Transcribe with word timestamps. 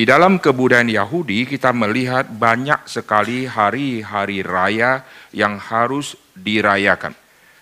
Di 0.00 0.08
dalam 0.08 0.40
kebudayaan 0.40 0.88
Yahudi 0.88 1.44
kita 1.44 1.76
melihat 1.76 2.24
banyak 2.24 2.88
sekali 2.88 3.44
hari-hari 3.44 4.40
raya 4.40 5.04
yang 5.28 5.60
harus 5.60 6.16
dirayakan. 6.32 7.12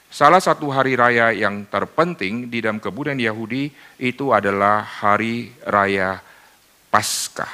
Salah 0.06 0.38
satu 0.38 0.70
hari 0.70 0.94
raya 0.94 1.34
yang 1.34 1.66
terpenting 1.66 2.46
di 2.46 2.62
dalam 2.62 2.78
kebudayaan 2.78 3.18
Yahudi 3.18 3.74
itu 3.98 4.30
adalah 4.30 4.86
hari 4.86 5.50
raya 5.66 6.22
Paskah. 6.94 7.50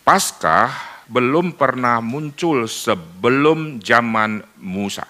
Paskah 0.00 1.04
belum 1.04 1.52
pernah 1.60 2.00
muncul 2.00 2.64
sebelum 2.64 3.76
zaman 3.84 4.40
Musa. 4.56 5.04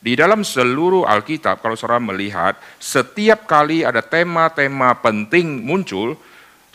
Di 0.00 0.16
dalam 0.16 0.48
seluruh 0.48 1.04
Alkitab, 1.04 1.60
kalau 1.60 1.76
saudara 1.76 2.00
melihat, 2.00 2.56
setiap 2.80 3.44
kali 3.44 3.84
ada 3.84 4.00
tema-tema 4.00 4.96
penting 4.96 5.60
muncul, 5.60 6.16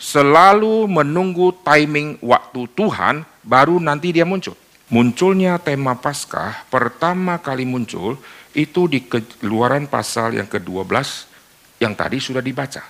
selalu 0.00 0.88
menunggu 0.88 1.52
timing 1.60 2.16
waktu 2.24 2.64
Tuhan, 2.72 3.28
baru 3.44 3.76
nanti 3.76 4.16
dia 4.16 4.24
muncul. 4.24 4.56
Munculnya 4.90 5.60
tema 5.62 5.94
Paskah 5.94 6.66
pertama 6.66 7.38
kali 7.38 7.62
muncul 7.62 8.18
itu 8.56 8.90
di 8.90 9.06
keluaran 9.06 9.86
pasal 9.86 10.34
yang 10.34 10.50
ke-12 10.50 11.30
yang 11.78 11.94
tadi 11.94 12.18
sudah 12.18 12.42
dibaca. 12.42 12.82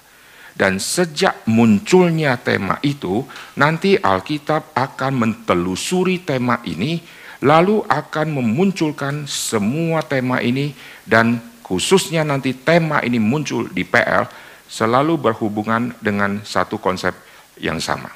Dan 0.56 0.80
sejak 0.80 1.44
munculnya 1.46 2.40
tema 2.40 2.80
itu, 2.80 3.22
nanti 3.58 4.00
Alkitab 4.00 4.72
akan 4.72 5.12
mentelusuri 5.12 6.24
tema 6.24 6.62
ini 6.64 7.02
lalu 7.40 7.84
akan 7.88 8.36
memunculkan 8.36 9.24
semua 9.24 10.04
tema 10.04 10.44
ini 10.44 10.76
dan 11.08 11.40
khususnya 11.64 12.20
nanti 12.20 12.52
tema 12.52 13.00
ini 13.00 13.16
muncul 13.16 13.68
di 13.72 13.80
PL 13.86 14.28
selalu 14.70 15.18
berhubungan 15.18 15.90
dengan 15.98 16.46
satu 16.46 16.78
konsep 16.78 17.10
yang 17.58 17.82
sama. 17.82 18.14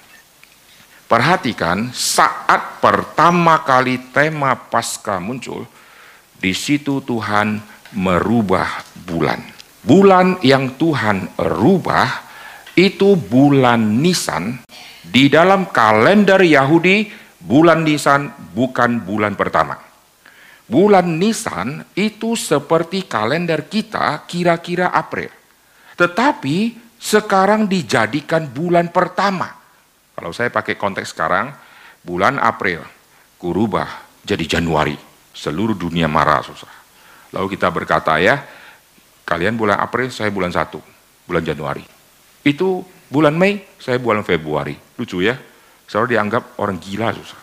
Perhatikan 1.11 1.91
saat 1.93 2.79
pertama 2.79 3.61
kali 3.67 3.99
tema 4.15 4.57
Paskah 4.57 5.19
muncul, 5.19 5.67
di 6.39 6.55
situ 6.55 7.03
Tuhan 7.03 7.61
merubah 7.93 8.87
bulan. 9.05 9.43
Bulan 9.85 10.41
yang 10.41 10.81
Tuhan 10.81 11.37
rubah 11.37 12.09
itu 12.73 13.21
bulan 13.21 14.01
Nisan 14.01 14.65
di 15.05 15.29
dalam 15.29 15.69
kalender 15.69 16.41
Yahudi 16.41 17.13
bulan 17.45 17.85
Nisan 17.85 18.33
bukan 18.57 19.05
bulan 19.05 19.37
pertama. 19.37 19.77
Bulan 20.65 21.21
Nisan 21.21 21.85
itu 21.93 22.33
seperti 22.33 23.05
kalender 23.05 23.69
kita 23.69 24.25
kira-kira 24.25 24.89
April. 24.89 25.44
Tetapi 25.95 26.57
sekarang 26.99 27.69
dijadikan 27.69 28.49
bulan 28.51 28.89
pertama. 28.91 29.51
Kalau 30.15 30.31
saya 30.31 30.49
pakai 30.49 30.79
konteks 30.79 31.13
sekarang, 31.13 31.53
bulan 32.01 32.39
April 32.39 32.81
kurubah 33.37 34.23
jadi 34.25 34.59
Januari. 34.59 34.97
Seluruh 35.35 35.75
dunia 35.75 36.07
marah 36.07 36.41
susah. 36.41 36.71
Lalu 37.35 37.59
kita 37.59 37.69
berkata 37.75 38.17
ya, 38.23 38.39
kalian 39.27 39.59
bulan 39.59 39.83
April, 39.83 40.09
saya 40.15 40.31
bulan 40.31 40.55
1, 40.55 40.79
bulan 41.27 41.43
Januari. 41.43 41.83
Itu 42.47 42.87
bulan 43.11 43.35
Mei, 43.35 43.75
saya 43.83 43.99
bulan 43.99 44.23
Februari. 44.23 44.79
Lucu 44.95 45.21
ya? 45.21 45.35
Selalu 45.91 46.15
dianggap 46.15 46.57
orang 46.63 46.79
gila 46.79 47.11
susah. 47.11 47.41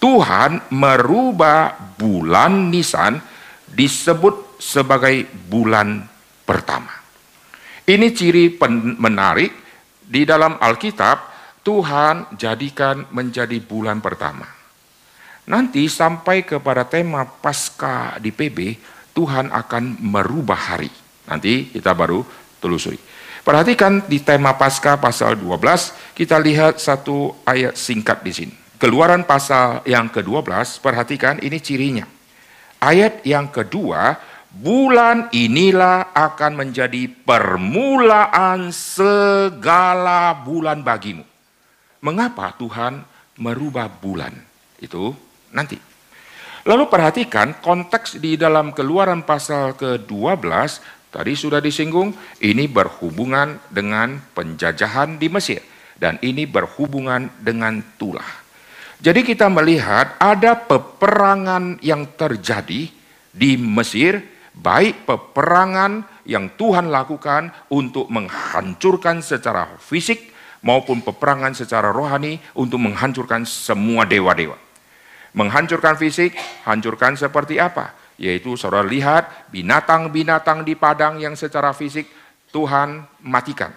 Tuhan 0.00 0.72
merubah 0.74 1.94
bulan 1.94 2.72
Nisan 2.72 3.22
disebut 3.70 4.58
sebagai 4.58 5.28
bulan 5.46 6.02
pertama. 6.42 7.01
Ini 7.82 8.14
ciri 8.14 8.54
menarik 8.98 9.50
di 10.06 10.22
dalam 10.22 10.54
Alkitab 10.62 11.32
Tuhan 11.66 12.34
jadikan 12.38 13.06
menjadi 13.10 13.58
bulan 13.58 13.98
pertama. 13.98 14.46
Nanti 15.50 15.90
sampai 15.90 16.46
kepada 16.46 16.86
tema 16.86 17.26
pasca 17.26 18.14
di 18.22 18.30
PB, 18.30 18.78
Tuhan 19.10 19.50
akan 19.50 19.98
merubah 19.98 20.74
hari. 20.74 20.90
Nanti 21.26 21.74
kita 21.74 21.90
baru 21.90 22.22
telusuri. 22.62 22.98
Perhatikan 23.42 24.06
di 24.06 24.22
tema 24.22 24.54
pasca 24.54 24.94
pasal 24.94 25.34
12, 25.34 26.14
kita 26.14 26.38
lihat 26.38 26.78
satu 26.78 27.34
ayat 27.42 27.74
singkat 27.74 28.22
di 28.22 28.30
sini. 28.30 28.54
Keluaran 28.78 29.26
pasal 29.26 29.82
yang 29.82 30.06
ke-12, 30.06 30.78
perhatikan 30.78 31.42
ini 31.42 31.58
cirinya. 31.58 32.06
Ayat 32.78 33.22
yang 33.26 33.50
kedua, 33.50 34.18
bulan 34.56 35.32
inilah 35.32 36.12
akan 36.12 36.52
menjadi 36.60 37.08
permulaan 37.08 38.68
segala 38.72 40.36
bulan 40.44 40.84
bagimu. 40.84 41.24
Mengapa 42.02 42.52
Tuhan 42.58 43.00
merubah 43.40 43.88
bulan? 43.88 44.34
Itu 44.76 45.16
nanti. 45.54 45.78
Lalu 46.62 46.86
perhatikan 46.86 47.58
konteks 47.58 48.22
di 48.22 48.38
dalam 48.38 48.70
keluaran 48.70 49.26
pasal 49.26 49.74
ke-12 49.74 50.46
Tadi 51.12 51.36
sudah 51.36 51.60
disinggung, 51.60 52.16
ini 52.40 52.64
berhubungan 52.64 53.60
dengan 53.68 54.16
penjajahan 54.32 55.20
di 55.20 55.28
Mesir. 55.28 55.60
Dan 55.92 56.16
ini 56.24 56.48
berhubungan 56.48 57.28
dengan 57.36 57.84
tulah. 58.00 58.40
Jadi 58.96 59.20
kita 59.20 59.52
melihat 59.52 60.16
ada 60.16 60.56
peperangan 60.56 61.76
yang 61.84 62.08
terjadi 62.16 62.88
di 63.28 63.50
Mesir, 63.60 64.24
baik 64.56 65.08
peperangan 65.08 66.04
yang 66.28 66.52
Tuhan 66.54 66.92
lakukan 66.92 67.50
untuk 67.72 68.08
menghancurkan 68.12 69.24
secara 69.24 69.76
fisik 69.80 70.32
maupun 70.62 71.02
peperangan 71.02 71.52
secara 71.52 71.90
rohani 71.90 72.38
untuk 72.54 72.78
menghancurkan 72.80 73.42
semua 73.44 74.06
dewa-dewa. 74.06 74.56
Menghancurkan 75.32 75.96
fisik, 75.96 76.36
hancurkan 76.68 77.16
seperti 77.16 77.56
apa? 77.56 77.96
Yaitu 78.20 78.54
saudara 78.54 78.84
lihat 78.84 79.48
binatang-binatang 79.50 80.62
di 80.62 80.76
padang 80.76 81.18
yang 81.18 81.34
secara 81.34 81.72
fisik 81.72 82.06
Tuhan 82.52 83.08
matikan. 83.24 83.72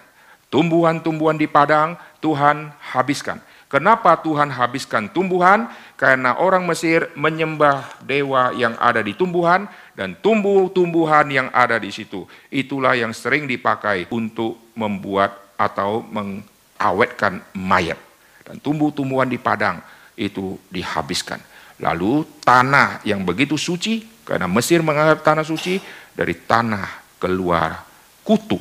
Tumbuhan-tumbuhan 0.52 1.40
di 1.40 1.50
padang 1.50 1.98
Tuhan 2.22 2.70
habiskan. 2.94 3.42
Kenapa 3.66 4.14
Tuhan 4.22 4.46
habiskan 4.46 5.10
tumbuhan? 5.10 5.66
Karena 5.98 6.38
orang 6.38 6.62
Mesir 6.70 7.10
menyembah 7.18 7.98
dewa 8.06 8.54
yang 8.54 8.78
ada 8.78 9.02
di 9.02 9.10
tumbuhan 9.10 9.66
dan 9.96 10.12
tumbuh-tumbuhan 10.20 11.26
yang 11.32 11.48
ada 11.50 11.80
di 11.80 11.88
situ. 11.88 12.28
Itulah 12.52 12.92
yang 12.94 13.16
sering 13.16 13.48
dipakai 13.48 14.04
untuk 14.12 14.76
membuat 14.76 15.56
atau 15.56 16.04
mengawetkan 16.04 17.40
mayat. 17.56 17.96
Dan 18.44 18.60
tumbuh-tumbuhan 18.60 19.26
di 19.26 19.40
padang 19.40 19.80
itu 20.14 20.60
dihabiskan. 20.68 21.40
Lalu 21.80 22.28
tanah 22.44 23.00
yang 23.08 23.24
begitu 23.24 23.56
suci 23.56 24.04
karena 24.26 24.50
Mesir 24.50 24.82
menganggap 24.82 25.22
tanah 25.22 25.46
suci, 25.46 25.78
dari 26.10 26.34
tanah 26.34 27.16
keluar 27.22 27.86
kutu. 28.26 28.58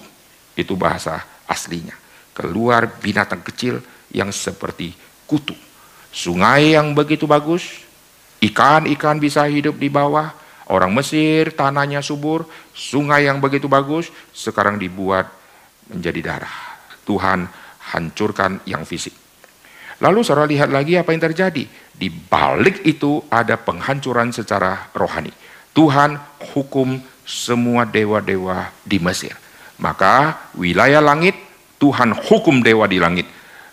Itu 0.54 0.78
bahasa 0.78 1.26
aslinya. 1.50 1.98
Keluar 2.38 2.86
binatang 3.02 3.42
kecil 3.42 3.82
yang 4.14 4.30
seperti 4.30 4.94
kutu. 5.26 5.58
Sungai 6.14 6.78
yang 6.78 6.94
begitu 6.94 7.26
bagus, 7.26 7.84
ikan-ikan 8.40 9.18
bisa 9.18 9.44
hidup 9.50 9.76
di 9.76 9.90
bawah, 9.90 10.32
orang 10.70 10.92
Mesir 10.94 11.54
tanahnya 11.54 12.02
subur, 12.02 12.46
sungai 12.74 13.30
yang 13.30 13.42
begitu 13.42 13.70
bagus, 13.70 14.10
sekarang 14.34 14.82
dibuat 14.82 15.30
menjadi 15.90 16.34
darah. 16.34 16.58
Tuhan 17.06 17.46
hancurkan 17.94 18.66
yang 18.66 18.82
fisik. 18.84 19.14
Lalu 20.04 20.28
saudara 20.28 20.50
lihat 20.50 20.74
lagi 20.74 21.00
apa 21.00 21.16
yang 21.16 21.24
terjadi. 21.24 21.64
Di 21.96 22.12
balik 22.12 22.84
itu 22.84 23.24
ada 23.32 23.56
penghancuran 23.56 24.36
secara 24.36 24.92
rohani. 24.92 25.32
Tuhan 25.72 26.20
hukum 26.52 27.00
semua 27.24 27.88
dewa-dewa 27.88 28.76
di 28.84 29.00
Mesir. 29.00 29.32
Maka 29.80 30.52
wilayah 30.56 31.00
langit, 31.00 31.36
Tuhan 31.80 32.12
hukum 32.16 32.60
dewa 32.60 32.88
di 32.88 33.00
langit. 33.00 33.28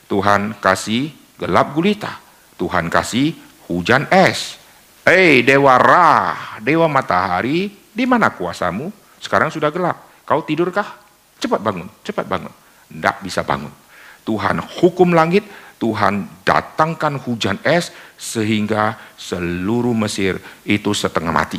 Tuhan 0.07 0.59
kasih 0.63 1.11
gelap 1.39 1.75
gulita. 1.75 2.23
Tuhan 2.59 2.87
kasih 2.87 3.35
hujan 3.67 4.07
es. 4.11 4.62
Hei 5.03 5.43
dewa 5.43 5.79
Ra, 5.79 6.35
dewa 6.63 6.87
matahari, 6.87 7.71
di 7.91 8.05
mana 8.07 8.31
kuasamu? 8.31 8.91
Sekarang 9.19 9.51
sudah 9.51 9.75
gelap. 9.75 10.23
Kau 10.23 10.47
tidurkah? 10.47 10.99
Cepat 11.43 11.59
bangun, 11.59 11.91
cepat 12.07 12.27
bangun. 12.31 12.53
Tidak 12.87 13.17
bisa 13.27 13.43
bangun. 13.43 13.75
Tuhan 14.23 14.63
hukum 14.63 15.11
langit, 15.11 15.43
Tuhan 15.83 16.47
datangkan 16.47 17.19
hujan 17.19 17.59
es 17.67 17.91
sehingga 18.15 18.95
seluruh 19.19 19.95
Mesir 19.99 20.39
itu 20.63 20.95
setengah 20.95 21.35
mati 21.35 21.59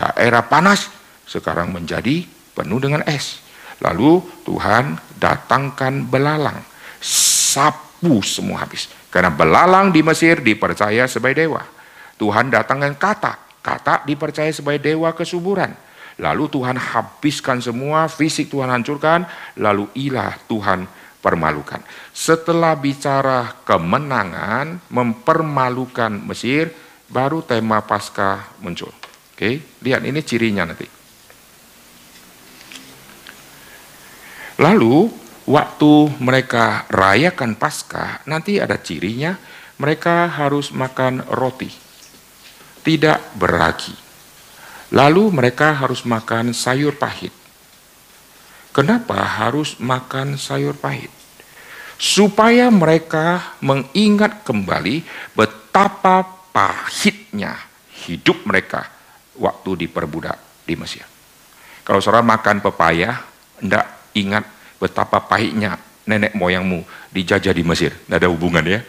daerah 0.00 0.46
panas 0.46 0.88
sekarang 1.28 1.70
menjadi 1.74 2.24
penuh 2.56 2.80
dengan 2.80 3.04
es. 3.06 3.44
Lalu 3.80 4.20
Tuhan 4.44 4.96
datangkan 5.16 6.04
belalang, 6.08 6.60
sapu 7.00 8.20
semua 8.20 8.64
habis. 8.64 8.92
Karena 9.08 9.32
belalang 9.32 9.88
di 9.88 10.04
Mesir 10.04 10.44
dipercaya 10.44 11.08
sebagai 11.08 11.48
dewa. 11.48 11.64
Tuhan 12.20 12.52
datangkan 12.52 13.00
kata, 13.00 13.64
kata 13.64 14.04
dipercaya 14.04 14.52
sebagai 14.52 14.92
dewa 14.92 15.16
kesuburan. 15.16 15.72
Lalu 16.20 16.52
Tuhan 16.52 16.76
habiskan 16.76 17.64
semua, 17.64 18.04
fisik 18.12 18.52
Tuhan 18.52 18.68
hancurkan, 18.68 19.24
lalu 19.56 19.88
ilah 19.96 20.36
Tuhan 20.44 20.84
mempermalukan. 21.20 21.84
Setelah 22.16 22.72
bicara 22.80 23.52
kemenangan, 23.68 24.80
mempermalukan 24.88 26.16
Mesir, 26.24 26.72
baru 27.12 27.44
tema 27.44 27.84
pasca 27.84 28.56
muncul. 28.64 28.88
Oke, 29.36 29.60
lihat 29.84 30.00
ini 30.00 30.24
cirinya 30.24 30.64
nanti. 30.64 30.88
Lalu 34.64 35.12
waktu 35.44 35.92
mereka 36.24 36.88
rayakan 36.88 37.60
pasca, 37.60 38.24
nanti 38.24 38.56
ada 38.56 38.80
cirinya, 38.80 39.36
mereka 39.76 40.24
harus 40.24 40.72
makan 40.72 41.20
roti, 41.36 41.68
tidak 42.80 43.20
beragi. 43.36 43.92
Lalu 44.90 45.30
mereka 45.30 45.76
harus 45.76 46.02
makan 46.02 46.50
sayur 46.50 46.98
pahit. 46.98 47.30
Kenapa 48.70 49.18
harus 49.22 49.78
makan 49.78 50.34
sayur 50.38 50.74
pahit? 50.78 51.10
Supaya 52.00 52.72
mereka 52.72 53.54
mengingat 53.60 54.42
kembali 54.42 55.04
betapa 55.36 56.24
pahitnya 56.50 57.54
hidup 58.08 58.42
mereka 58.48 58.88
waktu 59.36 59.86
diperbudak 59.86 60.38
di 60.64 60.74
Mesir. 60.74 61.04
Kalau 61.84 61.98
saudara 61.98 62.22
makan 62.22 62.62
pepaya, 62.62 63.20
tidak 63.58 63.86
ingat 64.14 64.44
betapa 64.78 65.22
pahitnya 65.22 65.76
nenek 66.06 66.32
moyangmu 66.34 66.82
dijajah 67.10 67.54
di 67.54 67.62
Mesir. 67.66 67.92
Tidak 67.94 68.16
ada 68.16 68.30
hubungan 68.30 68.62
ya. 68.62 68.80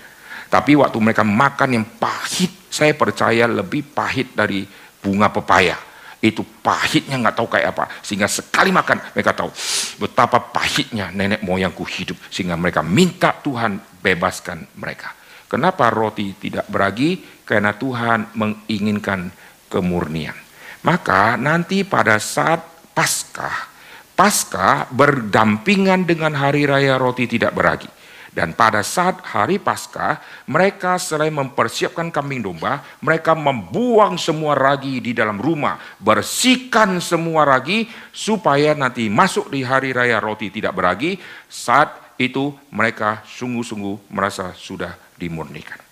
Tapi 0.52 0.78
waktu 0.78 0.98
mereka 1.02 1.24
makan 1.26 1.82
yang 1.82 1.86
pahit, 1.98 2.52
saya 2.72 2.96
percaya 2.96 3.52
lebih 3.52 3.84
pahit 3.92 4.32
dari 4.32 4.64
bunga 5.04 5.28
pepaya. 5.28 5.76
Itu 6.22 6.46
pahitnya 6.46 7.20
nggak 7.20 7.36
tahu 7.36 7.48
kayak 7.52 7.68
apa. 7.76 7.86
Sehingga 8.00 8.32
sekali 8.32 8.72
makan 8.72 9.12
mereka 9.12 9.36
tahu 9.36 9.52
betapa 10.00 10.40
pahitnya 10.40 11.12
nenek 11.12 11.44
moyangku 11.44 11.84
hidup. 11.84 12.16
Sehingga 12.32 12.56
mereka 12.56 12.80
minta 12.80 13.36
Tuhan 13.36 13.76
bebaskan 14.00 14.80
mereka. 14.80 15.12
Kenapa 15.52 15.92
roti 15.92 16.32
tidak 16.40 16.72
beragi? 16.72 17.44
Karena 17.44 17.76
Tuhan 17.76 18.32
menginginkan 18.40 19.28
kemurnian. 19.68 20.38
Maka 20.88 21.36
nanti 21.36 21.84
pada 21.84 22.16
saat 22.24 22.64
Paskah, 22.96 23.68
Paskah 24.16 24.88
berdampingan 24.92 26.08
dengan 26.08 26.36
hari 26.40 26.64
raya 26.64 26.96
roti 26.96 27.28
tidak 27.28 27.52
beragi. 27.52 27.90
Dan 28.32 28.56
pada 28.56 28.80
saat 28.80 29.20
hari 29.28 29.60
Paskah, 29.60 30.24
mereka 30.48 30.96
selain 30.96 31.36
mempersiapkan 31.36 32.08
kambing 32.08 32.40
domba, 32.40 32.80
mereka 33.04 33.36
membuang 33.36 34.16
semua 34.16 34.56
ragi 34.56 35.04
di 35.04 35.12
dalam 35.12 35.36
rumah, 35.36 35.76
bersihkan 36.00 37.04
semua 37.04 37.44
ragi 37.44 37.92
supaya 38.16 38.72
nanti 38.72 39.12
masuk 39.12 39.52
di 39.52 39.68
hari 39.68 39.92
raya 39.92 40.24
roti 40.24 40.48
tidak 40.48 40.72
beragi, 40.72 41.20
saat 41.52 42.16
itu 42.16 42.56
mereka 42.72 43.20
sungguh-sungguh 43.28 44.16
merasa 44.16 44.56
sudah 44.56 44.96
dimurnikan. 45.20 45.84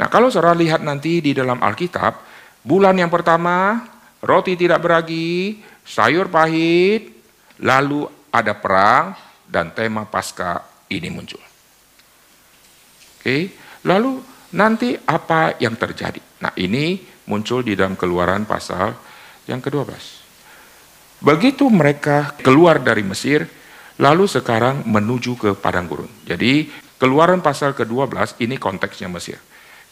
Nah, 0.00 0.08
kalau 0.08 0.32
saudara 0.32 0.56
lihat 0.56 0.80
nanti 0.80 1.20
di 1.20 1.36
dalam 1.36 1.60
Alkitab, 1.60 2.16
bulan 2.64 2.96
yang 2.96 3.12
pertama 3.12 3.84
roti 4.24 4.56
tidak 4.56 4.80
beragi, 4.80 5.60
sayur 5.84 6.32
pahit, 6.32 7.12
lalu 7.60 8.08
ada 8.32 8.56
perang 8.56 9.12
dan 9.44 9.68
tema 9.68 10.08
Paskah 10.08 10.64
ini 10.88 11.12
muncul. 11.12 11.47
Oke, 13.28 13.52
lalu 13.84 14.24
nanti 14.56 14.96
apa 14.96 15.60
yang 15.60 15.76
terjadi? 15.76 16.16
Nah, 16.40 16.48
ini 16.56 16.96
muncul 17.28 17.60
di 17.60 17.76
dalam 17.76 17.92
Keluaran 17.92 18.48
pasal 18.48 18.96
yang 19.44 19.60
ke-12. 19.60 19.92
Begitu 21.20 21.68
mereka 21.68 22.32
keluar 22.40 22.80
dari 22.80 23.04
Mesir, 23.04 23.44
lalu 24.00 24.24
sekarang 24.24 24.88
menuju 24.88 25.36
ke 25.36 25.50
padang 25.60 25.84
gurun. 25.84 26.08
Jadi, 26.24 26.72
Keluaran 26.96 27.44
pasal 27.44 27.76
ke-12 27.76 28.40
ini 28.40 28.56
konteksnya 28.56 29.12
Mesir. 29.12 29.36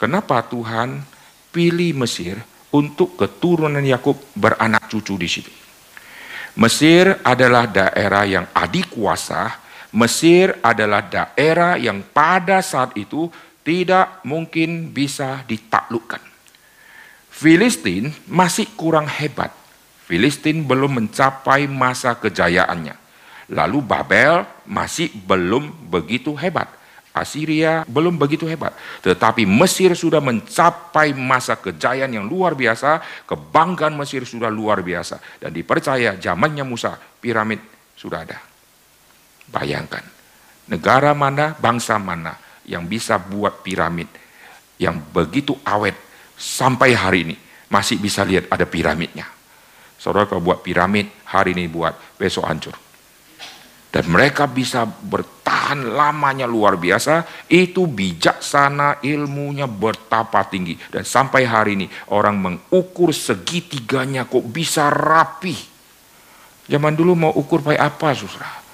Kenapa 0.01 0.41
Tuhan 0.41 1.05
pilih 1.53 1.93
Mesir 1.93 2.41
untuk 2.73 3.21
keturunan 3.21 3.85
Yakub 3.85 4.17
beranak 4.33 4.89
cucu 4.89 5.13
di 5.21 5.29
situ? 5.29 5.53
Mesir 6.57 7.21
adalah 7.21 7.69
daerah 7.69 8.25
yang 8.25 8.49
adik 8.57 8.97
kuasa 8.97 9.66
Mesir 9.95 10.59
adalah 10.65 11.07
daerah 11.07 11.79
yang 11.79 12.03
pada 12.03 12.59
saat 12.65 12.95
itu 12.99 13.31
tidak 13.67 14.23
mungkin 14.23 14.95
bisa 14.95 15.43
ditaklukkan. 15.47 16.23
Filistin 17.31 18.15
masih 18.31 18.71
kurang 18.79 19.11
hebat. 19.11 19.53
Filistin 20.07 20.63
belum 20.63 21.03
mencapai 21.03 21.67
masa 21.67 22.15
kejayaannya. 22.15 22.95
Lalu 23.51 23.79
Babel 23.83 24.47
masih 24.65 25.11
belum 25.13 25.71
begitu 25.91 26.33
hebat. 26.39 26.71
Assyria 27.17 27.83
belum 27.89 28.21
begitu 28.21 28.45
hebat. 28.45 28.77
Tetapi 29.01 29.49
Mesir 29.49 29.97
sudah 29.97 30.21
mencapai 30.21 31.17
masa 31.17 31.57
kejayaan 31.57 32.13
yang 32.13 32.29
luar 32.29 32.53
biasa. 32.53 33.01
Kebanggaan 33.25 33.97
Mesir 33.97 34.23
sudah 34.29 34.53
luar 34.53 34.85
biasa. 34.85 35.41
Dan 35.41 35.51
dipercaya 35.57 36.15
zamannya 36.21 36.63
Musa, 36.63 36.95
piramid 36.97 37.59
sudah 37.97 38.21
ada. 38.23 38.56
Bayangkan, 39.47 40.03
negara 40.67 41.15
mana, 41.15 41.55
bangsa 41.57 41.97
mana 41.97 42.35
yang 42.67 42.85
bisa 42.85 43.17
buat 43.17 43.63
piramid 43.63 44.11
yang 44.77 45.01
begitu 45.01 45.57
awet 45.65 45.97
sampai 46.37 46.93
hari 46.93 47.19
ini 47.25 47.37
masih 47.73 47.97
bisa 47.97 48.23
lihat 48.23 48.51
ada 48.53 48.69
piramidnya. 48.69 49.27
Saudara 49.97 50.29
kalau 50.29 50.45
buat 50.45 50.61
piramid 50.61 51.09
hari 51.33 51.57
ini 51.57 51.67
buat 51.67 51.97
besok 52.21 52.45
hancur. 52.47 52.77
Dan 53.97 54.13
mereka 54.13 54.45
bisa 54.45 54.85
bertahan 54.85 55.97
lamanya 55.97 56.45
luar 56.45 56.77
biasa, 56.77 57.49
itu 57.49 57.89
bijaksana 57.89 59.01
ilmunya 59.01 59.65
bertapa 59.65 60.45
tinggi. 60.53 60.77
Dan 60.93 61.01
sampai 61.01 61.49
hari 61.49 61.81
ini 61.81 61.87
orang 62.13 62.37
mengukur 62.37 63.17
segitiganya 63.17 64.29
kok 64.29 64.45
bisa 64.53 64.93
rapi. 64.93 65.57
Zaman 66.69 66.93
dulu 66.93 67.17
mau 67.17 67.33
ukur 67.33 67.65
pakai 67.65 67.81
apa 67.81 68.13
susah? 68.13 68.66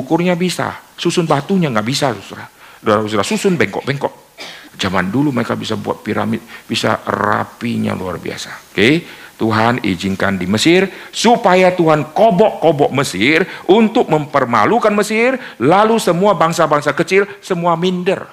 Ukurnya 0.00 0.32
bisa, 0.32 0.80
susun 0.96 1.28
batunya 1.28 1.68
nggak 1.68 1.84
bisa, 1.84 2.16
saudara. 2.16 2.48
Saudara 2.80 3.26
susun 3.26 3.60
bengkok-bengkok. 3.60 4.32
Zaman 4.80 5.12
dulu 5.12 5.28
mereka 5.28 5.52
bisa 5.60 5.76
buat 5.76 6.00
piramid, 6.00 6.40
bisa 6.64 7.04
rapinya 7.04 7.92
luar 7.92 8.16
biasa. 8.16 8.72
Oke, 8.72 9.04
Tuhan 9.36 9.84
izinkan 9.84 10.40
di 10.40 10.48
Mesir 10.48 10.88
supaya 11.12 11.76
Tuhan 11.76 12.16
kobok-kobok 12.16 12.88
Mesir 12.96 13.44
untuk 13.68 14.08
mempermalukan 14.08 14.92
Mesir, 14.96 15.36
lalu 15.60 16.00
semua 16.00 16.32
bangsa-bangsa 16.32 16.96
kecil 16.96 17.28
semua 17.44 17.76
minder. 17.76 18.24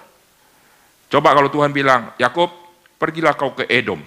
Coba 1.11 1.35
kalau 1.35 1.51
Tuhan 1.51 1.75
bilang, 1.75 2.15
Yakub, 2.15 2.47
pergilah 2.95 3.35
kau 3.35 3.51
ke 3.51 3.67
Edom. 3.67 3.99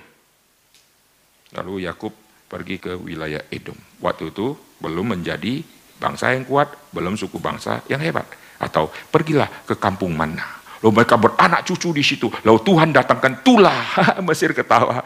Lalu 1.57 1.85
Yakub 1.85 2.12
pergi 2.49 2.76
ke 2.81 2.97
wilayah 2.97 3.40
Edom. 3.52 3.76
Waktu 4.00 4.33
itu 4.33 4.57
belum 4.81 5.12
menjadi 5.17 5.61
bangsa 6.00 6.33
yang 6.33 6.49
kuat, 6.49 6.73
belum 6.97 7.14
suku 7.21 7.37
bangsa 7.37 7.85
yang 7.92 8.00
hebat. 8.00 8.25
Atau 8.57 8.88
pergilah 9.12 9.49
ke 9.69 9.76
kampung 9.76 10.16
mana. 10.16 10.61
Lalu 10.80 11.04
mereka 11.04 11.21
beranak 11.21 11.69
cucu 11.69 11.92
di 11.92 12.00
situ. 12.00 12.33
Lalu 12.40 12.61
Tuhan 12.64 12.88
datangkan 12.88 13.45
tulah. 13.45 13.85
Mesir 14.26 14.57
ketawa. 14.57 15.04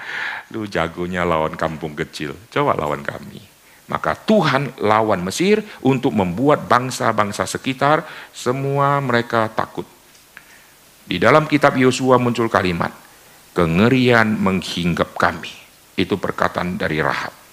Lu 0.55 0.71
jagonya 0.71 1.27
lawan 1.27 1.59
kampung 1.59 1.99
kecil. 1.99 2.35
Coba 2.51 2.79
lawan 2.79 3.03
kami. 3.03 3.43
Maka 3.91 4.17
Tuhan 4.17 4.81
lawan 4.81 5.21
Mesir 5.21 5.61
untuk 5.85 6.15
membuat 6.15 6.65
bangsa-bangsa 6.71 7.45
sekitar 7.45 8.07
semua 8.33 8.97
mereka 9.03 9.51
takut. 9.53 9.85
Di 11.05 11.21
dalam 11.21 11.45
kitab 11.45 11.77
Yosua 11.77 12.17
muncul 12.17 12.49
kalimat, 12.49 12.89
kengerian 13.53 14.41
menghinggap 14.41 15.13
kami. 15.21 15.53
Itu 16.01 16.17
perkataan 16.17 16.81
dari 16.81 17.05
Rahab. 17.05 17.44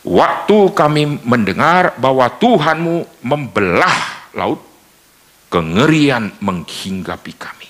Waktu 0.00 0.72
kami 0.72 1.20
mendengar 1.28 1.92
bahwa 2.00 2.24
Tuhanmu 2.32 3.20
membelah 3.20 4.32
laut, 4.32 4.64
kengerian 5.52 6.32
menghinggapi 6.40 7.32
kami. 7.36 7.68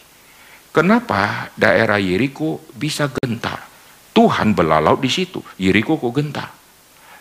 Kenapa 0.71 1.51
daerah 1.59 1.99
Yeriko 1.99 2.63
bisa 2.71 3.11
gentar? 3.11 3.67
Tuhan 4.15 4.55
belah 4.55 4.79
laut 4.79 5.03
di 5.03 5.11
situ, 5.11 5.43
Yeriko 5.59 5.99
kok 5.99 6.15
gentar. 6.15 6.49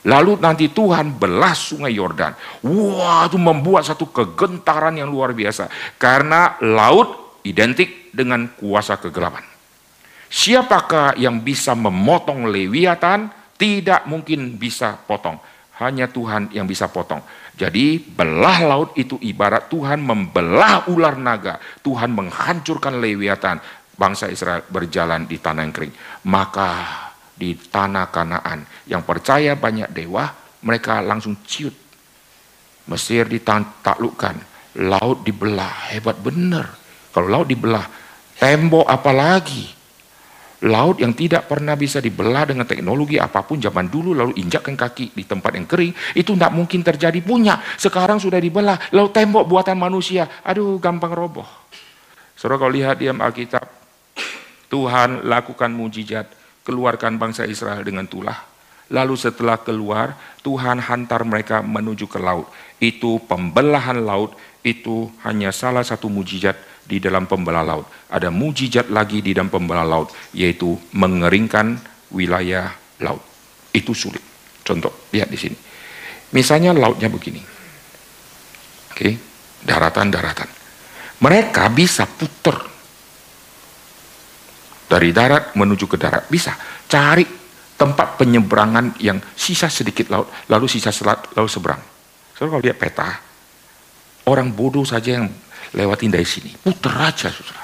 Lalu 0.06 0.40
nanti 0.40 0.72
Tuhan 0.72 1.18
belah 1.18 1.52
sungai 1.52 1.92
Yordan. 1.92 2.64
Wah, 2.64 3.28
itu 3.28 3.36
membuat 3.36 3.84
satu 3.84 4.08
kegentaran 4.08 4.96
yang 4.96 5.12
luar 5.12 5.36
biasa. 5.36 5.68
Karena 6.00 6.56
laut 6.64 7.42
identik 7.44 8.14
dengan 8.16 8.48
kuasa 8.56 8.96
kegelapan. 8.96 9.44
Siapakah 10.30 11.20
yang 11.20 11.42
bisa 11.44 11.76
memotong 11.76 12.48
Lewiatan? 12.48 13.39
Tidak 13.60 14.08
mungkin 14.08 14.56
bisa 14.56 14.96
potong. 14.96 15.36
Hanya 15.84 16.08
Tuhan 16.08 16.56
yang 16.56 16.64
bisa 16.64 16.88
potong. 16.88 17.20
Jadi 17.60 18.00
belah 18.00 18.64
laut 18.64 18.96
itu 18.96 19.20
ibarat 19.20 19.68
Tuhan 19.68 20.00
membelah 20.00 20.88
ular 20.88 21.20
naga. 21.20 21.60
Tuhan 21.84 22.16
menghancurkan 22.16 23.04
lewiatan. 23.04 23.60
Bangsa 24.00 24.32
Israel 24.32 24.64
berjalan 24.72 25.28
di 25.28 25.44
tanah 25.44 25.68
yang 25.68 25.76
kering. 25.76 25.96
Maka 26.24 26.72
di 27.36 27.56
tanah 27.56 28.08
kanaan 28.12 28.64
yang 28.88 29.04
percaya 29.04 29.60
banyak 29.60 29.92
dewa, 29.92 30.32
mereka 30.64 31.04
langsung 31.04 31.40
ciut. 31.44 31.76
Mesir 32.88 33.28
ditaklukkan. 33.28 34.48
laut 34.80 35.26
dibelah, 35.26 35.92
hebat 35.92 36.16
benar. 36.22 36.72
Kalau 37.12 37.28
laut 37.28 37.50
dibelah, 37.50 37.84
tembok 38.38 38.88
apalagi? 38.88 39.79
Laut 40.68 41.00
yang 41.00 41.16
tidak 41.16 41.48
pernah 41.48 41.80
bisa 41.80 42.04
dibelah 42.04 42.44
dengan 42.44 42.68
teknologi 42.68 43.16
apa 43.16 43.48
pun 43.48 43.64
zaman 43.64 43.88
dulu 43.88 44.12
lalu 44.12 44.36
injakkan 44.44 44.76
kaki 44.76 45.16
di 45.16 45.24
tempat 45.24 45.56
yang 45.56 45.64
kering 45.64 45.96
itu 46.20 46.36
tidak 46.36 46.52
mungkin 46.52 46.84
terjadi. 46.84 47.16
Punya 47.24 47.64
sekarang 47.80 48.20
sudah 48.20 48.44
dibelah. 48.44 48.92
Lalu 48.92 49.08
tembok 49.16 49.48
buatan 49.48 49.80
manusia. 49.80 50.28
Aduh 50.44 50.76
gampang 50.84 51.16
roboh. 51.16 51.48
Saudara 52.36 52.60
kalau 52.60 52.76
lihat 52.76 53.00
di 53.00 53.08
Alkitab 53.08 53.64
Tuhan 54.68 55.26
lakukan 55.26 55.72
mujizat 55.72 56.28
keluarkan 56.68 57.16
bangsa 57.16 57.48
Israel 57.48 57.80
dengan 57.82 58.04
tulah. 58.06 58.38
Lalu 58.92 59.16
setelah 59.16 59.58
keluar 59.64 60.18
Tuhan 60.44 60.84
hantar 60.84 61.24
mereka 61.24 61.64
menuju 61.64 62.06
ke 62.12 62.20
laut. 62.20 62.52
Itu 62.84 63.24
pembelahan 63.26 64.04
laut 64.04 64.36
itu 64.60 65.08
hanya 65.24 65.56
salah 65.56 65.88
satu 65.88 66.12
mujizat 66.12 66.69
di 66.90 66.98
dalam 66.98 67.30
pembelah 67.30 67.62
laut. 67.62 67.86
Ada 68.10 68.34
mujizat 68.34 68.90
lagi 68.90 69.22
di 69.22 69.38
dalam 69.38 69.54
pembelah 69.54 69.86
laut, 69.86 70.10
yaitu 70.34 70.74
mengeringkan 70.98 71.78
wilayah 72.10 72.74
laut. 73.06 73.22
Itu 73.70 73.94
sulit. 73.94 74.26
Contoh, 74.66 75.06
lihat 75.14 75.30
di 75.30 75.38
sini. 75.38 75.58
Misalnya 76.34 76.74
lautnya 76.74 77.14
begini. 77.14 77.42
Oke, 78.90 79.10
daratan-daratan. 79.62 80.50
Mereka 81.22 81.70
bisa 81.70 82.10
putar 82.10 82.58
dari 84.90 85.14
darat 85.14 85.54
menuju 85.54 85.86
ke 85.86 85.98
darat. 86.02 86.26
Bisa 86.26 86.58
cari 86.90 87.26
tempat 87.78 88.18
penyeberangan 88.18 88.98
yang 89.00 89.22
sisa 89.38 89.70
sedikit 89.70 90.10
laut, 90.12 90.28
lalu 90.50 90.66
sisa 90.66 90.90
selat, 90.92 91.32
lalu 91.38 91.48
seberang. 91.48 91.80
So, 92.36 92.50
kalau 92.50 92.60
lihat 92.60 92.76
peta, 92.76 93.08
orang 94.28 94.52
bodoh 94.52 94.84
saja 94.84 95.20
yang 95.20 95.32
lewatin 95.74 96.10
dari 96.10 96.26
sini. 96.26 96.54
Puter 96.56 96.94
aja, 96.96 97.30
saudara. 97.30 97.64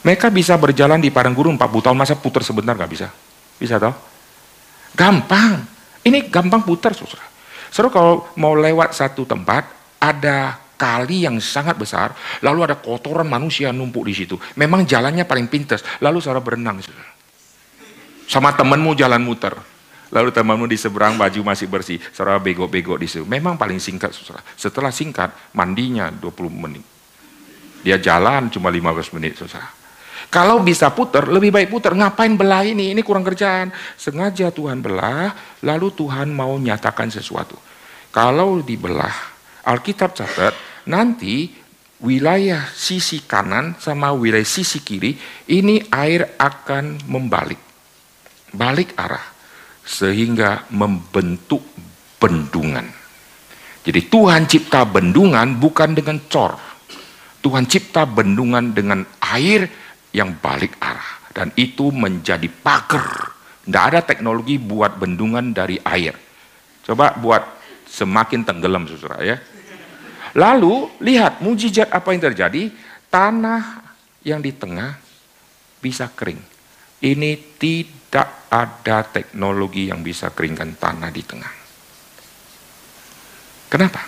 Mereka 0.00 0.32
bisa 0.32 0.56
berjalan 0.56 0.96
di 0.96 1.12
padang 1.12 1.36
gurun 1.36 1.60
40 1.60 1.84
tahun, 1.84 1.96
masa 1.96 2.16
puter 2.16 2.40
sebentar 2.40 2.72
nggak 2.72 2.90
bisa? 2.90 3.08
Bisa 3.60 3.76
tau? 3.76 3.92
Gampang. 4.96 5.60
Ini 6.00 6.32
gampang 6.32 6.64
putar, 6.64 6.96
saudara. 6.96 7.28
Saudara 7.68 7.92
kalau 7.92 8.14
mau 8.40 8.56
lewat 8.56 8.96
satu 8.96 9.28
tempat, 9.28 9.68
ada 10.00 10.56
kali 10.80 11.28
yang 11.28 11.36
sangat 11.44 11.76
besar, 11.76 12.16
lalu 12.40 12.64
ada 12.64 12.80
kotoran 12.80 13.28
manusia 13.28 13.68
numpuk 13.68 14.08
di 14.08 14.16
situ. 14.16 14.40
Memang 14.56 14.88
jalannya 14.88 15.28
paling 15.28 15.52
pintas, 15.52 15.84
lalu 16.00 16.24
saudara 16.24 16.40
berenang, 16.40 16.80
saudara. 16.80 17.12
Sama 18.24 18.56
temenmu 18.56 18.96
jalan 18.96 19.20
muter. 19.20 19.52
Lalu 20.10 20.34
temanmu 20.34 20.66
di 20.66 20.74
seberang 20.74 21.14
baju 21.14 21.40
masih 21.46 21.70
bersih, 21.70 22.02
saudara 22.10 22.42
bego-bego 22.42 22.98
di 22.98 23.06
situ. 23.06 23.22
Memang 23.22 23.54
paling 23.54 23.78
singkat, 23.78 24.10
saudara. 24.10 24.42
Setelah 24.58 24.90
singkat, 24.90 25.30
mandinya 25.54 26.10
20 26.10 26.50
menit. 26.50 26.82
Dia 27.86 27.94
jalan 28.02 28.50
cuma 28.50 28.74
15 28.74 29.14
menit, 29.14 29.38
saudara. 29.38 29.70
Kalau 30.26 30.62
bisa 30.66 30.90
putar, 30.90 31.30
lebih 31.30 31.54
baik 31.54 31.70
putar. 31.70 31.94
Ngapain 31.94 32.34
belah 32.34 32.66
ini? 32.66 32.90
Ini 32.90 33.02
kurang 33.06 33.22
kerjaan. 33.22 33.70
Sengaja 33.94 34.50
Tuhan 34.50 34.82
belah, 34.82 35.62
lalu 35.62 35.94
Tuhan 35.94 36.34
mau 36.34 36.58
nyatakan 36.58 37.06
sesuatu. 37.14 37.54
Kalau 38.10 38.58
dibelah, 38.66 39.14
Alkitab 39.62 40.18
catat, 40.18 40.58
nanti 40.90 41.54
wilayah 42.02 42.66
sisi 42.74 43.22
kanan 43.22 43.78
sama 43.78 44.10
wilayah 44.10 44.46
sisi 44.46 44.82
kiri, 44.82 45.14
ini 45.54 45.86
air 45.94 46.34
akan 46.34 47.06
membalik. 47.06 47.62
Balik 48.50 48.98
arah 48.98 49.39
sehingga 49.90 50.70
membentuk 50.70 51.66
bendungan. 52.22 52.86
Jadi 53.82 54.06
Tuhan 54.06 54.46
cipta 54.46 54.86
bendungan 54.86 55.58
bukan 55.58 55.98
dengan 55.98 56.22
cor. 56.30 56.54
Tuhan 57.42 57.66
cipta 57.66 58.06
bendungan 58.06 58.70
dengan 58.70 59.02
air 59.34 59.66
yang 60.14 60.38
balik 60.38 60.78
arah. 60.78 61.18
Dan 61.34 61.50
itu 61.58 61.90
menjadi 61.90 62.46
pagar. 62.46 63.34
Tidak 63.66 63.82
ada 63.82 64.00
teknologi 64.06 64.62
buat 64.62 64.94
bendungan 64.94 65.50
dari 65.50 65.80
air. 65.82 66.14
Coba 66.86 67.18
buat 67.18 67.42
semakin 67.90 68.46
tenggelam 68.46 68.86
saudara 68.86 69.24
ya. 69.26 69.36
Lalu 70.38 71.02
lihat 71.02 71.42
mujizat 71.42 71.90
apa 71.90 72.14
yang 72.14 72.22
terjadi. 72.30 72.70
Tanah 73.10 73.90
yang 74.22 74.38
di 74.38 74.54
tengah 74.54 74.94
bisa 75.82 76.06
kering. 76.12 76.38
Ini 77.00 77.58
tidak 77.58 77.99
tidak 78.10 78.50
ada 78.50 79.06
teknologi 79.06 79.86
yang 79.86 80.02
bisa 80.02 80.34
keringkan 80.34 80.74
tanah 80.74 81.14
di 81.14 81.22
tengah. 81.22 81.54
Kenapa? 83.70 84.02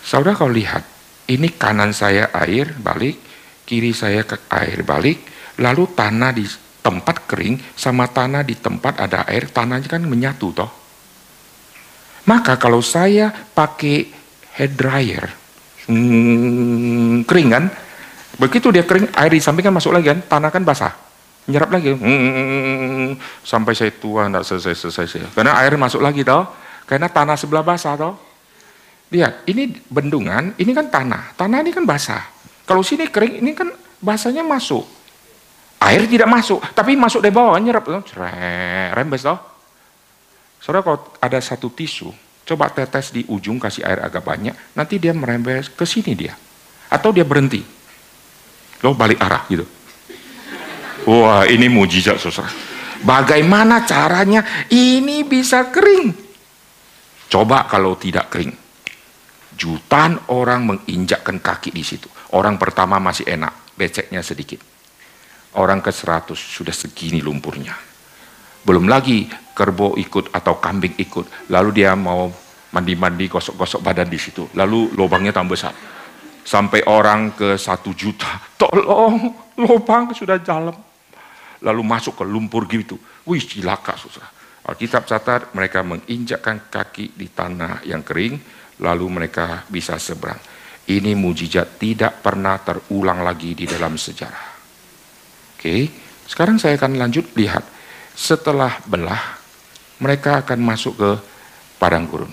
Saudara 0.00 0.32
kalau 0.32 0.56
lihat, 0.56 0.88
ini 1.28 1.52
kanan 1.52 1.92
saya 1.92 2.32
air 2.32 2.72
balik, 2.80 3.20
kiri 3.68 3.92
saya 3.92 4.24
ke 4.24 4.40
air 4.48 4.88
balik, 4.88 5.20
lalu 5.60 5.84
tanah 5.92 6.32
di 6.32 6.48
tempat 6.80 7.28
kering 7.28 7.76
sama 7.76 8.08
tanah 8.08 8.40
di 8.40 8.56
tempat 8.56 9.04
ada 9.04 9.28
air, 9.28 9.52
tanahnya 9.52 9.92
kan 9.92 10.00
menyatu 10.08 10.48
toh. 10.56 10.72
Maka 12.24 12.56
kalau 12.56 12.80
saya 12.80 13.28
pakai 13.52 14.08
head 14.56 14.72
dryer, 14.80 15.28
hmm, 15.92 17.28
kering 17.28 17.52
begitu 18.40 18.72
dia 18.72 18.88
kering, 18.88 19.12
air 19.12 19.28
di 19.36 19.44
samping 19.44 19.68
kan 19.68 19.76
masuk 19.76 19.92
lagi 19.92 20.08
kan, 20.08 20.24
tanah 20.24 20.48
kan 20.48 20.64
basah 20.64 21.07
nyerap 21.48 21.72
lagi. 21.72 21.96
Hmm, 21.96 23.16
sampai 23.40 23.72
saya 23.72 23.90
tua 23.96 24.28
tidak 24.28 24.44
selesai 24.44 24.74
selesai 24.76 25.32
karena 25.32 25.56
air 25.64 25.74
masuk 25.80 26.04
lagi 26.04 26.20
tau 26.20 26.44
karena 26.84 27.08
tanah 27.08 27.40
sebelah 27.40 27.64
basah 27.64 27.96
tau 27.96 28.12
lihat 29.08 29.48
ini 29.48 29.72
bendungan 29.88 30.52
ini 30.60 30.70
kan 30.76 30.92
tanah. 30.92 31.34
Tanah 31.34 31.64
ini 31.64 31.72
kan 31.72 31.88
basah. 31.88 32.20
Kalau 32.68 32.84
sini 32.84 33.08
kering 33.08 33.40
ini 33.40 33.56
kan 33.56 33.72
basahnya 33.98 34.44
masuk. 34.44 34.84
Air 35.80 36.04
tidak 36.04 36.28
masuk 36.28 36.60
tapi 36.76 36.92
masuk 36.94 37.24
dari 37.24 37.32
bawah 37.32 37.56
nyerap 37.56 37.86
tuh 37.86 38.02
rembes 38.92 39.22
tau 39.22 39.38
saudara 40.58 40.82
kalau 40.82 40.98
ada 41.22 41.38
satu 41.38 41.70
tisu 41.70 42.10
coba 42.42 42.66
tetes 42.74 43.14
di 43.14 43.22
ujung 43.30 43.62
kasih 43.62 43.86
air 43.86 44.02
agak 44.02 44.26
banyak 44.26 44.58
nanti 44.74 44.98
dia 44.98 45.14
merembes 45.16 45.72
ke 45.72 45.88
sini 45.88 46.12
dia. 46.12 46.36
Atau 46.88 47.12
dia 47.12 47.24
berhenti. 47.24 47.60
Lo 48.82 48.92
balik 48.92 49.22
arah 49.22 49.46
gitu 49.48 49.77
Wah 51.08 51.48
ini 51.48 51.72
mujizat 51.72 52.20
saudara. 52.20 52.52
Bagaimana 53.00 53.88
caranya 53.88 54.44
ini 54.68 55.24
bisa 55.24 55.72
kering? 55.72 56.12
Coba 57.32 57.64
kalau 57.64 57.96
tidak 57.96 58.28
kering. 58.28 58.52
Jutaan 59.56 60.20
orang 60.28 60.68
menginjakkan 60.68 61.40
kaki 61.40 61.72
di 61.72 61.80
situ. 61.80 62.12
Orang 62.36 62.60
pertama 62.60 63.00
masih 63.00 63.24
enak, 63.24 63.72
beceknya 63.72 64.20
sedikit. 64.20 64.60
Orang 65.56 65.80
ke 65.80 65.88
seratus 65.88 66.36
sudah 66.36 66.76
segini 66.76 67.24
lumpurnya. 67.24 67.72
Belum 68.68 68.84
lagi 68.84 69.24
kerbau 69.56 69.96
ikut 69.96 70.28
atau 70.28 70.60
kambing 70.60 70.92
ikut. 71.00 71.48
Lalu 71.48 71.80
dia 71.80 71.96
mau 71.96 72.28
mandi-mandi, 72.76 73.32
gosok-gosok 73.32 73.80
badan 73.80 74.12
di 74.12 74.20
situ. 74.20 74.44
Lalu 74.52 74.92
lubangnya 74.92 75.32
tambah 75.32 75.56
besar. 75.56 75.72
Sampai 76.44 76.84
orang 76.84 77.32
ke 77.32 77.56
satu 77.56 77.96
juta. 77.96 78.28
Tolong, 78.60 79.32
lubang 79.56 80.12
sudah 80.12 80.36
dalam 80.36 80.87
lalu 81.62 81.82
masuk 81.82 82.22
ke 82.22 82.24
lumpur 82.24 82.66
gitu. 82.70 82.98
Wih, 83.26 83.42
cilaka 83.42 83.98
susah. 83.98 84.28
Alkitab 84.68 85.08
catat 85.08 85.56
mereka 85.56 85.80
menginjakkan 85.80 86.68
kaki 86.68 87.16
di 87.16 87.32
tanah 87.32 87.80
yang 87.88 88.04
kering, 88.04 88.36
lalu 88.84 89.06
mereka 89.08 89.64
bisa 89.64 89.96
seberang. 89.96 90.36
Ini 90.88 91.16
mujizat 91.16 91.80
tidak 91.80 92.20
pernah 92.20 92.60
terulang 92.60 93.24
lagi 93.24 93.56
di 93.56 93.64
dalam 93.64 93.96
sejarah. 93.96 94.48
Oke, 95.56 95.88
sekarang 96.28 96.60
saya 96.60 96.76
akan 96.76 97.00
lanjut 97.00 97.32
lihat. 97.36 97.64
Setelah 98.12 98.82
belah, 98.84 99.40
mereka 100.04 100.44
akan 100.44 100.60
masuk 100.60 100.94
ke 101.00 101.10
padang 101.80 102.04
gurun. 102.04 102.32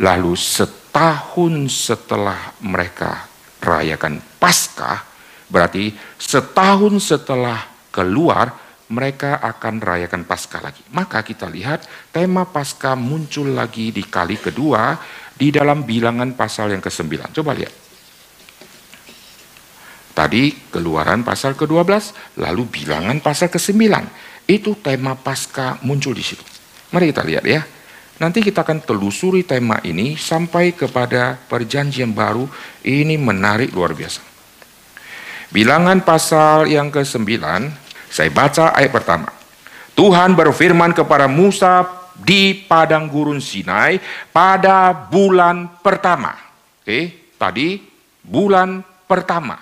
Lalu 0.00 0.32
setahun 0.32 1.72
setelah 1.72 2.56
mereka 2.64 3.28
rayakan 3.60 4.20
Paskah, 4.40 5.04
berarti 5.48 5.92
setahun 6.20 7.00
setelah 7.00 7.75
keluar, 7.96 8.52
mereka 8.92 9.40
akan 9.40 9.80
rayakan 9.80 10.28
Paskah 10.28 10.60
lagi. 10.60 10.84
Maka 10.92 11.24
kita 11.24 11.48
lihat 11.48 11.88
tema 12.12 12.44
Paskah 12.44 12.94
muncul 12.94 13.56
lagi 13.56 13.90
di 13.90 14.04
kali 14.04 14.36
kedua 14.36 15.00
di 15.32 15.48
dalam 15.48 15.82
bilangan 15.82 16.36
pasal 16.36 16.76
yang 16.76 16.84
ke-9. 16.84 17.32
Coba 17.32 17.56
lihat. 17.56 17.72
Tadi 20.16 20.72
keluaran 20.72 21.24
pasal 21.24 21.56
ke-12, 21.56 22.40
lalu 22.40 22.62
bilangan 22.68 23.20
pasal 23.20 23.48
ke-9. 23.48 23.80
Itu 24.46 24.78
tema 24.78 25.16
Paskah 25.16 25.80
muncul 25.82 26.12
di 26.12 26.24
situ. 26.24 26.44
Mari 26.92 27.10
kita 27.10 27.24
lihat 27.26 27.44
ya. 27.44 27.60
Nanti 28.16 28.40
kita 28.40 28.64
akan 28.64 28.80
telusuri 28.80 29.44
tema 29.44 29.76
ini 29.84 30.16
sampai 30.16 30.72
kepada 30.72 31.36
perjanjian 31.36 32.16
baru. 32.16 32.48
Ini 32.80 33.20
menarik 33.20 33.76
luar 33.76 33.92
biasa. 33.92 34.24
Bilangan 35.52 36.00
pasal 36.00 36.70
yang 36.72 36.88
ke-9 36.88 37.28
saya 38.10 38.30
baca 38.30 38.72
ayat 38.74 38.92
pertama. 38.92 39.28
Tuhan 39.96 40.36
berfirman 40.36 40.92
kepada 40.92 41.24
Musa 41.24 41.88
di 42.16 42.52
padang 42.52 43.08
gurun 43.08 43.40
Sinai 43.40 44.00
pada 44.32 44.92
bulan 44.92 45.80
pertama. 45.80 46.32
Oke, 46.80 47.32
tadi 47.36 47.80
bulan 48.20 48.80
pertama. 49.04 49.56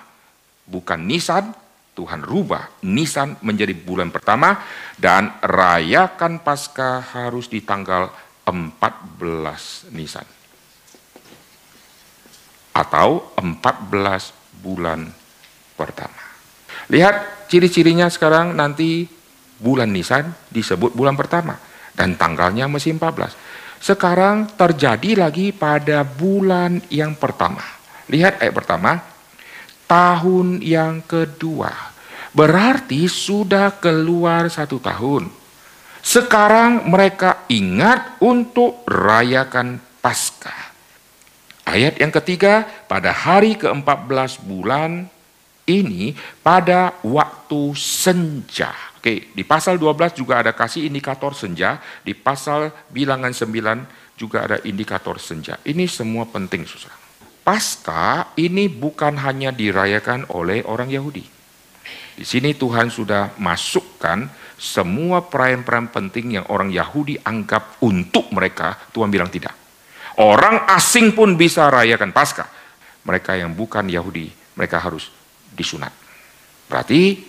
Bukan 0.64 1.04
Nisan, 1.04 1.52
Tuhan 1.94 2.26
rubah 2.26 2.82
Nisan 2.88 3.38
menjadi 3.44 3.70
bulan 3.76 4.10
pertama 4.10 4.58
dan 4.98 5.38
rayakan 5.38 6.42
Paskah 6.42 7.14
harus 7.14 7.46
di 7.46 7.62
tanggal 7.62 8.10
14 8.42 9.94
Nisan. 9.94 10.26
Atau 12.74 13.30
14 13.38 14.34
bulan 14.58 15.06
pertama. 15.78 16.23
Lihat 16.92 17.48
ciri-cirinya 17.48 18.10
sekarang 18.12 18.52
nanti 18.56 19.08
bulan 19.60 19.88
Nisan 19.88 20.34
disebut 20.52 20.92
bulan 20.92 21.16
pertama 21.16 21.56
dan 21.94 22.18
tanggalnya 22.18 22.66
masih 22.68 22.98
14. 22.98 23.32
Sekarang 23.80 24.48
terjadi 24.56 25.28
lagi 25.28 25.52
pada 25.52 26.02
bulan 26.02 26.80
yang 26.88 27.12
pertama. 27.16 27.60
Lihat 28.08 28.40
ayat 28.40 28.54
pertama, 28.56 29.00
tahun 29.84 30.64
yang 30.64 31.04
kedua. 31.04 31.92
Berarti 32.34 33.06
sudah 33.06 33.78
keluar 33.78 34.50
satu 34.50 34.82
tahun. 34.82 35.30
Sekarang 36.04 36.84
mereka 36.90 37.48
ingat 37.48 38.20
untuk 38.20 38.84
rayakan 38.84 39.80
Paskah. 40.04 40.72
Ayat 41.64 41.96
yang 41.96 42.12
ketiga, 42.12 42.68
pada 42.84 43.08
hari 43.08 43.56
ke-14 43.56 44.44
bulan 44.44 45.08
ini 45.64 46.12
pada 46.44 46.96
waktu 47.04 47.72
senja. 47.76 48.72
Oke, 49.00 49.32
di 49.36 49.44
pasal 49.44 49.76
12 49.76 50.16
juga 50.16 50.40
ada 50.40 50.56
kasih 50.56 50.88
indikator 50.88 51.36
senja, 51.36 51.76
di 52.00 52.16
pasal 52.16 52.72
bilangan 52.88 53.32
9 53.36 54.16
juga 54.16 54.48
ada 54.48 54.56
indikator 54.64 55.20
senja. 55.20 55.60
Ini 55.60 55.84
semua 55.84 56.24
penting, 56.24 56.64
Saudara. 56.64 56.96
Pasca 57.44 58.32
ini 58.40 58.72
bukan 58.72 59.20
hanya 59.20 59.52
dirayakan 59.52 60.32
oleh 60.32 60.64
orang 60.64 60.88
Yahudi. 60.88 61.20
Di 62.16 62.24
sini 62.24 62.56
Tuhan 62.56 62.88
sudah 62.88 63.36
masukkan 63.36 64.24
semua 64.56 65.20
perayaan-perayaan 65.28 65.92
penting 65.92 66.40
yang 66.40 66.46
orang 66.48 66.72
Yahudi 66.72 67.20
anggap 67.20 67.84
untuk 67.84 68.32
mereka, 68.32 68.78
Tuhan 68.94 69.12
bilang 69.12 69.28
tidak. 69.28 69.52
Orang 70.16 70.64
asing 70.70 71.12
pun 71.12 71.36
bisa 71.36 71.68
rayakan 71.68 72.14
Paskah. 72.14 72.48
Mereka 73.04 73.36
yang 73.36 73.52
bukan 73.52 73.84
Yahudi, 73.84 74.32
mereka 74.56 74.80
harus 74.80 75.12
disunat. 75.54 75.94
Berarti 76.68 77.22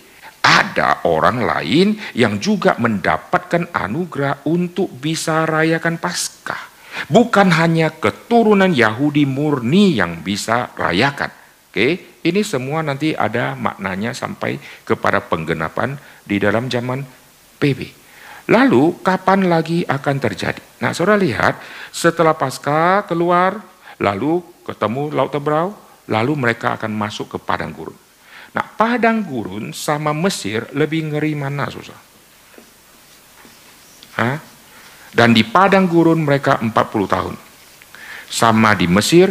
ada 0.46 1.02
orang 1.02 1.42
lain 1.42 1.98
yang 2.14 2.38
juga 2.38 2.78
mendapatkan 2.78 3.74
anugerah 3.74 4.46
untuk 4.46 4.86
bisa 4.94 5.42
rayakan 5.42 5.98
Paskah. 5.98 6.74
Bukan 7.10 7.52
hanya 7.52 7.92
keturunan 7.92 8.70
Yahudi 8.72 9.26
murni 9.26 9.98
yang 9.98 10.22
bisa 10.22 10.72
rayakan. 10.78 11.28
Oke, 11.68 12.20
ini 12.24 12.40
semua 12.40 12.80
nanti 12.80 13.12
ada 13.12 13.52
maknanya 13.52 14.16
sampai 14.16 14.56
kepada 14.86 15.20
penggenapan 15.20 16.00
di 16.24 16.40
dalam 16.40 16.72
zaman 16.72 17.04
PB. 17.60 17.80
Lalu 18.48 19.02
kapan 19.02 19.50
lagi 19.50 19.82
akan 19.84 20.16
terjadi? 20.22 20.62
Nah, 20.78 20.94
saudara 20.94 21.18
lihat 21.18 21.58
setelah 21.90 22.32
pasca 22.32 23.02
keluar, 23.04 23.58
lalu 23.98 24.40
ketemu 24.62 25.10
Laut 25.10 25.34
Tebrau, 25.34 25.74
lalu 26.06 26.32
mereka 26.38 26.78
akan 26.78 26.94
masuk 26.94 27.36
ke 27.36 27.38
padang 27.42 27.74
gurun. 27.74 28.05
Nah, 28.56 28.64
padang 28.72 29.20
gurun 29.20 29.76
sama 29.76 30.16
Mesir 30.16 30.64
lebih 30.72 31.12
ngeri 31.12 31.36
mana, 31.36 31.68
susah? 31.68 32.00
Hah? 34.16 34.40
Dan 35.12 35.36
di 35.36 35.44
padang 35.44 35.84
gurun 35.84 36.24
mereka 36.24 36.56
40 36.64 36.72
tahun. 37.04 37.36
Sama 38.32 38.72
di 38.72 38.88
Mesir 38.88 39.28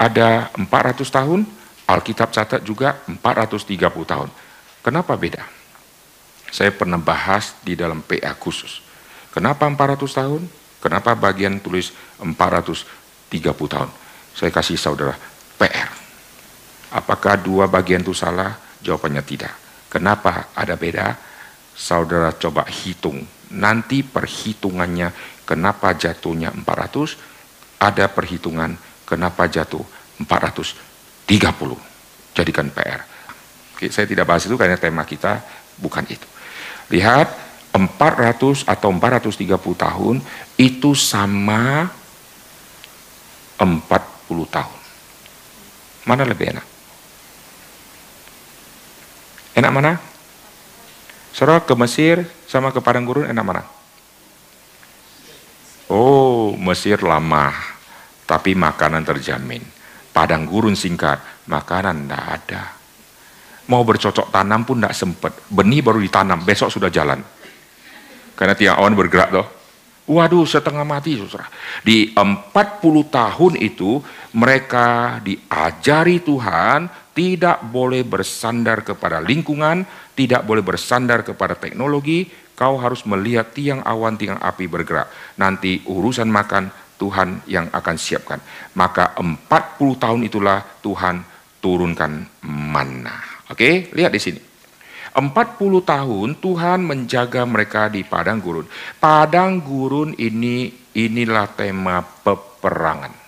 ada 0.00 0.48
400 0.56 1.04
tahun, 1.04 1.44
Alkitab 1.84 2.32
catat 2.32 2.64
juga 2.64 3.04
430 3.04 3.68
tahun. 4.08 4.28
Kenapa 4.80 5.12
beda? 5.20 5.44
Saya 6.48 6.72
pernah 6.72 6.96
bahas 6.96 7.52
di 7.60 7.76
dalam 7.76 8.00
PA 8.00 8.32
khusus. 8.32 8.80
Kenapa 9.28 9.68
400 9.68 10.08
tahun? 10.08 10.42
Kenapa 10.80 11.12
bagian 11.12 11.60
tulis 11.60 11.92
430 12.20 12.88
tahun? 13.68 13.90
Saya 14.32 14.50
kasih 14.52 14.80
saudara 14.80 15.16
PR. 15.60 16.03
Apakah 16.94 17.42
dua 17.42 17.66
bagian 17.66 18.06
itu 18.06 18.14
salah? 18.14 18.54
Jawabannya 18.78 19.22
tidak. 19.26 19.54
Kenapa 19.90 20.54
ada 20.54 20.78
beda? 20.78 21.18
Saudara 21.74 22.30
coba 22.38 22.70
hitung 22.70 23.26
nanti 23.54 24.02
perhitungannya 24.02 25.14
kenapa 25.46 25.94
jatuhnya 25.94 26.50
400, 26.50 27.78
ada 27.78 28.06
perhitungan 28.10 28.74
kenapa 29.06 29.46
jatuh 29.46 29.84
430. 30.18 31.78
Jadikan 32.34 32.66
PR. 32.74 33.00
Oke, 33.74 33.90
saya 33.94 34.06
tidak 34.10 34.26
bahas 34.26 34.46
itu 34.46 34.58
karena 34.58 34.78
tema 34.78 35.06
kita 35.06 35.38
bukan 35.78 36.02
itu. 36.10 36.26
Lihat 36.90 37.30
400 37.74 38.66
atau 38.66 38.90
430 38.90 39.74
tahun 39.74 40.16
itu 40.58 40.90
sama 40.94 41.90
40 43.58 44.46
tahun. 44.50 44.80
Mana 46.06 46.22
lebih 46.26 46.54
enak? 46.54 46.73
Enak 49.54 49.70
mana? 49.70 49.92
Saudara 51.34 51.62
ke 51.62 51.74
Mesir 51.78 52.26
sama 52.46 52.74
ke 52.74 52.78
Padang 52.82 53.06
Gurun 53.06 53.26
enak 53.26 53.44
mana? 53.46 53.62
Oh, 55.90 56.56
Mesir 56.58 57.02
lama, 57.04 57.52
tapi 58.24 58.56
makanan 58.56 59.04
terjamin. 59.04 59.60
Padang 60.14 60.46
gurun 60.46 60.78
singkat, 60.78 61.18
makanan 61.50 62.06
tidak 62.06 62.24
ada. 62.24 62.62
Mau 63.66 63.82
bercocok 63.82 64.30
tanam 64.30 64.62
pun 64.62 64.78
tidak 64.78 64.94
sempat. 64.94 65.32
Benih 65.50 65.82
baru 65.82 65.98
ditanam, 65.98 66.40
besok 66.46 66.70
sudah 66.70 66.88
jalan. 66.88 67.18
Karena 68.38 68.54
tiang 68.54 68.78
awan 68.78 68.94
bergerak 68.94 69.28
toh. 69.34 69.46
Waduh, 70.04 70.44
setengah 70.44 70.84
mati, 70.84 71.16
saudara. 71.16 71.48
Di 71.80 72.12
40 72.12 73.08
tahun 73.08 73.52
itu, 73.56 73.98
mereka 74.36 75.18
diajari 75.24 76.20
Tuhan 76.20 77.03
tidak 77.14 77.62
boleh 77.70 78.02
bersandar 78.02 78.82
kepada 78.82 79.22
lingkungan, 79.22 79.86
tidak 80.18 80.42
boleh 80.42 80.66
bersandar 80.66 81.22
kepada 81.22 81.54
teknologi, 81.54 82.26
kau 82.58 82.74
harus 82.76 83.06
melihat 83.06 83.54
tiang 83.54 83.80
awan, 83.86 84.18
tiang 84.18 84.38
api 84.42 84.66
bergerak. 84.66 85.38
Nanti 85.38 85.80
urusan 85.86 86.26
makan 86.26 86.68
Tuhan 86.98 87.46
yang 87.46 87.70
akan 87.70 87.96
siapkan. 87.96 88.42
Maka 88.74 89.14
40 89.18 89.38
tahun 89.98 90.20
itulah 90.26 90.62
Tuhan 90.82 91.22
turunkan 91.62 92.42
mana. 92.46 93.46
Oke, 93.50 93.88
lihat 93.94 94.10
di 94.10 94.20
sini. 94.20 94.40
40 95.14 95.22
tahun 95.86 96.28
Tuhan 96.42 96.82
menjaga 96.82 97.46
mereka 97.46 97.86
di 97.86 98.02
padang 98.02 98.42
gurun. 98.42 98.66
Padang 98.98 99.62
gurun 99.62 100.10
ini 100.18 100.74
inilah 100.98 101.46
tema 101.54 102.02
peperangan. 102.02 103.23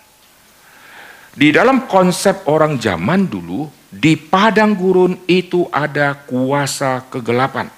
Di 1.36 1.52
dalam 1.52 1.84
konsep 1.84 2.48
orang 2.48 2.80
zaman 2.80 3.28
dulu, 3.28 3.68
di 3.92 4.16
padang 4.16 4.72
gurun 4.72 5.20
itu 5.28 5.68
ada 5.68 6.16
kuasa 6.16 7.04
kegelapan. 7.12 7.68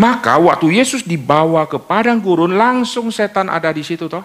Maka 0.00 0.40
waktu 0.40 0.80
Yesus 0.80 1.04
dibawa 1.04 1.68
ke 1.68 1.76
padang 1.76 2.24
gurun, 2.24 2.56
langsung 2.56 3.12
setan 3.12 3.52
ada 3.52 3.68
di 3.68 3.84
situ 3.84 4.08
toh. 4.08 4.24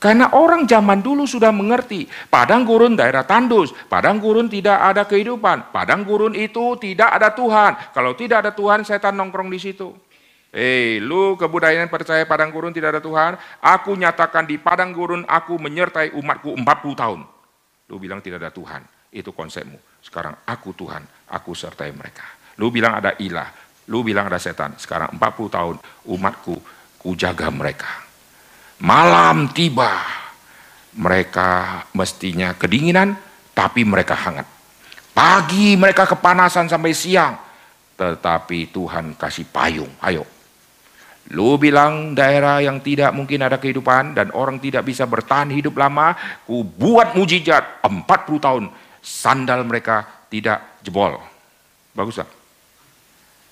Karena 0.00 0.32
orang 0.32 0.64
zaman 0.64 1.04
dulu 1.04 1.28
sudah 1.28 1.52
mengerti, 1.52 2.08
padang 2.32 2.64
gurun 2.64 2.96
daerah 2.96 3.28
tandus, 3.28 3.76
padang 3.92 4.16
gurun 4.16 4.48
tidak 4.48 4.80
ada 4.80 5.04
kehidupan, 5.04 5.68
padang 5.68 6.08
gurun 6.08 6.32
itu 6.32 6.72
tidak 6.80 7.20
ada 7.20 7.36
Tuhan. 7.36 7.92
Kalau 7.92 8.16
tidak 8.16 8.48
ada 8.48 8.52
Tuhan, 8.56 8.80
setan 8.80 9.12
nongkrong 9.12 9.52
di 9.52 9.60
situ. 9.60 9.92
Eh, 10.56 11.04
lu 11.04 11.36
kebudayaan 11.36 11.92
percaya 11.92 12.24
padang 12.24 12.48
gurun 12.48 12.72
tidak 12.72 12.96
ada 12.96 13.02
Tuhan, 13.04 13.36
aku 13.60 13.92
nyatakan 13.92 14.48
di 14.48 14.56
padang 14.56 14.96
gurun 14.96 15.28
aku 15.28 15.60
menyertai 15.60 16.16
umatku 16.16 16.56
40 16.56 16.96
tahun. 16.96 17.20
Lu 17.88 17.96
bilang 17.96 18.20
tidak 18.20 18.44
ada 18.44 18.52
Tuhan, 18.52 18.82
itu 19.12 19.32
konsepmu. 19.32 20.04
Sekarang 20.04 20.44
aku 20.44 20.76
Tuhan, 20.76 21.02
aku 21.32 21.56
sertai 21.56 21.90
mereka. 21.96 22.24
Lu 22.60 22.68
bilang 22.68 22.96
ada 23.00 23.16
ilah, 23.16 23.48
lu 23.88 24.04
bilang 24.04 24.28
ada 24.28 24.36
setan. 24.36 24.76
Sekarang 24.76 25.16
40 25.16 25.56
tahun 25.56 25.76
umatku, 26.04 26.56
ku 27.00 27.10
jaga 27.16 27.48
mereka. 27.48 28.04
Malam 28.84 29.50
tiba, 29.56 30.04
mereka 31.00 31.82
mestinya 31.96 32.52
kedinginan, 32.54 33.16
tapi 33.56 33.82
mereka 33.82 34.14
hangat. 34.14 34.46
Pagi 35.16 35.74
mereka 35.74 36.06
kepanasan 36.06 36.70
sampai 36.70 36.94
siang, 36.94 37.34
tetapi 37.98 38.70
Tuhan 38.70 39.18
kasih 39.18 39.50
payung. 39.50 39.90
Ayo, 39.98 40.22
Lu 41.28 41.60
bilang 41.60 42.16
daerah 42.16 42.64
yang 42.64 42.80
tidak 42.80 43.12
mungkin 43.12 43.44
ada 43.44 43.60
kehidupan 43.60 44.16
dan 44.16 44.32
orang 44.32 44.56
tidak 44.56 44.88
bisa 44.88 45.04
bertahan 45.04 45.52
hidup 45.52 45.76
lama, 45.76 46.16
ku 46.48 46.64
buat 46.64 47.12
mujizat 47.12 47.84
40 47.84 48.00
tahun. 48.40 48.64
Sandal 49.04 49.60
mereka 49.68 50.24
tidak 50.32 50.80
jebol. 50.80 51.20
Bagus 51.92 52.24
tak? 52.24 52.28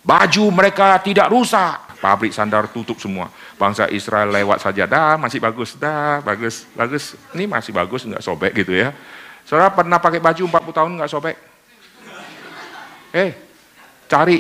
Baju 0.06 0.44
mereka 0.54 0.96
tidak 1.04 1.28
rusak. 1.28 2.00
Pabrik 2.00 2.32
sandal 2.32 2.70
tutup 2.70 2.96
semua. 2.96 3.28
Bangsa 3.58 3.90
Israel 3.90 4.30
lewat 4.30 4.62
saja, 4.62 4.86
dah 4.86 5.18
masih 5.18 5.42
bagus, 5.42 5.74
dah 5.76 6.22
bagus, 6.22 6.68
bagus. 6.76 7.18
Ini 7.34 7.44
masih 7.50 7.72
bagus, 7.74 8.06
nggak 8.06 8.22
sobek 8.22 8.52
gitu 8.56 8.72
ya. 8.72 8.94
Saudara 9.42 9.72
pernah 9.74 9.98
pakai 9.98 10.20
baju 10.22 10.42
40 10.48 10.76
tahun 10.76 10.90
nggak 10.96 11.10
sobek? 11.10 11.36
Eh, 13.16 13.30
cari 14.06 14.38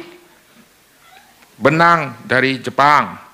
benang 1.58 2.20
dari 2.24 2.60
Jepang. 2.60 3.25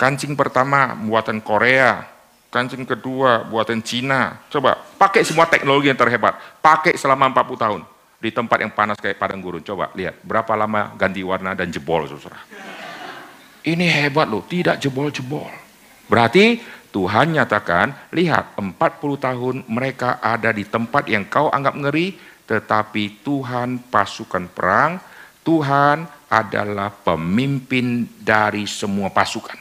Kancing 0.00 0.32
pertama 0.32 0.96
buatan 0.96 1.44
Korea, 1.44 2.08
kancing 2.48 2.88
kedua 2.88 3.44
buatan 3.44 3.84
Cina. 3.84 4.40
Coba 4.48 4.80
pakai 4.96 5.28
semua 5.28 5.44
teknologi 5.44 5.92
yang 5.92 6.00
terhebat. 6.00 6.40
Pakai 6.64 6.96
selama 6.96 7.28
40 7.28 7.60
tahun 7.60 7.80
di 8.16 8.32
tempat 8.32 8.64
yang 8.64 8.72
panas 8.72 8.96
kayak 8.96 9.20
padang 9.20 9.44
gurun. 9.44 9.60
Coba 9.60 9.92
lihat 9.92 10.16
berapa 10.24 10.56
lama 10.56 10.96
ganti 10.96 11.20
warna 11.20 11.52
dan 11.52 11.68
jebol, 11.68 12.08
saudara. 12.08 12.40
Ini 13.60 14.08
hebat 14.08 14.24
loh, 14.24 14.40
tidak 14.48 14.80
jebol-jebol. 14.80 15.52
Berarti 16.08 16.64
Tuhan 16.88 17.36
nyatakan, 17.36 17.92
lihat 18.16 18.56
40 18.56 18.72
tahun 19.20 19.56
mereka 19.68 20.16
ada 20.24 20.48
di 20.48 20.64
tempat 20.64 21.12
yang 21.12 21.28
kau 21.28 21.52
anggap 21.52 21.76
ngeri, 21.76 22.16
tetapi 22.48 23.20
Tuhan 23.20 23.92
pasukan 23.92 24.48
perang, 24.48 24.96
Tuhan 25.44 26.08
adalah 26.32 26.88
pemimpin 26.88 28.08
dari 28.16 28.64
semua 28.64 29.12
pasukan. 29.12 29.59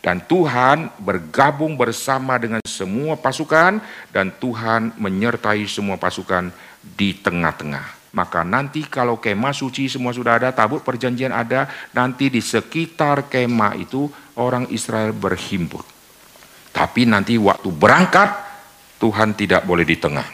Dan 0.00 0.24
Tuhan 0.24 0.96
bergabung 0.96 1.76
bersama 1.76 2.40
dengan 2.40 2.64
semua 2.64 3.20
pasukan 3.20 3.84
dan 4.08 4.32
Tuhan 4.40 4.96
menyertai 4.96 5.68
semua 5.68 6.00
pasukan 6.00 6.48
di 6.80 7.12
tengah-tengah. 7.20 8.00
Maka 8.10 8.42
nanti 8.42 8.88
kalau 8.88 9.20
kemah 9.20 9.54
suci 9.54 9.86
semua 9.86 10.10
sudah 10.10 10.40
ada, 10.40 10.50
tabut 10.50 10.82
perjanjian 10.82 11.30
ada, 11.30 11.68
nanti 11.94 12.26
di 12.32 12.42
sekitar 12.42 13.30
kemah 13.30 13.78
itu 13.78 14.08
orang 14.40 14.66
Israel 14.72 15.14
berhimpun. 15.14 15.84
Tapi 16.72 17.06
nanti 17.06 17.38
waktu 17.38 17.70
berangkat, 17.70 18.30
Tuhan 18.98 19.36
tidak 19.36 19.62
boleh 19.68 19.84
di 19.86 20.00
tengah. 20.00 20.26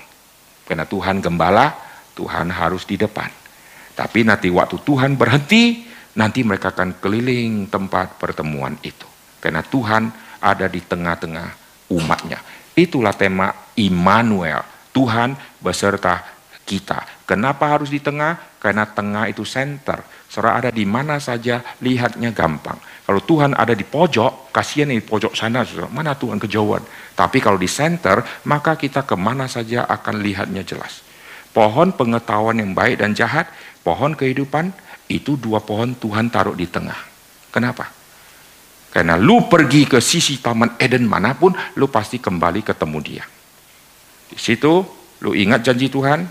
Karena 0.64 0.86
Tuhan 0.86 1.20
gembala, 1.20 1.74
Tuhan 2.14 2.48
harus 2.54 2.86
di 2.88 2.96
depan. 2.96 3.28
Tapi 3.92 4.24
nanti 4.24 4.48
waktu 4.48 4.80
Tuhan 4.80 5.18
berhenti, 5.18 5.84
nanti 6.16 6.40
mereka 6.46 6.72
akan 6.72 6.96
keliling 7.02 7.68
tempat 7.68 8.16
pertemuan 8.16 8.78
itu. 8.80 9.15
Karena 9.46 9.62
Tuhan 9.62 10.10
ada 10.42 10.66
di 10.66 10.82
tengah-tengah 10.82 11.54
umatnya. 11.94 12.42
Itulah 12.74 13.14
tema 13.14 13.54
Immanuel. 13.78 14.66
Tuhan 14.90 15.38
beserta 15.62 16.18
kita. 16.66 17.06
Kenapa 17.22 17.70
harus 17.70 17.94
di 17.94 18.02
tengah? 18.02 18.58
Karena 18.58 18.82
tengah 18.90 19.30
itu 19.30 19.46
center. 19.46 20.02
Saudara 20.26 20.58
ada 20.58 20.70
di 20.74 20.82
mana 20.82 21.22
saja, 21.22 21.62
lihatnya 21.78 22.34
gampang. 22.34 22.74
Kalau 23.06 23.22
Tuhan 23.22 23.54
ada 23.54 23.70
di 23.70 23.86
pojok, 23.86 24.50
kasihan 24.50 24.90
di 24.90 24.98
pojok 24.98 25.38
sana, 25.38 25.62
mana 25.94 26.18
Tuhan 26.18 26.42
kejauhan. 26.42 26.82
Tapi 27.14 27.38
kalau 27.38 27.54
di 27.54 27.70
center, 27.70 28.26
maka 28.50 28.74
kita 28.74 29.06
ke 29.06 29.14
mana 29.14 29.46
saja 29.46 29.86
akan 29.86 30.26
lihatnya 30.26 30.66
jelas. 30.66 31.06
Pohon 31.54 31.94
pengetahuan 31.94 32.58
yang 32.58 32.74
baik 32.74 32.98
dan 32.98 33.14
jahat, 33.14 33.46
pohon 33.86 34.18
kehidupan, 34.18 34.74
itu 35.06 35.38
dua 35.38 35.62
pohon 35.62 35.94
Tuhan 35.94 36.34
taruh 36.34 36.58
di 36.58 36.66
tengah. 36.66 36.98
Kenapa? 37.54 37.95
Karena 38.96 39.20
lu 39.20 39.44
pergi 39.44 39.84
ke 39.84 40.00
sisi 40.00 40.40
taman 40.40 40.80
Eden 40.80 41.04
mana 41.04 41.36
pun, 41.36 41.52
lu 41.76 41.84
pasti 41.92 42.16
kembali 42.16 42.64
ketemu 42.64 42.98
dia. 43.04 43.28
Di 44.32 44.40
situ, 44.40 44.72
lu 45.20 45.36
ingat 45.36 45.68
janji 45.68 45.92
Tuhan, 45.92 46.24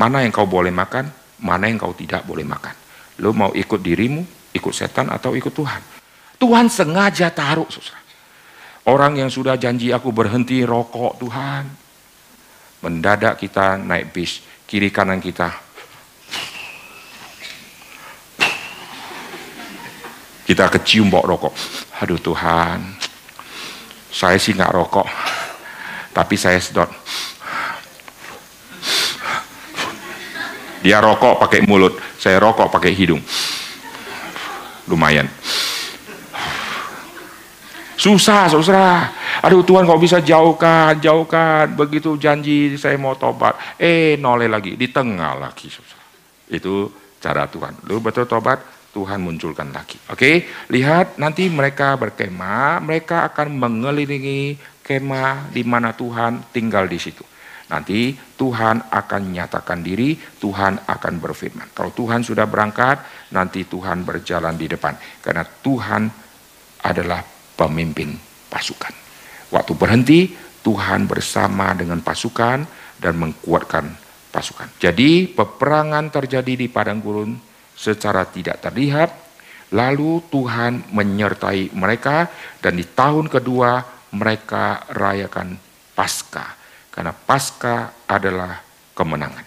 mana 0.00 0.24
yang 0.24 0.32
kau 0.32 0.48
boleh 0.48 0.72
makan, 0.72 1.12
mana 1.44 1.68
yang 1.68 1.76
kau 1.76 1.92
tidak 1.92 2.24
boleh 2.24 2.40
makan. 2.40 2.72
Lu 3.20 3.36
mau 3.36 3.52
ikut 3.52 3.84
dirimu, 3.84 4.24
ikut 4.56 4.72
setan 4.72 5.12
atau 5.12 5.36
ikut 5.36 5.52
Tuhan. 5.52 5.84
Tuhan 6.40 6.72
sengaja 6.72 7.28
taruh, 7.28 7.68
susah. 7.68 8.00
Orang 8.88 9.20
yang 9.20 9.28
sudah 9.28 9.60
janji 9.60 9.92
aku 9.92 10.08
berhenti 10.08 10.64
rokok 10.64 11.20
Tuhan. 11.20 11.68
Mendadak 12.80 13.36
kita 13.36 13.76
naik 13.76 14.08
bis, 14.08 14.40
kiri 14.64 14.88
kanan 14.88 15.20
kita. 15.20 15.63
Kita 20.44 20.68
kecium 20.68 21.08
bau 21.08 21.24
rokok. 21.24 21.56
Aduh 22.04 22.20
Tuhan, 22.20 22.84
saya 24.12 24.36
sih 24.36 24.52
nggak 24.52 24.72
rokok, 24.76 25.08
tapi 26.12 26.36
saya 26.36 26.60
sedot. 26.60 26.92
Dia 30.84 31.00
rokok 31.00 31.40
pakai 31.40 31.64
mulut, 31.64 31.96
saya 32.20 32.36
rokok 32.36 32.68
pakai 32.68 32.92
hidung 32.92 33.24
lumayan. 34.88 35.28
Susah, 37.94 38.52
saudara. 38.52 39.08
Aduh 39.40 39.64
Tuhan 39.64 39.88
kok 39.88 40.00
bisa 40.00 40.20
jauhkan, 40.20 41.00
jauhkan. 41.00 41.72
Begitu 41.72 42.20
janji 42.20 42.76
saya 42.76 43.00
mau 43.00 43.16
tobat. 43.16 43.56
Eh 43.80 44.20
noleh 44.20 44.48
lagi, 44.50 44.76
di 44.76 44.92
tengah 44.92 45.40
lagi. 45.40 45.72
Saudara. 45.72 46.04
Itu 46.52 46.92
cara 47.16 47.48
Tuhan. 47.48 47.88
Lu 47.88 48.04
betul 48.04 48.28
tobat, 48.28 48.60
Tuhan 48.94 49.18
munculkan 49.18 49.74
lagi. 49.74 49.98
Oke, 50.06 50.46
lihat 50.70 51.18
nanti 51.18 51.50
mereka 51.50 51.98
berkemah, 51.98 52.78
mereka 52.78 53.26
akan 53.26 53.58
mengelilingi 53.58 54.54
kemah 54.86 55.50
di 55.50 55.66
mana 55.66 55.90
Tuhan 55.90 56.54
tinggal 56.54 56.86
di 56.86 57.02
situ. 57.02 57.26
Nanti 57.74 58.14
Tuhan 58.14 58.92
akan 58.92 59.22
nyatakan 59.34 59.82
diri, 59.82 60.14
Tuhan 60.14 60.86
akan 60.86 61.14
berfirman. 61.18 61.74
Kalau 61.74 61.90
Tuhan 61.90 62.22
sudah 62.22 62.46
berangkat, 62.46 63.02
nanti 63.34 63.66
Tuhan 63.66 64.06
berjalan 64.06 64.54
di 64.54 64.70
depan. 64.70 64.94
Karena 65.18 65.42
Tuhan 65.42 66.02
adalah 66.84 67.24
pemimpin 67.58 68.14
pasukan. 68.46 68.94
Waktu 69.50 69.72
berhenti, 69.74 70.20
Tuhan 70.62 71.10
bersama 71.10 71.74
dengan 71.74 71.98
pasukan 72.04 72.58
dan 73.00 73.14
mengkuatkan 73.18 73.84
pasukan. 74.30 74.68
Jadi 74.78 75.28
peperangan 75.32 76.12
terjadi 76.12 76.54
di 76.54 76.66
padang 76.68 77.00
gurun 77.00 77.53
secara 77.74 78.24
tidak 78.30 78.62
terlihat, 78.62 79.10
lalu 79.74 80.22
Tuhan 80.30 80.86
menyertai 80.94 81.74
mereka 81.74 82.30
dan 82.62 82.78
di 82.78 82.86
tahun 82.86 83.26
kedua 83.26 83.82
mereka 84.14 84.86
rayakan 84.94 85.58
Paskah 85.94 86.58
karena 86.94 87.10
pasca 87.10 87.90
adalah 88.06 88.62
kemenangan. 88.94 89.46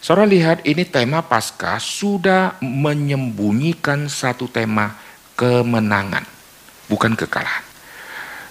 Saudara 0.00 0.28
lihat 0.28 0.60
ini 0.68 0.84
tema 0.84 1.24
pasca 1.24 1.80
sudah 1.80 2.60
menyembunyikan 2.60 4.06
satu 4.06 4.48
tema 4.48 4.92
kemenangan, 5.36 6.24
bukan 6.88 7.16
kekalahan. 7.16 7.64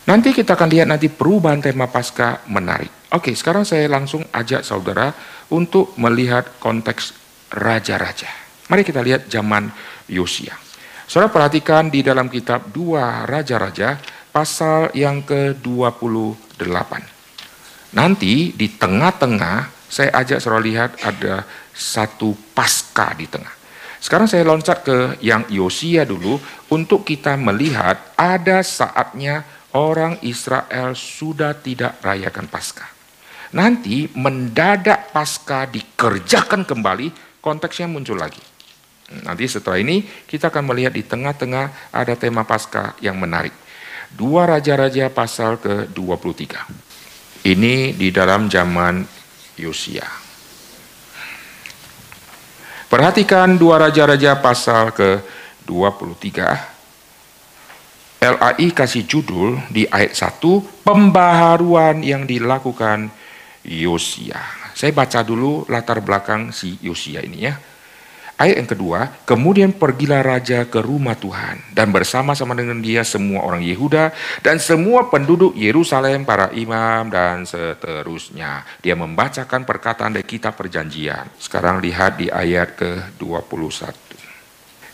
Nanti 0.05 0.33
kita 0.33 0.53
akan 0.53 0.69
lihat 0.69 0.85
nanti 0.89 1.09
perubahan 1.09 1.61
tema 1.61 1.89
pasca 1.89 2.45
menarik. 2.45 2.93
Oke, 3.13 3.33
sekarang 3.33 3.65
saya 3.65 3.89
langsung 3.89 4.25
ajak 4.29 4.61
saudara 4.61 5.13
untuk 5.49 5.93
melihat 5.97 6.45
konteks 6.61 7.24
raja-raja. 7.55 8.27
Mari 8.67 8.83
kita 8.83 8.99
lihat 8.99 9.31
zaman 9.31 9.71
Yosia. 10.11 10.53
Saudara 11.05 11.31
perhatikan 11.31 11.87
di 11.87 12.01
dalam 12.03 12.27
kitab 12.27 12.73
dua 12.73 13.23
raja-raja 13.23 13.97
pasal 14.33 14.91
yang 14.97 15.23
ke-28. 15.23 16.91
Nanti 17.95 18.51
di 18.51 18.67
tengah-tengah 18.75 19.87
saya 19.87 20.11
ajak 20.19 20.43
saudara 20.43 20.65
lihat 20.65 20.91
ada 21.05 21.45
satu 21.71 22.35
pasca 22.51 23.15
di 23.15 23.29
tengah. 23.29 23.53
Sekarang 24.01 24.27
saya 24.27 24.43
loncat 24.45 24.83
ke 24.83 24.97
yang 25.23 25.47
Yosia 25.49 26.03
dulu 26.03 26.37
untuk 26.69 27.07
kita 27.07 27.39
melihat 27.39 28.13
ada 28.19 28.61
saatnya 28.61 29.47
orang 29.73 30.19
Israel 30.21 30.93
sudah 30.93 31.55
tidak 31.57 32.01
rayakan 32.03 32.45
pasca. 32.51 32.85
Nanti 33.55 34.11
mendadak 34.13 35.15
pasca 35.15 35.63
dikerjakan 35.69 36.67
kembali, 36.67 37.07
konteksnya 37.45 37.85
muncul 37.85 38.17
lagi. 38.17 38.41
Nanti 39.21 39.45
setelah 39.45 39.77
ini 39.77 40.01
kita 40.25 40.49
akan 40.49 40.73
melihat 40.73 40.97
di 40.97 41.05
tengah-tengah 41.05 41.93
ada 41.93 42.13
tema 42.17 42.41
pasca 42.41 42.97
yang 42.97 43.21
menarik. 43.21 43.53
Dua 44.09 44.49
Raja-Raja 44.49 45.13
pasal 45.13 45.61
ke-23. 45.61 46.41
Ini 47.45 47.93
di 47.93 48.09
dalam 48.09 48.49
zaman 48.49 49.05
Yosia. 49.61 50.25
Perhatikan 52.89 53.59
dua 53.59 53.81
raja-raja 53.81 54.39
pasal 54.39 54.93
ke-23. 54.95 56.31
LAI 58.23 58.67
kasih 58.73 59.03
judul 59.05 59.59
di 59.69 59.85
ayat 59.85 60.15
1, 60.15 60.41
pembaharuan 60.81 62.01
yang 62.01 62.23
dilakukan 62.23 63.11
Yosia. 63.61 64.64
Saya 64.75 64.91
baca 64.91 65.23
dulu 65.23 65.63
latar 65.71 66.03
belakang 66.03 66.51
si 66.51 66.75
Yosia 66.83 67.23
ini 67.23 67.47
ya. 67.47 67.55
Ayat 68.35 68.59
yang 68.59 68.67
kedua, 68.67 69.23
kemudian 69.23 69.71
pergilah 69.71 70.19
raja 70.19 70.67
ke 70.67 70.83
rumah 70.83 71.15
Tuhan 71.15 71.71
dan 71.71 71.95
bersama-sama 71.95 72.51
dengan 72.51 72.83
dia 72.83 73.07
semua 73.07 73.47
orang 73.47 73.63
Yehuda 73.63 74.11
dan 74.43 74.59
semua 74.59 75.07
penduduk 75.07 75.55
Yerusalem, 75.55 76.27
para 76.27 76.51
imam 76.51 77.07
dan 77.07 77.47
seterusnya. 77.47 78.67
Dia 78.83 78.99
membacakan 78.99 79.63
perkataan 79.63 80.19
dari 80.19 80.27
kitab 80.27 80.59
perjanjian. 80.59 81.31
Sekarang 81.39 81.79
lihat 81.79 82.19
di 82.19 82.27
ayat 82.27 82.75
ke-21. 82.75 83.95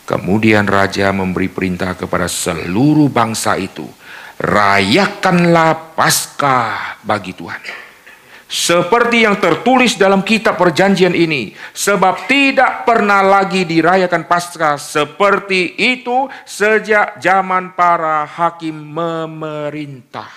Kemudian 0.06 0.70
raja 0.70 1.10
memberi 1.10 1.50
perintah 1.50 1.98
kepada 1.98 2.30
seluruh 2.30 3.10
bangsa 3.10 3.58
itu, 3.58 3.90
rayakanlah 4.38 5.98
Paskah 5.98 7.02
bagi 7.02 7.34
Tuhan. 7.34 7.91
Seperti 8.52 9.24
yang 9.24 9.40
tertulis 9.40 9.96
dalam 9.96 10.28
kitab 10.28 10.60
perjanjian 10.60 11.16
ini, 11.16 11.56
sebab 11.72 12.28
tidak 12.28 12.84
pernah 12.84 13.24
lagi 13.24 13.64
dirayakan 13.64 14.28
Paskah 14.28 14.76
seperti 14.76 15.80
itu 15.80 16.28
sejak 16.44 17.24
zaman 17.24 17.72
para 17.72 18.28
hakim 18.28 18.76
memerintah. 18.76 20.28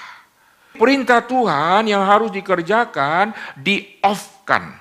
Perintah 0.78 1.26
Tuhan 1.26 1.90
yang 1.90 2.06
harus 2.06 2.30
dikerjakan 2.30 3.34
di-off-kan 3.58 4.78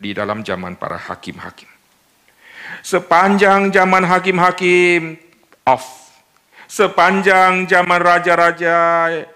di 0.00 0.16
dalam 0.16 0.40
zaman 0.40 0.72
para 0.80 0.96
hakim-hakim. 0.96 1.68
Sepanjang 2.80 3.68
zaman 3.68 4.00
hakim-hakim 4.08 5.20
off. 5.68 6.08
Sepanjang 6.72 7.68
zaman 7.68 8.00
raja-raja 8.00 8.76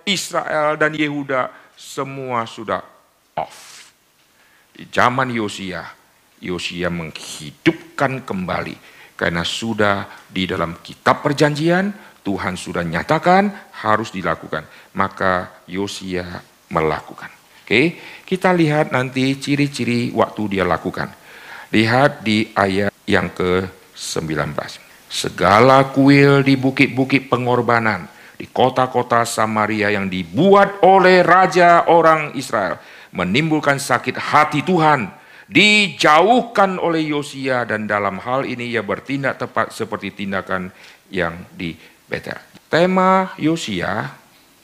Israel 0.08 0.80
dan 0.80 0.96
Yehuda 0.96 1.52
semua 1.76 2.48
sudah 2.48 2.95
off. 3.36 3.92
Di 4.72 4.88
zaman 4.88 5.28
Yosia, 5.32 5.84
Yosia 6.40 6.88
menghidupkan 6.88 8.24
kembali 8.24 8.76
karena 9.16 9.44
sudah 9.44 10.08
di 10.28 10.44
dalam 10.44 10.80
kitab 10.84 11.24
perjanjian 11.24 11.92
Tuhan 12.20 12.58
sudah 12.58 12.82
nyatakan 12.82 13.48
harus 13.84 14.12
dilakukan. 14.12 14.66
Maka 14.98 15.64
Yosia 15.70 16.42
melakukan. 16.72 17.30
Oke, 17.62 17.98
kita 18.26 18.50
lihat 18.50 18.90
nanti 18.90 19.38
ciri-ciri 19.38 20.10
waktu 20.10 20.58
dia 20.58 20.64
lakukan. 20.66 21.10
Lihat 21.70 22.22
di 22.22 22.50
ayat 22.54 22.94
yang 23.06 23.30
ke-19. 23.34 24.54
Segala 25.06 25.86
kuil 25.94 26.42
di 26.42 26.58
bukit-bukit 26.58 27.30
pengorbanan, 27.30 28.06
di 28.38 28.46
kota-kota 28.50 29.22
Samaria 29.26 29.90
yang 29.90 30.06
dibuat 30.10 30.82
oleh 30.82 31.22
raja 31.26 31.86
orang 31.90 32.34
Israel 32.38 32.78
menimbulkan 33.16 33.80
sakit 33.80 34.20
hati 34.20 34.60
Tuhan, 34.60 35.08
dijauhkan 35.48 36.76
oleh 36.76 37.16
Yosia 37.16 37.64
dan 37.64 37.88
dalam 37.88 38.20
hal 38.20 38.44
ini 38.44 38.68
ia 38.68 38.84
bertindak 38.84 39.40
tepat 39.40 39.72
seperti 39.72 40.12
tindakan 40.12 40.68
yang 41.08 41.48
di 41.56 41.72
Betel. 42.04 42.36
Tema 42.68 43.32
Yosia, 43.40 44.12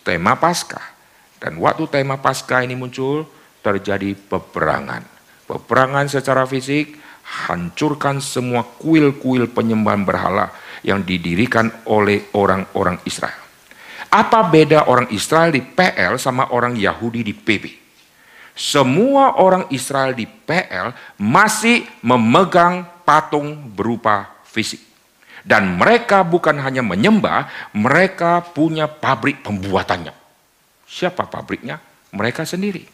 tema 0.04 0.36
Paskah. 0.36 0.92
Dan 1.40 1.58
waktu 1.58 1.88
tema 1.88 2.20
Paskah 2.20 2.62
ini 2.62 2.76
muncul, 2.76 3.24
terjadi 3.64 4.14
peperangan. 4.14 5.02
Peperangan 5.48 6.06
secara 6.06 6.46
fisik, 6.46 6.98
hancurkan 7.48 8.20
semua 8.20 8.62
kuil-kuil 8.66 9.50
penyembahan 9.50 10.02
berhala 10.04 10.52
yang 10.82 11.02
didirikan 11.02 11.70
oleh 11.86 12.30
orang-orang 12.34 12.98
Israel. 13.06 13.38
Apa 14.12 14.44
beda 14.44 14.92
orang 14.92 15.08
Israel 15.14 15.54
di 15.54 15.64
PL 15.64 16.20
sama 16.20 16.52
orang 16.52 16.76
Yahudi 16.76 17.24
di 17.24 17.32
PB? 17.32 17.82
Semua 18.52 19.40
orang 19.40 19.64
Israel 19.72 20.12
di 20.12 20.28
PL 20.28 20.92
masih 21.16 21.88
memegang 22.04 22.84
patung 23.02 23.56
berupa 23.72 24.28
fisik. 24.44 24.80
Dan 25.42 25.74
mereka 25.74 26.22
bukan 26.22 26.54
hanya 26.62 26.86
menyembah, 26.86 27.50
mereka 27.74 28.44
punya 28.54 28.86
pabrik 28.86 29.42
pembuatannya. 29.42 30.14
Siapa 30.86 31.26
pabriknya? 31.26 31.82
Mereka 32.14 32.46
sendiri. 32.46 32.86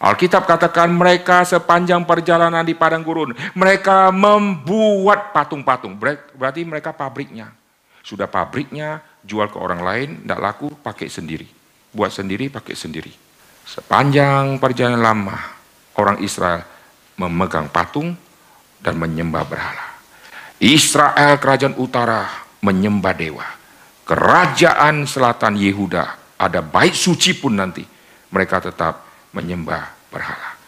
Alkitab 0.00 0.48
katakan 0.48 0.88
mereka 0.92 1.44
sepanjang 1.44 2.04
perjalanan 2.08 2.64
di 2.64 2.72
padang 2.72 3.04
gurun, 3.04 3.36
mereka 3.52 4.08
membuat 4.08 5.32
patung-patung. 5.32 5.96
Berarti 6.36 6.64
mereka 6.64 6.92
pabriknya. 6.92 7.52
Sudah 8.00 8.24
pabriknya, 8.24 9.04
jual 9.20 9.52
ke 9.52 9.60
orang 9.60 9.84
lain, 9.84 10.08
tidak 10.24 10.40
laku, 10.40 10.68
pakai 10.80 11.08
sendiri. 11.12 11.44
Buat 11.92 12.16
sendiri, 12.16 12.48
pakai 12.48 12.72
sendiri. 12.72 13.12
Sepanjang 13.70 14.58
perjalanan 14.58 14.98
lama, 14.98 15.38
orang 15.94 16.18
Israel 16.26 16.66
memegang 17.14 17.70
patung 17.70 18.18
dan 18.82 18.98
menyembah 18.98 19.46
berhala. 19.46 19.86
Israel 20.58 21.38
kerajaan 21.38 21.78
utara 21.78 22.26
menyembah 22.66 23.14
dewa. 23.14 23.46
Kerajaan 24.10 25.06
selatan 25.06 25.54
Yehuda 25.54 26.34
ada 26.34 26.58
baik 26.66 26.98
suci 26.98 27.38
pun 27.38 27.62
nanti 27.62 27.86
mereka 28.34 28.58
tetap 28.58 29.06
menyembah 29.30 30.10
berhala. 30.10 30.58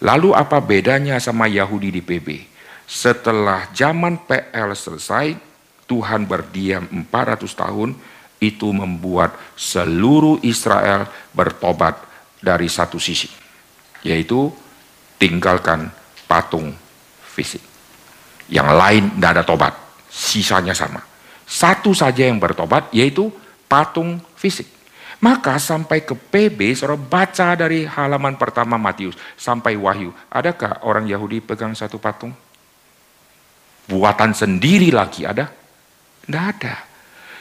Lalu 0.00 0.32
apa 0.32 0.56
bedanya 0.64 1.20
sama 1.20 1.52
Yahudi 1.52 1.92
di 1.92 2.00
PB? 2.00 2.40
Setelah 2.88 3.68
zaman 3.76 4.16
PL 4.24 4.72
selesai, 4.72 5.36
Tuhan 5.84 6.24
berdiam 6.24 6.88
400 6.88 7.52
tahun, 7.52 7.92
itu 8.40 8.72
membuat 8.72 9.36
seluruh 9.60 10.40
Israel 10.40 11.04
bertobat 11.36 12.05
dari 12.46 12.70
satu 12.70 13.02
sisi, 13.02 13.26
yaitu 14.06 14.46
tinggalkan 15.18 15.90
patung 16.30 16.70
fisik. 17.26 17.62
Yang 18.46 18.68
lain 18.78 19.04
tidak 19.18 19.30
ada 19.34 19.42
tobat, 19.42 19.74
sisanya 20.06 20.70
sama. 20.70 21.02
Satu 21.42 21.90
saja 21.90 22.30
yang 22.30 22.38
bertobat, 22.38 22.86
yaitu 22.94 23.34
patung 23.66 24.22
fisik. 24.38 24.70
Maka 25.18 25.58
sampai 25.58 26.06
ke 26.06 26.14
PB, 26.14 26.76
saudara 26.78 27.00
baca 27.00 27.58
dari 27.58 27.82
halaman 27.82 28.38
pertama 28.38 28.78
Matius 28.78 29.18
sampai 29.34 29.74
Wahyu. 29.74 30.14
Adakah 30.30 30.86
orang 30.86 31.08
Yahudi 31.08 31.42
pegang 31.42 31.74
satu 31.74 31.98
patung? 31.98 32.30
Buatan 33.90 34.36
sendiri 34.36 34.92
lagi 34.92 35.24
ada? 35.24 35.48
Tidak 36.22 36.44
ada. 36.44 36.74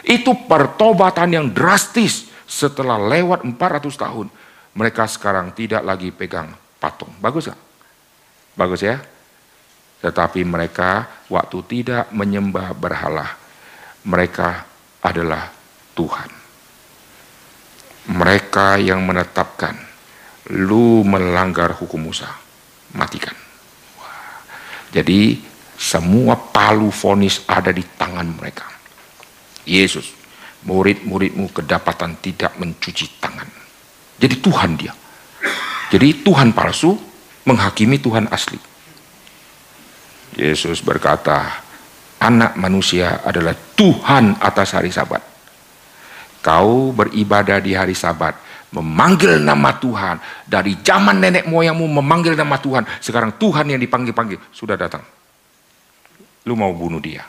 Itu 0.06 0.48
pertobatan 0.48 1.36
yang 1.36 1.48
drastis 1.52 2.30
setelah 2.46 3.02
lewat 3.02 3.44
400 3.44 3.92
tahun 3.92 4.28
mereka 4.76 5.08
sekarang 5.08 5.56
tidak 5.56 5.82
lagi 5.88 6.12
pegang 6.12 6.52
patung. 6.78 7.12
Bagus 7.24 7.48
gak? 7.48 7.62
Bagus 8.60 8.84
ya? 8.84 9.00
Tetapi 10.04 10.44
mereka 10.44 11.24
waktu 11.32 11.64
tidak 11.64 12.12
menyembah 12.12 12.76
berhala, 12.76 13.26
mereka 14.04 14.68
adalah 15.00 15.50
Tuhan. 15.96 16.30
Mereka 18.06 18.78
yang 18.84 19.02
menetapkan, 19.02 19.80
lu 20.54 21.02
melanggar 21.08 21.74
hukum 21.74 22.12
Musa, 22.12 22.30
matikan. 22.94 23.34
Jadi 24.94 25.42
semua 25.80 26.38
palu 26.38 26.94
fonis 26.94 27.42
ada 27.50 27.74
di 27.74 27.82
tangan 27.82 28.28
mereka. 28.30 28.68
Yesus, 29.66 30.14
murid-muridmu 30.68 31.50
kedapatan 31.50 32.22
tidak 32.22 32.54
mencuci 32.62 33.18
tangan 33.18 33.65
jadi 34.16 34.36
Tuhan 34.40 34.80
dia. 34.80 34.94
Jadi 35.92 36.24
Tuhan 36.24 36.56
palsu 36.56 36.96
menghakimi 37.46 38.00
Tuhan 38.02 38.26
asli. 38.32 38.58
Yesus 40.36 40.84
berkata, 40.84 41.64
anak 42.20 42.60
manusia 42.60 43.24
adalah 43.24 43.56
Tuhan 43.56 44.36
atas 44.42 44.76
hari 44.76 44.92
sabat. 44.92 45.24
Kau 46.44 46.94
beribadah 46.94 47.58
di 47.58 47.74
hari 47.74 47.96
sabat, 47.98 48.36
memanggil 48.76 49.40
nama 49.42 49.78
Tuhan. 49.80 50.20
Dari 50.46 50.78
zaman 50.84 51.18
nenek 51.22 51.48
moyangmu 51.48 51.88
memanggil 52.02 52.36
nama 52.36 52.60
Tuhan. 52.60 52.84
Sekarang 53.02 53.40
Tuhan 53.40 53.72
yang 53.72 53.80
dipanggil-panggil, 53.82 54.52
sudah 54.52 54.76
datang. 54.76 55.02
Lu 56.46 56.54
mau 56.54 56.70
bunuh 56.76 57.02
dia. 57.02 57.26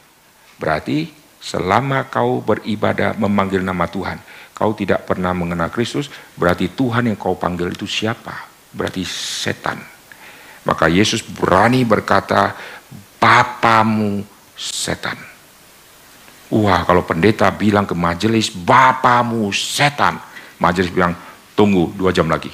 Berarti 0.60 1.08
selama 1.40 2.08
kau 2.10 2.42
beribadah 2.42 3.14
memanggil 3.16 3.62
nama 3.62 3.86
Tuhan, 3.86 4.18
kau 4.56 4.72
tidak 4.72 5.04
pernah 5.04 5.36
mengenal 5.36 5.68
Kristus, 5.68 6.08
berarti 6.32 6.72
Tuhan 6.72 7.12
yang 7.12 7.20
kau 7.20 7.36
panggil 7.36 7.68
itu 7.68 7.84
siapa? 7.84 8.48
Berarti 8.72 9.04
setan. 9.04 9.76
Maka 10.64 10.88
Yesus 10.88 11.20
berani 11.20 11.84
berkata, 11.84 12.56
Bapamu 13.20 14.24
setan. 14.56 15.20
Wah, 16.48 16.88
kalau 16.88 17.04
pendeta 17.04 17.52
bilang 17.52 17.84
ke 17.84 17.92
majelis, 17.92 18.48
Bapamu 18.48 19.52
setan. 19.52 20.16
Majelis 20.56 20.88
bilang, 20.88 21.12
tunggu 21.52 21.92
dua 21.92 22.08
jam 22.16 22.24
lagi. 22.32 22.48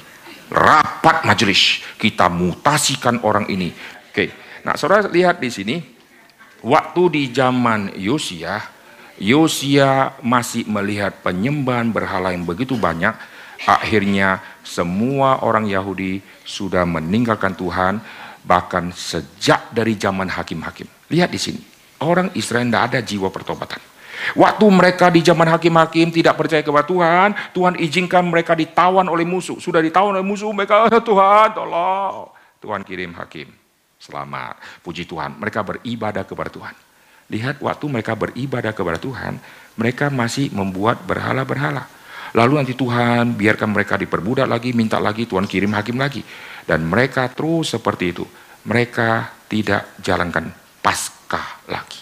Rapat 0.51 1.23
majelis, 1.23 1.79
kita 1.95 2.27
mutasikan 2.27 3.23
orang 3.23 3.47
ini. 3.47 3.71
Oke, 4.11 4.29
nah 4.67 4.75
saudara 4.75 5.07
lihat 5.07 5.39
di 5.39 5.49
sini, 5.49 5.75
waktu 6.67 7.01
di 7.09 7.23
zaman 7.31 7.95
Yosia, 7.95 8.59
Yosia 9.21 10.17
masih 10.25 10.65
melihat 10.65 11.21
penyembahan 11.21 11.93
berhala 11.93 12.33
yang 12.33 12.45
begitu 12.47 12.73
banyak, 12.73 13.13
akhirnya 13.63 14.41
semua 14.65 15.45
orang 15.45 15.69
Yahudi 15.69 16.23
sudah 16.43 16.83
meninggalkan 16.87 17.53
Tuhan, 17.53 18.01
bahkan 18.41 18.89
sejak 18.91 19.69
dari 19.69 19.95
zaman 19.95 20.27
hakim-hakim. 20.27 20.89
Lihat 21.13 21.29
di 21.29 21.39
sini, 21.39 21.61
orang 22.01 22.33
Israel 22.33 22.65
tidak 22.65 22.83
ada 22.89 22.99
jiwa 23.05 23.29
pertobatan. 23.29 23.81
Waktu 24.33 24.65
mereka 24.71 25.11
di 25.11 25.19
zaman 25.19 25.51
hakim-hakim 25.51 26.09
tidak 26.13 26.39
percaya 26.39 26.63
kepada 26.63 26.87
Tuhan, 26.87 27.29
Tuhan 27.51 27.73
izinkan 27.81 28.23
mereka 28.23 28.55
ditawan 28.55 29.05
oleh 29.11 29.27
musuh. 29.27 29.59
Sudah 29.59 29.83
ditawan 29.83 30.15
oleh 30.15 30.25
musuh, 30.25 30.49
mereka, 30.55 30.87
Tuhan 31.09 31.51
tolong. 31.51 32.31
Tuhan 32.63 32.81
kirim 32.87 33.11
hakim. 33.19 33.51
Selamat, 33.99 34.59
puji 34.79 35.03
Tuhan. 35.03 35.35
Mereka 35.39 35.59
beribadah 35.63 36.23
kepada 36.23 36.47
Tuhan. 36.51 36.75
Lihat 37.31 37.63
waktu 37.63 37.85
mereka 37.87 38.17
beribadah 38.17 38.75
kepada 38.75 38.99
Tuhan, 38.99 39.39
mereka 39.79 40.11
masih 40.11 40.51
membuat 40.51 41.01
berhala-berhala. 41.07 41.87
Lalu 42.33 42.53
nanti 42.57 42.73
Tuhan 42.73 43.37
biarkan 43.37 43.69
mereka 43.69 43.93
diperbudak 43.93 44.49
lagi, 44.49 44.73
minta 44.73 44.97
lagi, 44.97 45.29
Tuhan 45.29 45.45
kirim 45.45 45.71
hakim 45.77 46.01
lagi. 46.01 46.25
Dan 46.65 46.89
mereka 46.89 47.29
terus 47.29 47.77
seperti 47.77 48.09
itu. 48.09 48.25
Mereka 48.65 49.43
tidak 49.45 50.01
jalankan 50.01 50.49
paskah 50.81 51.61
lagi. 51.69 52.01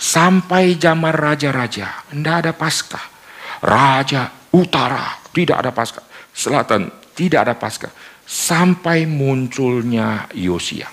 Sampai 0.00 0.78
zaman 0.78 1.12
raja-raja, 1.12 2.08
tidak 2.08 2.34
ada 2.46 2.52
paskah. 2.54 3.06
Raja 3.60 4.32
utara, 4.54 5.18
tidak 5.34 5.66
ada 5.66 5.70
paskah. 5.74 6.06
Selatan, 6.30 6.88
tidak 7.12 7.40
ada 7.44 7.54
paskah. 7.58 7.92
Sampai 8.24 9.04
munculnya 9.04 10.30
Yosia. 10.32 10.86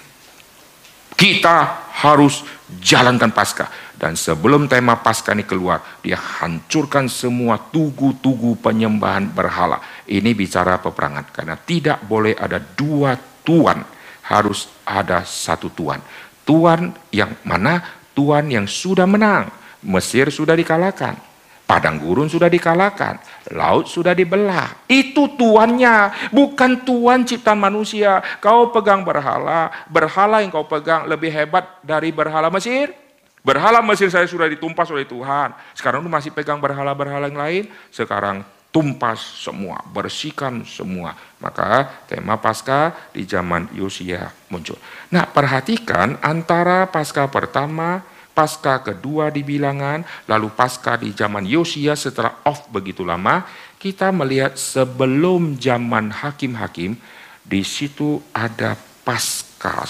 Kita 1.13 1.88
harus 2.03 2.41
jalankan 2.80 3.32
paskah. 3.32 3.71
Dan 3.97 4.13
sebelum 4.13 4.69
tema 4.69 5.01
Paskah 5.01 5.34
ini 5.34 5.41
keluar, 5.41 5.82
dia 6.06 6.21
hancurkan 6.21 7.10
semua 7.10 7.58
tugu-tugu 7.58 8.53
penyembahan 8.62 9.25
berhala. 9.34 9.82
Ini 10.06 10.38
bicara 10.38 10.77
peperangan, 10.77 11.34
karena 11.34 11.58
tidak 11.58 12.06
boleh 12.06 12.38
ada 12.38 12.62
dua 12.62 13.17
tuan, 13.41 13.82
harus 14.30 14.69
ada 14.86 15.25
satu 15.25 15.73
tuan. 15.73 15.97
Tuan 16.45 16.93
yang 17.10 17.34
mana? 17.41 17.82
Tuan 18.13 18.47
yang 18.53 18.69
sudah 18.69 19.10
menang. 19.10 19.49
Mesir 19.82 20.30
sudah 20.30 20.53
dikalahkan. 20.53 21.26
Padang 21.67 21.99
gurun 21.99 22.32
sudah 22.32 22.47
dikalahkan, 22.47 23.19
laut 23.51 23.91
sudah 23.91 24.15
dibelah. 24.15 24.88
Itu 24.88 25.36
tuannya, 25.36 26.32
bukan 26.32 26.88
tuan 26.88 27.27
ciptaan 27.27 27.60
manusia. 27.60 28.23
Kau 28.39 28.71
pegang 28.71 29.03
berhala, 29.03 29.67
berhala 29.91 30.39
yang 30.39 30.47
kau 30.47 30.63
pegang 30.63 31.12
lebih 31.12 31.27
hebat 31.27 31.84
dari 31.84 32.15
berhala 32.15 32.47
Mesir. 32.47 32.95
Berhala 33.43 33.84
Mesir 33.84 34.08
saya 34.08 34.23
sudah 34.23 34.47
ditumpas 34.47 34.88
oleh 34.95 35.03
Tuhan. 35.03 35.51
Sekarang 35.75 35.99
lu 35.99 36.08
masih 36.08 36.32
pegang 36.32 36.56
berhala-berhala 36.63 37.27
yang 37.27 37.36
lain. 37.36 37.63
Sekarang 37.91 38.47
tumpas 38.71 39.19
semua, 39.19 39.84
bersihkan 39.91 40.63
semua. 40.63 41.19
Maka 41.43 42.03
tema 42.08 42.39
pasca 42.39 42.95
di 43.12 43.27
zaman 43.27 43.75
Yosia 43.75 44.32
muncul. 44.47 44.80
Nah 45.12 45.27
perhatikan 45.27 46.15
antara 46.23 46.88
pasca 46.88 47.27
pertama, 47.27 48.03
pasca 48.38 48.86
kedua 48.86 49.34
di 49.34 49.41
bilangan, 49.41 50.06
lalu 50.30 50.54
pasca 50.54 50.93
di 50.93 51.10
zaman 51.17 51.41
Yosia 51.41 51.97
setelah 51.97 52.45
off 52.45 52.69
begitu 52.69 53.02
lama, 53.02 53.41
kita 53.82 54.13
melihat 54.13 54.54
sebelum 54.54 55.58
zaman 55.58 56.13
hakim-hakim, 56.13 56.93
di 57.41 57.62
situ 57.65 58.21
ada 58.30 58.78
pasca. 59.02 59.89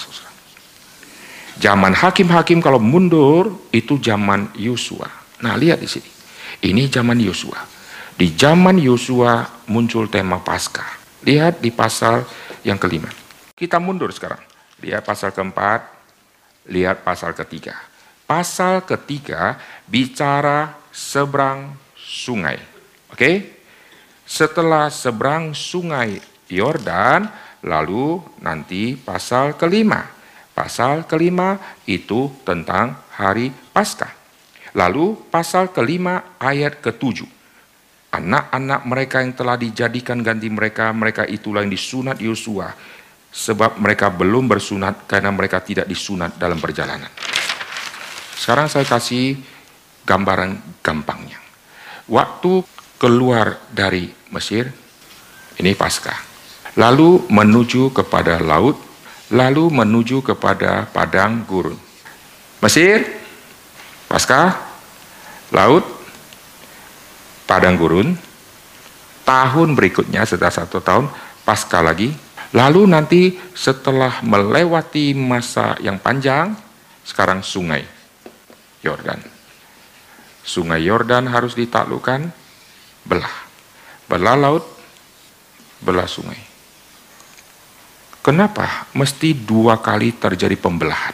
Zaman 1.60 1.92
hakim-hakim 1.92 2.64
kalau 2.64 2.80
mundur 2.80 3.68
itu 3.68 4.00
zaman 4.00 4.48
Yosua. 4.56 5.10
Nah, 5.44 5.58
lihat 5.58 5.82
di 5.82 5.90
sini. 5.90 6.08
Ini 6.64 6.88
zaman 6.88 7.18
Yosua. 7.20 7.60
Di 8.14 8.32
zaman 8.32 8.78
Yosua 8.78 9.44
muncul 9.68 10.06
tema 10.08 10.38
Paskah. 10.40 10.98
Lihat 11.26 11.58
di 11.58 11.74
pasal 11.74 12.22
yang 12.62 12.78
kelima. 12.78 13.10
Kita 13.58 13.82
mundur 13.82 14.14
sekarang. 14.14 14.38
Lihat 14.78 15.02
pasal 15.02 15.34
keempat, 15.34 15.82
lihat 16.70 17.02
pasal 17.02 17.34
ketiga. 17.34 17.74
Pasal 18.28 18.84
ketiga 18.84 19.56
bicara 19.88 20.76
seberang 20.92 21.72
sungai. 21.96 22.60
Oke? 23.08 23.56
Setelah 24.28 24.92
seberang 24.92 25.56
sungai 25.56 26.20
Yordan, 26.52 27.24
lalu 27.64 28.20
nanti 28.44 28.92
pasal 29.00 29.56
kelima 29.56 30.18
Pasal 30.58 31.06
kelima 31.06 31.54
itu 31.86 32.34
tentang 32.42 32.98
hari 33.14 33.54
Paskah. 33.70 34.10
Lalu 34.74 35.14
pasal 35.30 35.70
kelima 35.70 36.34
ayat 36.34 36.82
ketujuh. 36.82 37.30
Anak-anak 38.10 38.82
mereka 38.82 39.22
yang 39.22 39.38
telah 39.38 39.54
dijadikan 39.54 40.18
ganti 40.18 40.50
mereka, 40.50 40.90
mereka 40.90 41.22
itulah 41.30 41.62
yang 41.62 41.70
disunat 41.70 42.18
Yosua. 42.18 42.74
Sebab 43.30 43.78
mereka 43.78 44.10
belum 44.10 44.50
bersunat 44.50 45.06
karena 45.06 45.30
mereka 45.30 45.62
tidak 45.62 45.86
disunat 45.86 46.34
dalam 46.34 46.58
perjalanan. 46.58 47.37
Sekarang 48.38 48.70
saya 48.70 48.86
kasih 48.86 49.34
gambaran 50.06 50.78
gampangnya. 50.78 51.42
Waktu 52.06 52.62
keluar 53.02 53.58
dari 53.74 54.14
Mesir, 54.30 54.70
ini 55.58 55.74
Paskah. 55.74 56.22
Lalu 56.78 57.26
menuju 57.26 57.90
kepada 57.90 58.38
laut, 58.38 58.78
lalu 59.34 59.66
menuju 59.74 60.22
kepada 60.22 60.86
padang 60.86 61.42
gurun. 61.50 61.74
Mesir, 62.62 63.02
Paskah, 64.06 64.54
laut, 65.50 65.82
padang 67.42 67.74
gurun, 67.74 68.14
tahun 69.26 69.74
berikutnya 69.74 70.22
setelah 70.22 70.54
satu 70.54 70.78
tahun, 70.78 71.10
Paskah 71.42 71.82
lagi, 71.82 72.14
lalu 72.54 72.86
nanti 72.86 73.34
setelah 73.50 74.22
melewati 74.22 75.10
masa 75.18 75.74
yang 75.82 75.98
panjang, 75.98 76.54
sekarang 77.02 77.42
sungai 77.42 77.97
Yordan. 78.88 79.20
Sungai 80.40 80.80
Yordan 80.80 81.28
harus 81.28 81.52
ditaklukkan, 81.52 82.32
belah. 83.04 83.36
Belah 84.08 84.36
laut, 84.40 84.64
belah 85.84 86.08
sungai. 86.08 86.40
Kenapa 88.24 88.88
mesti 88.96 89.36
dua 89.36 89.80
kali 89.80 90.16
terjadi 90.16 90.56
pembelahan? 90.56 91.12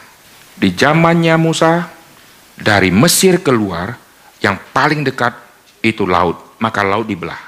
Di 0.55 0.71
zamannya 0.71 1.35
Musa, 1.35 1.91
dari 2.55 2.91
Mesir 2.91 3.43
keluar, 3.43 3.99
yang 4.39 4.55
paling 4.71 5.03
dekat 5.03 5.35
itu 5.83 6.07
laut, 6.07 6.55
maka 6.63 6.83
laut 6.83 7.07
dibelah. 7.07 7.39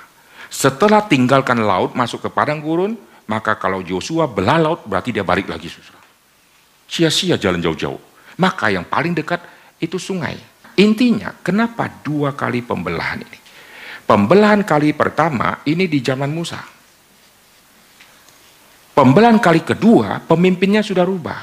Setelah 0.51 1.07
tinggalkan 1.07 1.63
laut, 1.63 1.95
masuk 1.95 2.27
ke 2.27 2.29
padang 2.31 2.59
gurun, 2.59 2.95
maka 3.27 3.55
kalau 3.59 3.83
Joshua 3.83 4.27
belah 4.27 4.59
laut, 4.59 4.83
berarti 4.87 5.11
dia 5.15 5.23
balik 5.23 5.51
lagi. 5.51 5.67
Sia-sia 6.87 7.35
jalan 7.35 7.59
jauh-jauh. 7.59 7.99
Maka 8.39 8.71
yang 8.71 8.87
paling 8.87 9.11
dekat 9.17 9.43
itu 9.77 9.97
sungai. 10.01 10.37
Intinya, 10.77 11.33
kenapa 11.41 11.89
dua 12.05 12.37
kali 12.37 12.61
pembelahan 12.61 13.25
ini? 13.25 13.39
Pembelahan 14.05 14.61
kali 14.61 14.93
pertama 14.93 15.59
ini 15.65 15.89
di 15.89 15.99
zaman 15.99 16.29
Musa. 16.29 16.61
Pembelahan 18.93 19.41
kali 19.41 19.61
kedua, 19.65 20.21
pemimpinnya 20.25 20.81
sudah 20.81 21.05
rubah. 21.05 21.41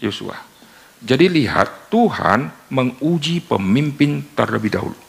Yosua. 0.00 0.36
Jadi 1.00 1.28
lihat, 1.28 1.92
Tuhan 1.92 2.72
menguji 2.72 3.44
pemimpin 3.44 4.24
terlebih 4.32 4.72
dahulu. 4.72 5.00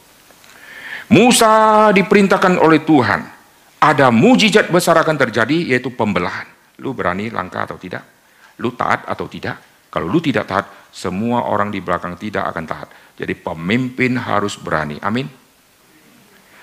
Musa 1.08 1.88
diperintahkan 1.96 2.60
oleh 2.60 2.84
Tuhan. 2.84 3.22
Ada 3.80 4.12
mujizat 4.12 4.68
besar 4.68 5.00
akan 5.00 5.16
terjadi, 5.16 5.72
yaitu 5.72 5.94
pembelahan. 5.94 6.48
Lu 6.84 6.92
berani 6.92 7.32
langkah 7.32 7.64
atau 7.64 7.80
tidak? 7.80 8.04
Lu 8.60 8.74
taat 8.76 9.08
atau 9.08 9.30
tidak? 9.30 9.67
Kalau 9.88 10.08
lu 10.12 10.20
tidak 10.20 10.46
taat, 10.50 10.66
semua 10.92 11.48
orang 11.48 11.72
di 11.72 11.80
belakang 11.80 12.20
tidak 12.20 12.50
akan 12.52 12.66
taat. 12.68 12.90
Jadi 13.18 13.34
pemimpin 13.34 14.18
harus 14.20 14.60
berani. 14.60 15.00
Amin. 15.02 15.26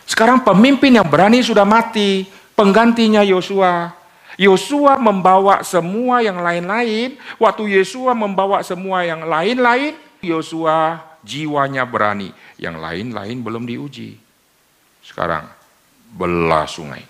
Sekarang 0.05 0.45
pemimpin 0.45 0.95
yang 0.95 1.09
berani 1.09 1.41
sudah 1.41 1.65
mati. 1.65 2.29
Penggantinya 2.55 3.27
Yosua 3.27 4.05
Yosua 4.35 4.99
membawa 4.99 5.63
semua 5.63 6.19
yang 6.19 6.43
lain-lain, 6.43 7.15
waktu 7.39 7.71
Yosua 7.71 8.19
membawa 8.19 8.67
semua 8.67 9.07
yang 9.07 9.23
lain-lain, 9.23 9.95
Yosua 10.19 10.99
jiwanya 11.23 11.87
berani, 11.87 12.35
yang 12.59 12.83
lain-lain 12.83 13.39
belum 13.39 13.63
diuji. 13.63 14.19
Sekarang 15.07 15.47
belah 16.11 16.67
sungai. 16.67 17.07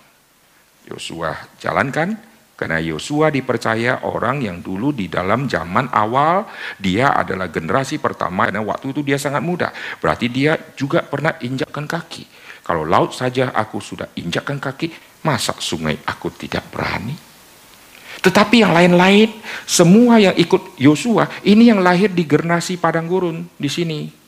Yosua 0.85 1.33
jalankan 1.57 2.13
karena 2.55 2.79
Yosua 2.79 3.35
dipercaya 3.35 4.07
orang 4.07 4.43
yang 4.47 4.63
dulu 4.63 4.95
di 4.95 5.11
dalam 5.11 5.51
zaman 5.51 5.91
awal 5.91 6.47
dia 6.79 7.11
adalah 7.15 7.51
generasi 7.51 7.99
pertama 7.99 8.47
karena 8.47 8.63
waktu 8.63 8.95
itu 8.95 9.03
dia 9.03 9.19
sangat 9.19 9.43
muda. 9.43 9.75
Berarti 9.99 10.31
dia 10.31 10.55
juga 10.79 11.03
pernah 11.03 11.35
injakkan 11.43 11.87
kaki. 11.87 12.25
Kalau 12.65 12.87
laut 12.87 13.13
saja 13.13 13.53
aku 13.53 13.77
sudah 13.83 14.09
injakkan 14.17 14.57
kaki, 14.57 15.15
Masa 15.25 15.57
sungai 15.57 15.97
aku 16.05 16.29
tidak 16.37 16.69
berani? 16.69 17.17
Tetapi 18.21 18.61
yang 18.61 18.77
lain-lain, 18.77 19.33
semua 19.65 20.21
yang 20.21 20.37
ikut 20.37 20.77
Yosua, 20.77 21.29
ini 21.49 21.73
yang 21.73 21.81
lahir 21.81 22.13
di 22.13 22.29
generasi 22.29 22.77
padang 22.77 23.09
gurun 23.09 23.49
di 23.57 23.69
sini. 23.73 24.24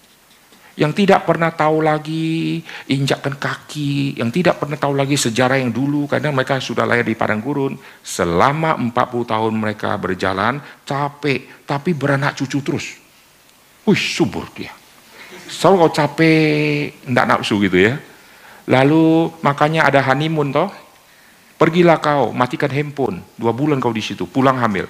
Yang 0.76 0.92
tidak 1.04 1.24
pernah 1.24 1.48
tahu 1.48 1.80
lagi 1.80 2.60
injakkan 2.92 3.40
kaki, 3.40 4.20
yang 4.20 4.28
tidak 4.28 4.60
pernah 4.60 4.76
tahu 4.76 4.92
lagi 4.92 5.16
sejarah 5.16 5.56
yang 5.56 5.72
dulu 5.72 6.04
karena 6.04 6.28
mereka 6.28 6.60
sudah 6.60 6.84
lahir 6.84 7.08
di 7.08 7.16
padang 7.16 7.40
gurun. 7.40 7.80
Selama 8.04 8.76
40 8.76 8.92
tahun 9.32 9.52
mereka 9.56 9.96
berjalan, 9.96 10.60
capek, 10.84 11.64
tapi 11.64 11.96
beranak 11.96 12.36
cucu 12.36 12.60
terus. 12.60 13.00
Wih, 13.88 13.96
subur 13.96 14.52
dia. 14.52 14.70
Selalu 15.48 15.74
kalau 15.80 15.92
capek, 15.96 17.08
enggak 17.08 17.24
nafsu 17.24 17.56
gitu 17.64 17.80
ya. 17.80 17.96
Lalu 18.68 19.32
makanya 19.40 19.88
ada 19.88 20.04
honeymoon 20.04 20.52
toh, 20.52 20.68
Pergilah 21.56 21.96
kau, 22.04 22.36
matikan 22.36 22.68
handphone. 22.68 23.24
Dua 23.32 23.56
bulan 23.56 23.80
kau 23.80 23.88
di 23.88 24.04
situ, 24.04 24.28
pulang 24.28 24.60
hamil. 24.60 24.84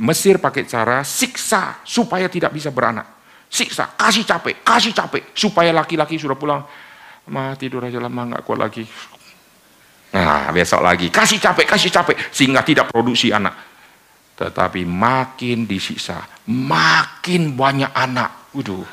Mesir 0.00 0.40
pakai 0.40 0.64
cara 0.64 1.04
siksa 1.04 1.84
supaya 1.84 2.32
tidak 2.32 2.56
bisa 2.56 2.72
beranak. 2.72 3.15
Siksa, 3.46 3.94
kasih 3.94 4.26
capek, 4.26 4.60
kasih 4.66 4.92
capek. 4.92 5.22
Supaya 5.32 5.70
laki-laki 5.70 6.18
sudah 6.18 6.36
pulang. 6.36 6.62
mah 7.26 7.58
tidur 7.58 7.82
aja 7.82 7.98
lama 7.98 8.22
nggak 8.22 8.42
kuat 8.46 8.58
lagi. 8.62 8.86
Nah, 10.14 10.54
besok 10.54 10.78
lagi 10.78 11.10
kasih 11.10 11.42
capek, 11.42 11.66
kasih 11.66 11.90
capek 11.90 12.16
sehingga 12.30 12.62
tidak 12.62 12.86
produksi 12.94 13.34
anak. 13.34 13.52
Tetapi 14.36 14.86
makin 14.86 15.66
disiksa, 15.66 16.22
makin 16.46 17.56
banyak 17.58 17.90
anak. 17.90 18.52
Waduh, 18.54 18.84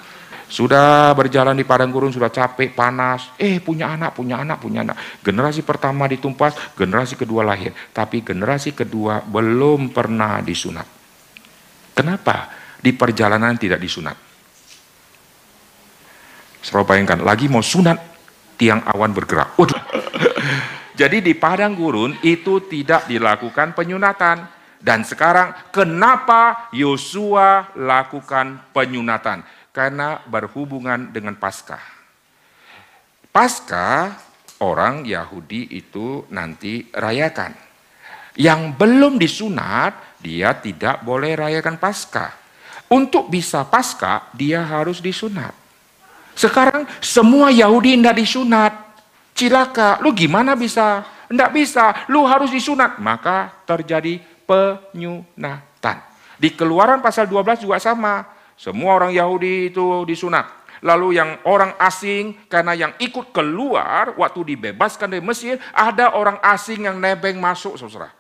sudah 0.54 1.12
berjalan 1.18 1.58
di 1.58 1.68
padang 1.68 1.90
gurun, 1.90 2.14
sudah 2.14 2.32
capek, 2.32 2.72
panas. 2.72 3.34
Eh, 3.42 3.60
punya 3.60 3.92
anak, 3.92 4.16
punya 4.16 4.40
anak, 4.40 4.62
punya 4.64 4.88
anak. 4.88 5.20
Generasi 5.20 5.68
pertama 5.68 6.08
ditumpas, 6.08 6.56
generasi 6.80 7.20
kedua 7.20 7.44
lahir. 7.44 7.76
Tapi 7.90 8.24
generasi 8.24 8.72
kedua 8.78 9.20
belum 9.20 9.92
pernah 9.92 10.40
disunat. 10.40 10.88
Kenapa? 11.92 12.54
Di 12.80 12.96
perjalanan 12.96 13.58
tidak 13.60 13.84
disunat. 13.84 14.16
Selalu 16.64 16.86
bayangkan, 16.88 17.20
lagi 17.20 17.52
mau 17.52 17.60
sunat, 17.60 18.00
tiang 18.56 18.80
awan 18.88 19.12
bergerak. 19.12 19.60
Waduh. 19.60 19.84
Jadi 21.00 21.20
di 21.20 21.36
padang 21.36 21.76
gurun 21.76 22.16
itu 22.24 22.64
tidak 22.72 23.12
dilakukan 23.12 23.76
penyunatan. 23.76 24.48
Dan 24.80 25.04
sekarang 25.04 25.72
kenapa 25.72 26.72
Yosua 26.72 27.76
lakukan 27.76 28.72
penyunatan? 28.72 29.44
Karena 29.76 30.24
berhubungan 30.24 31.12
dengan 31.12 31.36
Paskah. 31.36 31.82
Paskah 33.34 34.14
orang 34.62 35.04
Yahudi 35.04 35.72
itu 35.76 36.28
nanti 36.30 36.88
rayakan. 36.94 37.58
Yang 38.38 38.62
belum 38.78 39.18
disunat, 39.18 40.20
dia 40.22 40.54
tidak 40.58 41.02
boleh 41.02 41.34
rayakan 41.36 41.82
Paskah. 41.82 42.32
Untuk 42.94 43.34
bisa 43.34 43.66
Paskah, 43.66 44.30
dia 44.38 44.62
harus 44.62 45.02
disunat. 45.02 45.63
Sekarang 46.34 46.90
semua 47.00 47.54
Yahudi 47.54 47.98
tidak 47.98 48.18
disunat. 48.18 48.74
Cilaka, 49.34 49.98
lu 50.02 50.14
gimana 50.14 50.54
bisa? 50.54 51.06
Tidak 51.30 51.50
bisa, 51.50 52.06
lu 52.10 52.26
harus 52.26 52.54
disunat. 52.54 53.02
Maka 53.02 53.50
terjadi 53.66 54.22
penyunatan. 54.46 55.98
Di 56.38 56.54
keluaran 56.54 57.02
pasal 57.02 57.26
12 57.26 57.66
juga 57.66 57.78
sama. 57.82 58.28
Semua 58.54 58.94
orang 58.98 59.12
Yahudi 59.14 59.74
itu 59.74 60.06
disunat. 60.06 60.46
Lalu 60.84 61.16
yang 61.16 61.40
orang 61.48 61.80
asing, 61.80 62.36
karena 62.52 62.76
yang 62.76 62.92
ikut 63.00 63.32
keluar, 63.32 64.20
waktu 64.20 64.54
dibebaskan 64.54 65.16
dari 65.16 65.24
Mesir, 65.24 65.56
ada 65.72 66.12
orang 66.12 66.36
asing 66.44 66.84
yang 66.84 67.00
nebeng 67.00 67.40
masuk, 67.40 67.80
saudara. 67.80 68.12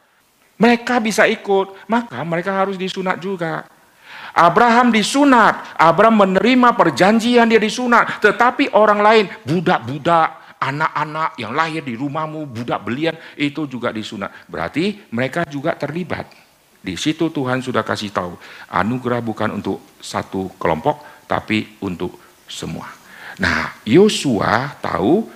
Mereka 0.55 1.03
bisa 1.03 1.28
ikut, 1.28 1.76
maka 1.91 2.24
mereka 2.24 2.55
harus 2.55 2.80
disunat 2.80 3.20
juga. 3.20 3.68
Abraham 4.34 4.89
disunat, 4.89 5.77
Abraham 5.77 6.25
menerima 6.25 6.73
perjanjian 6.73 7.45
dia 7.45 7.61
disunat, 7.61 8.17
tetapi 8.17 8.73
orang 8.73 8.99
lain, 8.99 9.25
budak-budak, 9.45 10.57
anak-anak 10.57 11.38
yang 11.38 11.53
lahir 11.53 11.86
di 11.86 11.93
rumahmu, 11.93 12.49
budak 12.49 12.81
belian, 12.81 13.13
itu 13.38 13.69
juga 13.69 13.93
disunat. 13.93 14.34
Berarti 14.49 15.05
mereka 15.13 15.45
juga 15.45 15.77
terlibat. 15.77 16.25
Di 16.84 16.97
situ 16.99 17.31
Tuhan 17.31 17.63
sudah 17.63 17.86
kasih 17.86 18.11
tahu, 18.11 18.36
anugerah 18.67 19.23
bukan 19.23 19.55
untuk 19.55 19.79
satu 20.01 20.51
kelompok, 20.59 21.23
tapi 21.29 21.79
untuk 21.79 22.19
semua. 22.49 22.91
Nah, 23.39 23.71
Yosua 23.88 24.75
tahu 24.84 25.29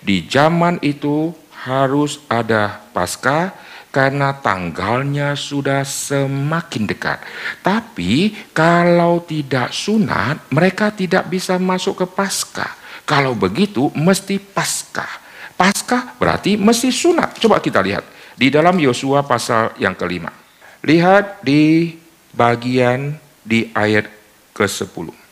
di 0.00 0.24
zaman 0.24 0.80
itu 0.80 1.32
harus 1.64 2.20
ada 2.28 2.80
Paskah, 2.92 3.52
karena 3.94 4.34
tanggalnya 4.42 5.38
sudah 5.38 5.86
semakin 5.86 6.82
dekat. 6.90 7.22
Tapi 7.62 8.34
kalau 8.50 9.22
tidak 9.22 9.70
sunat, 9.70 10.50
mereka 10.50 10.90
tidak 10.90 11.30
bisa 11.30 11.54
masuk 11.62 12.02
ke 12.02 12.06
Paskah. 12.10 12.74
Kalau 13.06 13.38
begitu 13.38 13.94
mesti 13.94 14.42
Paskah. 14.42 15.22
Paskah 15.54 16.18
berarti 16.18 16.58
mesti 16.58 16.90
sunat. 16.90 17.38
Coba 17.38 17.62
kita 17.62 17.78
lihat 17.78 18.02
di 18.34 18.50
dalam 18.50 18.74
Yosua 18.82 19.22
pasal 19.22 19.78
yang 19.78 19.94
kelima. 19.94 20.34
Lihat 20.82 21.46
di 21.46 21.94
bagian 22.34 23.14
di 23.46 23.70
ayat 23.70 24.10
ke-10. 24.50 25.23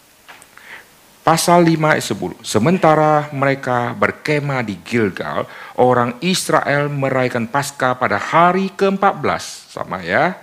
Pasal 1.23 1.63
5 1.71 1.95
ayat 1.95 2.03
10. 2.03 2.43
Sementara 2.43 3.31
mereka 3.31 3.95
berkemah 3.95 4.67
di 4.67 4.83
Gilgal, 4.83 5.47
orang 5.79 6.19
Israel 6.19 6.91
merayakan 6.91 7.47
Paskah 7.47 7.95
pada 7.95 8.19
hari 8.19 8.75
ke-14. 8.75 9.71
Sama 9.71 10.03
ya. 10.03 10.35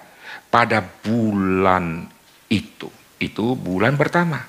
Pada 0.47 0.80
bulan 0.80 2.07
itu. 2.47 2.88
Itu 3.19 3.59
bulan 3.59 3.99
pertama. 3.99 4.39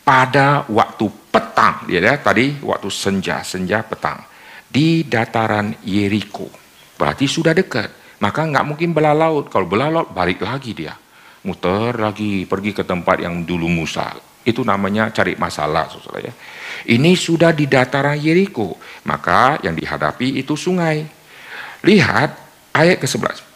Pada 0.00 0.64
waktu 0.72 1.04
petang. 1.28 1.84
Ya, 1.92 2.00
ya 2.00 2.16
tadi 2.16 2.64
waktu 2.64 2.88
senja, 2.88 3.44
senja 3.44 3.84
petang. 3.84 4.24
Di 4.64 5.04
dataran 5.04 5.84
Yeriko. 5.84 6.48
Berarti 6.96 7.28
sudah 7.28 7.52
dekat. 7.52 7.92
Maka 8.24 8.48
nggak 8.48 8.64
mungkin 8.64 8.96
belah 8.96 9.12
laut. 9.12 9.52
Kalau 9.52 9.68
belah 9.68 9.92
laut 9.92 10.16
balik 10.16 10.40
lagi 10.48 10.72
dia. 10.72 10.96
Muter 11.44 12.00
lagi 12.00 12.48
pergi 12.48 12.72
ke 12.72 12.88
tempat 12.88 13.20
yang 13.20 13.44
dulu 13.44 13.68
Musa 13.68 14.32
itu 14.44 14.60
namanya 14.60 15.08
cari 15.08 15.34
masalah, 15.40 15.88
saudara 15.88 16.28
ya. 16.28 16.32
Ini 16.84 17.16
sudah 17.16 17.50
di 17.56 17.64
dataran 17.64 18.20
Yeriko, 18.20 18.76
maka 19.08 19.56
yang 19.64 19.72
dihadapi 19.72 20.36
itu 20.40 20.52
sungai. 20.52 21.04
Lihat 21.80 22.30
ayat 22.76 23.00
ke-11. 23.00 23.54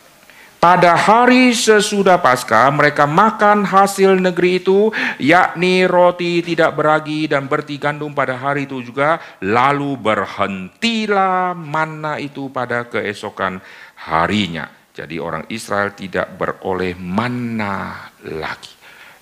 Pada 0.58 0.98
hari 0.98 1.54
sesudah 1.54 2.18
Paskah 2.18 2.66
mereka 2.74 3.06
makan 3.06 3.62
hasil 3.62 4.18
negeri 4.18 4.58
itu 4.58 4.90
yakni 5.22 5.86
roti 5.86 6.42
tidak 6.42 6.74
beragi 6.74 7.30
dan 7.30 7.46
berti 7.46 7.78
gandum 7.78 8.10
pada 8.10 8.34
hari 8.34 8.66
itu 8.66 8.82
juga 8.82 9.22
lalu 9.38 9.94
berhentilah 9.94 11.54
mana 11.54 12.18
itu 12.18 12.50
pada 12.50 12.90
keesokan 12.90 13.62
harinya. 14.02 14.66
Jadi 14.90 15.22
orang 15.22 15.46
Israel 15.46 15.94
tidak 15.94 16.34
beroleh 16.34 16.98
mana 16.98 18.10
lagi. 18.26 18.77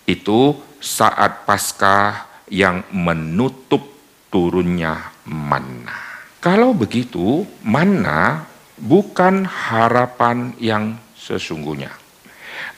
Itu 0.06 0.54
saat 0.78 1.42
Paskah 1.42 2.46
yang 2.46 2.86
menutup 2.94 3.82
turunnya 4.30 5.10
manna. 5.26 5.98
Kalau 6.38 6.70
begitu, 6.70 7.42
manna 7.66 8.46
bukan 8.78 9.42
harapan 9.42 10.54
yang 10.62 10.94
sesungguhnya. 11.18 11.90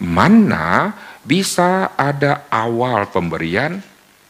Manna 0.00 0.96
bisa 1.20 1.92
ada 1.92 2.48
awal 2.48 3.12
pemberian, 3.12 3.82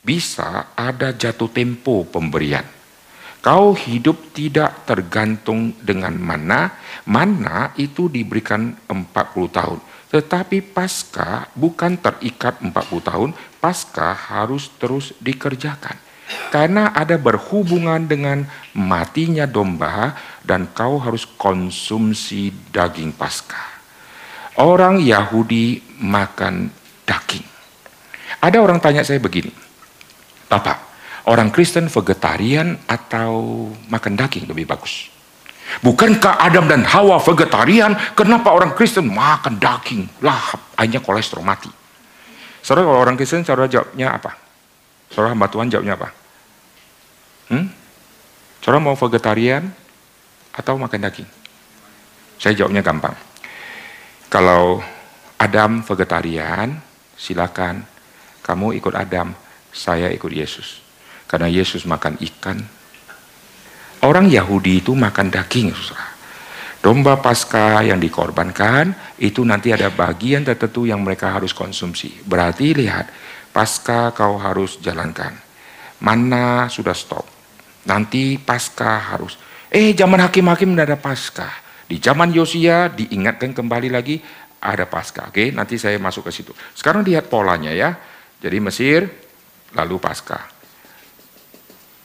bisa 0.03 0.75
ada 0.75 1.15
jatuh 1.15 1.53
tempo 1.55 2.03
pemberian. 2.03 2.67
Kau 3.39 3.71
hidup 3.79 4.35
tidak 4.35 4.83
tergantung 4.83 5.71
dengan 5.79 6.19
mana, 6.19 6.75
mana 7.07 7.71
itu 7.79 8.11
diberikan 8.11 8.75
40 8.91 9.15
tahun. 9.55 9.79
Tetapi 10.09 10.65
pasca 10.65 11.53
bukan 11.53 12.01
terikat 12.01 12.65
40 12.65 12.73
tahun, 13.05 13.31
pasca 13.61 14.17
harus 14.17 14.73
terus 14.81 15.13
dikerjakan. 15.21 15.97
Karena 16.49 16.93
ada 16.93 17.17
berhubungan 17.17 18.05
dengan 18.05 18.45
matinya 18.77 19.45
domba 19.49 20.17
dan 20.45 20.69
kau 20.73 20.97
harus 21.01 21.25
konsumsi 21.25 22.53
daging 22.73 23.13
pasca. 23.17 23.81
Orang 24.57 25.01
Yahudi 25.01 25.81
makan 26.01 26.73
daging. 27.05 27.45
Ada 28.41 28.61
orang 28.61 28.81
tanya 28.81 29.05
saya 29.05 29.21
begini, 29.21 29.53
Bapak, 30.49 30.77
orang 31.29 31.53
Kristen 31.53 31.93
vegetarian 31.93 32.77
atau 32.89 33.69
makan 33.89 34.15
daging 34.17 34.49
lebih 34.49 34.69
bagus? 34.69 35.18
Bukankah 35.85 36.41
Adam 36.41 36.67
dan 36.67 36.83
Hawa 36.83 37.21
vegetarian? 37.21 37.93
Kenapa 38.17 38.51
orang 38.51 38.73
Kristen 38.73 39.09
makan 39.13 39.61
daging? 39.61 40.09
Lahap, 40.25 40.61
akhirnya 40.75 41.05
kolesterol 41.05 41.45
mati. 41.45 41.69
Saudara 42.65 42.89
kalau 42.89 43.01
orang 43.01 43.17
Kristen, 43.17 43.45
saudara 43.45 43.69
jawabnya 43.71 44.17
apa? 44.17 44.35
Saudara 45.13 45.33
hamba 45.37 45.47
Tuhan 45.49 45.69
jawabnya 45.69 45.95
apa? 45.95 46.09
Hmm? 47.53 47.67
Saudara 48.61 48.83
mau 48.83 48.97
vegetarian 48.97 49.69
atau 50.53 50.75
makan 50.77 51.01
daging? 51.05 51.29
Saya 52.41 52.55
jawabnya 52.59 52.83
gampang. 52.83 53.15
Kalau 54.29 54.83
Adam 55.39 55.81
vegetarian, 55.87 56.77
silakan 57.15 57.87
kamu 58.43 58.77
ikut 58.81 58.95
Adam, 58.97 59.33
saya 59.73 60.09
ikut 60.13 60.33
Yesus. 60.33 60.81
Karena 61.29 61.49
Yesus 61.49 61.85
makan 61.85 62.17
ikan, 62.21 62.65
Orang 64.05 64.31
Yahudi 64.31 64.79
itu 64.85 64.95
makan 64.95 65.31
daging, 65.33 65.75
saudara. 65.75 66.09
Domba 66.79 67.19
pasca 67.19 67.83
yang 67.83 67.99
dikorbankan 67.99 69.19
itu 69.19 69.43
nanti 69.43 69.75
ada 69.75 69.91
bagian 69.91 70.47
tertentu 70.47 70.87
yang 70.87 71.03
mereka 71.03 71.35
harus 71.35 71.51
konsumsi. 71.51 72.23
Berarti 72.23 72.71
lihat, 72.71 73.11
pasca 73.51 74.15
kau 74.15 74.39
harus 74.39 74.79
jalankan. 74.79 75.35
Mana 75.99 76.71
sudah 76.71 76.95
stop. 76.95 77.27
Nanti 77.91 78.39
pasca 78.39 79.11
harus. 79.11 79.35
Eh 79.67 79.91
zaman 79.99 80.23
hakim-hakim 80.23 80.71
tidak 80.79 80.87
ada 80.87 80.99
pasca. 81.03 81.49
Di 81.91 81.99
zaman 81.99 82.31
Yosia 82.31 82.95
diingatkan 82.95 83.51
kembali 83.51 83.91
lagi 83.91 84.23
ada 84.63 84.87
pasca. 84.87 85.35
Oke, 85.35 85.51
nanti 85.51 85.75
saya 85.83 85.99
masuk 85.99 86.31
ke 86.31 86.33
situ. 86.33 86.55
Sekarang 86.79 87.03
lihat 87.03 87.27
polanya 87.27 87.75
ya. 87.75 87.99
Jadi 88.39 88.63
Mesir, 88.63 89.03
lalu 89.75 89.99
pasca. 89.99 90.47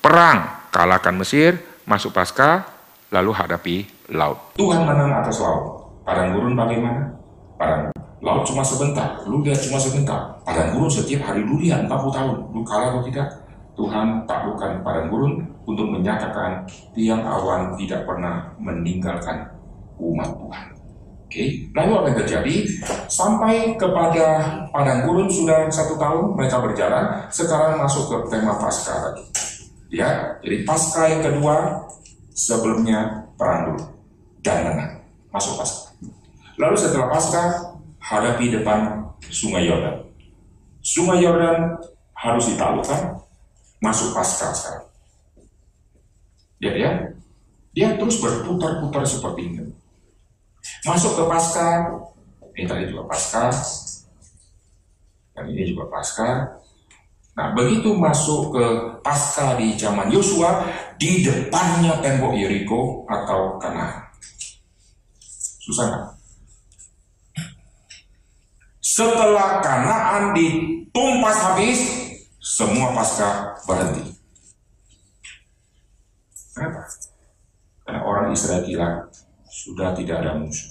Perang, 0.01 0.67
kalahkan 0.73 1.13
Mesir, 1.13 1.72
masuk 1.83 2.15
pasca, 2.15 2.63
lalu 3.11 3.31
hadapi 3.35 3.75
laut. 4.11 4.55
Tuhan 4.57 4.83
menang 4.87 5.23
atas 5.23 5.39
laut. 5.43 5.83
Padang 6.03 6.35
gurun 6.35 6.55
bagaimana? 6.55 7.13
Padang 7.55 7.93
laut 8.23 8.43
cuma 8.47 8.63
sebentar, 8.63 9.19
lu 9.27 9.43
lihat 9.43 9.59
cuma 9.59 9.79
sebentar. 9.79 10.35
Padang 10.43 10.75
gurun 10.75 10.91
setiap 10.91 11.27
hari 11.27 11.43
lu 11.43 11.59
lihat 11.59 11.87
40 11.87 11.91
tahun, 12.11 12.35
lu 12.51 12.61
kalah 12.63 12.95
atau 12.95 13.03
tidak? 13.03 13.27
Tuhan 13.73 14.29
taklukkan 14.29 14.85
padang 14.85 15.09
gurun 15.09 15.41
untuk 15.65 15.89
menyatakan 15.89 16.61
tiang 16.93 17.25
awan 17.25 17.73
tidak 17.73 18.05
pernah 18.05 18.53
meninggalkan 18.61 19.49
umat 19.97 20.29
Tuhan. 20.29 20.65
Oke, 21.25 21.43
lalu 21.73 21.91
apa 21.97 22.05
yang 22.13 22.19
terjadi? 22.21 22.55
Sampai 23.09 23.73
kepada 23.73 24.45
padang 24.69 25.01
gurun 25.09 25.25
sudah 25.25 25.65
satu 25.65 25.97
tahun 25.97 26.37
mereka 26.37 26.61
berjalan. 26.61 27.25
Sekarang 27.33 27.81
masuk 27.81 28.05
ke 28.13 28.37
tema 28.37 28.53
pasca 28.53 29.09
lagi. 29.09 29.25
Ya, 29.93 30.41
jadi 30.41 30.65
pasca 30.65 31.05
yang 31.05 31.21
kedua 31.21 31.85
sebelumnya 32.33 33.29
perang 33.37 33.77
dulu 33.77 33.85
dan 34.41 34.65
menang. 34.65 34.93
Masuk 35.29 35.61
pasca. 35.61 35.93
Lalu 36.57 36.75
setelah 36.81 37.13
pasca 37.13 37.43
hadapi 38.01 38.57
depan 38.57 39.05
Sungai 39.29 39.69
Yordan. 39.69 40.09
Sungai 40.81 41.21
Yordan 41.21 41.77
harus 42.17 42.49
ditaklukkan. 42.49 43.21
Masuk 43.85 44.17
pasca 44.17 44.49
sekarang. 44.49 44.89
Ya, 46.57 46.73
ya. 46.73 46.91
Dia 47.73 47.93
terus 47.97 48.21
berputar-putar 48.21 49.01
seperti 49.01 49.49
ini 49.49 49.73
Masuk 50.85 51.17
ke 51.19 51.23
pasca, 51.25 51.89
ini 52.55 52.63
tadi 52.63 52.87
juga 52.87 53.03
pasca, 53.09 53.51
dan 55.35 55.45
ini 55.51 55.63
juga 55.67 55.91
pasca. 55.91 56.59
Nah, 57.33 57.49
begitu 57.57 57.97
masuk 57.97 58.53
ke 58.53 58.65
pasca 59.01 59.57
di 59.57 59.73
zaman 59.73 60.13
Yosua, 60.13 60.69
di 61.01 61.25
depannya 61.25 61.97
tembok 61.97 62.37
Yeriko 62.37 63.09
atau 63.09 63.57
Kanaan. 63.57 64.05
Susah 65.65 65.85
nggak? 65.89 66.05
Setelah 68.77 69.65
Kanaan 69.65 70.37
ditumpas 70.37 71.41
habis, 71.41 71.79
semua 72.37 72.93
pasca 72.93 73.57
berhenti. 73.65 74.13
Kenapa? 76.53 76.85
Karena 77.81 78.01
orang 78.05 78.29
Israel 78.29 78.61
gila 78.61 78.89
sudah 79.49 79.97
tidak 79.97 80.21
ada 80.21 80.37
musuh. 80.37 80.69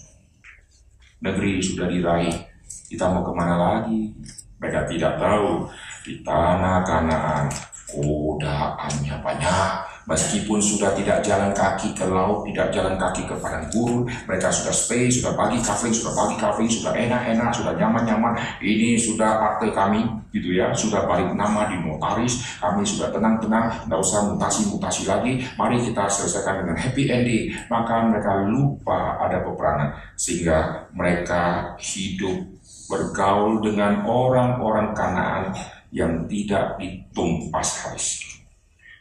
Negeri 1.27 1.59
sudah 1.59 1.91
diraih, 1.91 2.47
kita 2.87 3.11
mau 3.11 3.27
ke 3.27 3.33
mana 3.35 3.59
lagi? 3.59 4.15
Mereka 4.63 4.87
tidak 4.87 5.19
tahu 5.19 5.67
di 6.03 6.23
tanah 6.27 6.83
Kanaan 6.83 7.47
godaannya 7.93 9.17
banyak 9.23 9.93
Meskipun 10.03 10.59
sudah 10.59 10.91
tidak 10.99 11.23
jalan 11.23 11.55
kaki 11.55 11.95
ke 11.95 12.03
laut, 12.03 12.43
tidak 12.51 12.75
jalan 12.75 12.99
kaki 12.99 13.23
ke 13.23 13.39
padang 13.39 13.71
gurun, 13.71 14.03
mereka 14.27 14.51
sudah 14.51 14.75
stay, 14.75 15.07
sudah 15.07 15.31
pagi 15.39 15.63
kafe, 15.63 15.95
sudah 15.95 16.11
pagi 16.11 16.35
kafe, 16.43 16.67
sudah 16.67 16.91
enak-enak, 16.91 17.55
sudah 17.55 17.71
nyaman-nyaman. 17.79 18.35
Ini 18.59 18.99
sudah 18.99 19.55
akte 19.55 19.71
kami, 19.71 20.03
gitu 20.35 20.59
ya, 20.59 20.75
sudah 20.75 21.07
balik 21.07 21.31
nama 21.39 21.71
di 21.71 21.79
notaris, 21.79 22.59
kami 22.59 22.83
sudah 22.83 23.15
tenang-tenang, 23.15 23.87
tidak 23.87 24.01
usah 24.03 24.27
mutasi-mutasi 24.27 25.03
lagi. 25.07 25.33
Mari 25.55 25.79
kita 25.87 26.11
selesaikan 26.11 26.67
dengan 26.67 26.77
happy 26.83 27.03
ending. 27.07 27.55
Maka 27.71 28.03
mereka 28.03 28.43
lupa 28.43 29.23
ada 29.23 29.39
peperangan, 29.47 30.19
sehingga 30.19 30.91
mereka 30.99 31.79
hidup 31.79 32.43
bergaul 32.91 33.63
dengan 33.63 34.03
orang-orang 34.03 34.91
Kanaan 34.99 35.55
yang 35.93 36.25
tidak 36.25 36.81
ditumpas 36.81 37.85
habis 37.85 38.32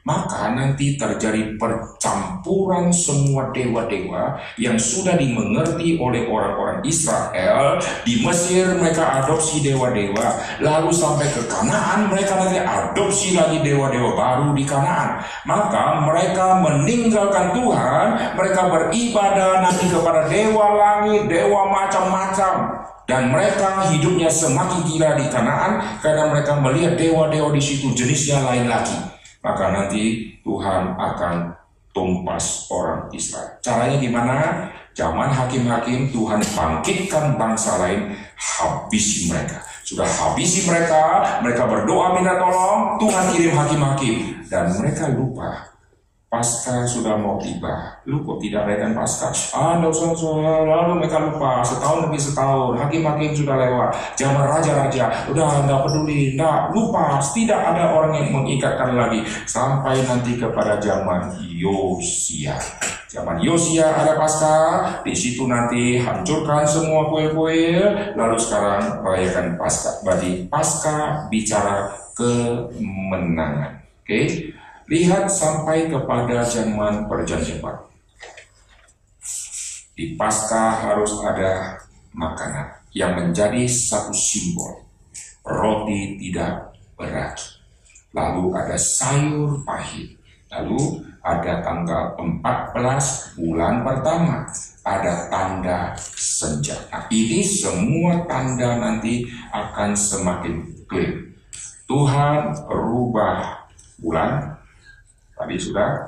maka 0.02 0.50
nanti 0.58 0.98
terjadi 0.98 1.62
percampuran 1.62 2.90
semua 2.90 3.54
dewa-dewa 3.54 4.34
yang 4.58 4.74
sudah 4.74 5.14
dimengerti 5.14 6.02
oleh 6.02 6.26
orang-orang 6.26 6.82
Israel. 6.82 7.78
Di 8.02 8.26
Mesir 8.26 8.66
mereka 8.82 9.22
adopsi 9.22 9.62
dewa-dewa 9.62 10.58
lalu 10.62 10.90
sampai 10.90 11.30
ke 11.30 11.46
Kanaan 11.46 12.10
mereka 12.10 12.34
nanti 12.42 12.58
adopsi 12.58 13.38
lagi 13.38 13.62
dewa-dewa 13.62 14.18
baru 14.18 14.48
di 14.58 14.66
Kanaan. 14.66 15.22
Maka 15.46 16.02
mereka 16.02 16.58
meninggalkan 16.66 17.54
Tuhan 17.54 18.34
mereka 18.34 18.62
beribadah 18.74 19.62
nanti 19.62 19.86
kepada 19.86 20.26
dewa 20.26 20.66
langit 20.78 21.30
dewa 21.30 21.70
macam-macam. 21.70 22.54
Dan 23.06 23.28
mereka 23.28 23.92
hidupnya 23.92 24.32
semakin 24.32 24.88
gila 24.88 25.20
di 25.20 25.28
Kanaan 25.28 26.00
karena 26.00 26.32
mereka 26.32 26.58
melihat 26.58 26.96
dewa-dewa 26.96 27.52
di 27.52 27.60
situ 27.60 27.92
jenisnya 27.92 28.40
lain 28.40 28.72
lagi 28.72 29.21
maka 29.42 29.66
nanti 29.74 30.34
Tuhan 30.46 30.98
akan 30.98 31.54
tumpas 31.92 32.70
orang 32.72 33.12
Israel. 33.12 33.60
Caranya 33.60 33.98
gimana? 34.00 34.38
Zaman 34.92 35.32
hakim-hakim 35.32 36.12
Tuhan 36.12 36.44
bangkitkan 36.44 37.40
bangsa 37.40 37.80
lain, 37.80 38.12
habisi 38.36 39.32
mereka. 39.32 39.64
Sudah 39.88 40.08
habisi 40.08 40.68
mereka, 40.68 41.24
mereka 41.44 41.64
berdoa 41.68 42.16
minta 42.16 42.40
tolong, 42.40 43.00
Tuhan 43.00 43.24
kirim 43.32 43.54
hakim-hakim. 43.56 44.16
Dan 44.52 44.68
mereka 44.76 45.08
lupa 45.12 45.71
Pasca 46.32 46.88
sudah 46.88 47.20
mau 47.20 47.36
tiba, 47.44 48.00
lu 48.08 48.24
kok 48.24 48.40
tidak 48.40 48.64
rayakan 48.64 48.96
pasca? 48.96 49.36
Ah, 49.52 49.76
enggak 49.76 49.92
usah, 49.92 50.16
usah, 50.16 50.64
lalu 50.64 51.04
mereka 51.04 51.20
lupa, 51.28 51.60
setahun 51.60 52.08
lebih 52.08 52.24
setahun, 52.24 52.80
hakim-hakim 52.80 53.36
sudah 53.36 53.60
lewat, 53.60 53.92
zaman 54.16 54.48
raja-raja, 54.48 55.28
udah 55.28 55.48
enggak 55.60 55.84
peduli, 55.84 56.32
enggak, 56.32 56.72
lupa, 56.72 57.20
tidak 57.36 57.60
ada 57.60 57.92
orang 57.92 58.16
yang 58.16 58.32
mengikatkan 58.32 58.96
lagi, 58.96 59.28
sampai 59.44 60.00
nanti 60.08 60.40
kepada 60.40 60.80
zaman 60.80 61.36
Yosia. 61.52 62.56
Zaman 63.12 63.44
Yosia 63.44 63.92
ada 63.92 64.16
pasca, 64.16 64.56
di 65.04 65.12
situ 65.12 65.44
nanti 65.52 66.00
hancurkan 66.00 66.64
semua 66.64 67.12
kue-kue, 67.12 67.76
lalu 68.16 68.40
sekarang 68.40 69.04
rayakan 69.04 69.60
pasca. 69.60 70.00
Berarti 70.00 70.48
pasca 70.48 71.28
bicara 71.28 71.92
kemenangan. 72.16 73.84
Oke, 74.00 74.08
okay? 74.08 74.26
Lihat 74.92 75.32
sampai 75.32 75.88
kepada 75.88 76.44
zaman 76.44 77.08
perjanjian 77.08 77.64
baru. 77.64 77.88
Di 79.96 80.20
pasca 80.20 80.84
harus 80.84 81.16
ada 81.24 81.80
makanan 82.12 82.76
yang 82.92 83.16
menjadi 83.16 83.72
satu 83.72 84.12
simbol. 84.12 84.84
Roti 85.48 86.20
tidak 86.20 86.76
beragi. 87.00 87.56
Lalu 88.12 88.52
ada 88.52 88.76
sayur 88.76 89.64
pahit. 89.64 90.20
Lalu 90.52 91.08
ada 91.24 91.64
tanggal 91.64 92.20
14 92.20 93.40
bulan 93.40 93.88
pertama. 93.88 94.44
Ada 94.84 95.32
tanda 95.32 95.96
senja. 96.20 96.76
Nah, 96.92 97.08
ini 97.08 97.40
semua 97.40 98.28
tanda 98.28 98.76
nanti 98.76 99.24
akan 99.56 99.96
semakin 99.96 100.68
clear. 100.84 101.32
Tuhan 101.88 102.60
rubah 102.68 103.72
bulan 103.96 104.61
Tadi 105.42 105.58
sudah 105.58 106.06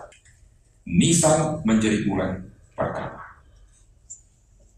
Nisan 0.86 1.66
menjadi 1.66 2.06
bulan 2.06 2.38
pertama. 2.78 3.42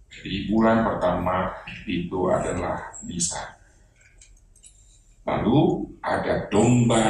Jadi 0.07 0.47
bulan 0.47 0.79
pertama 0.79 1.51
itu 1.83 2.31
adalah 2.31 2.95
Nisan. 3.03 3.51
Lalu 5.27 5.91
ada 5.99 6.47
domba 6.47 7.03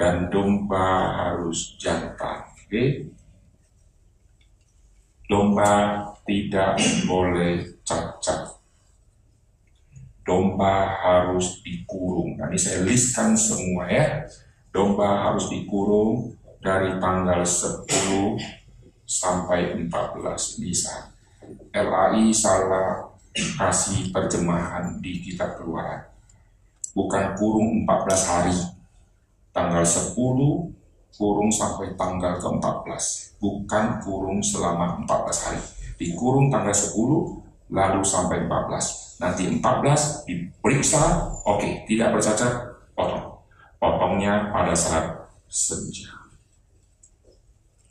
dan 0.00 0.32
domba 0.32 1.12
harus 1.28 1.76
jantan. 1.76 2.40
Oke? 2.64 3.12
Domba 5.28 6.00
tidak 6.24 6.80
boleh 7.04 7.68
cacat. 7.84 8.56
Domba 10.24 10.96
harus 11.04 11.60
dikurung. 11.60 12.40
Ini 12.40 12.56
saya 12.56 12.80
listkan 12.80 13.36
semua 13.36 13.84
ya 13.92 14.24
domba 14.70 15.30
harus 15.30 15.50
dikurung 15.50 16.34
dari 16.62 16.98
tanggal 17.02 17.42
10 17.42 17.86
sampai 19.02 19.74
14 19.74 20.62
bisa. 20.62 21.10
LAI 21.74 22.30
salah 22.30 23.10
kasih 23.34 24.14
terjemahan 24.14 24.98
di 25.02 25.18
kitab 25.22 25.58
keluaran. 25.58 26.06
Bukan 26.94 27.34
kurung 27.34 27.82
14 27.86 28.30
hari. 28.30 28.54
Tanggal 29.50 29.82
10 29.82 30.14
kurung 31.10 31.50
sampai 31.50 31.90
tanggal 31.98 32.38
ke-14. 32.38 32.94
Bukan 33.42 33.86
kurung 33.98 34.38
selama 34.38 35.02
14 35.02 35.46
hari. 35.50 35.62
Dikurung 35.98 36.46
tanggal 36.50 36.74
10 36.74 36.94
lalu 37.70 38.02
sampai 38.06 38.46
14. 38.46 39.18
Nanti 39.18 39.42
14 39.50 40.26
diperiksa, 40.26 41.02
oke, 41.44 41.60
okay, 41.60 41.72
tidak 41.84 42.16
bercacat, 42.16 42.52
potong 42.96 43.29
potongnya 43.80 44.52
pada 44.52 44.76
saat 44.76 45.24
senja. 45.48 46.12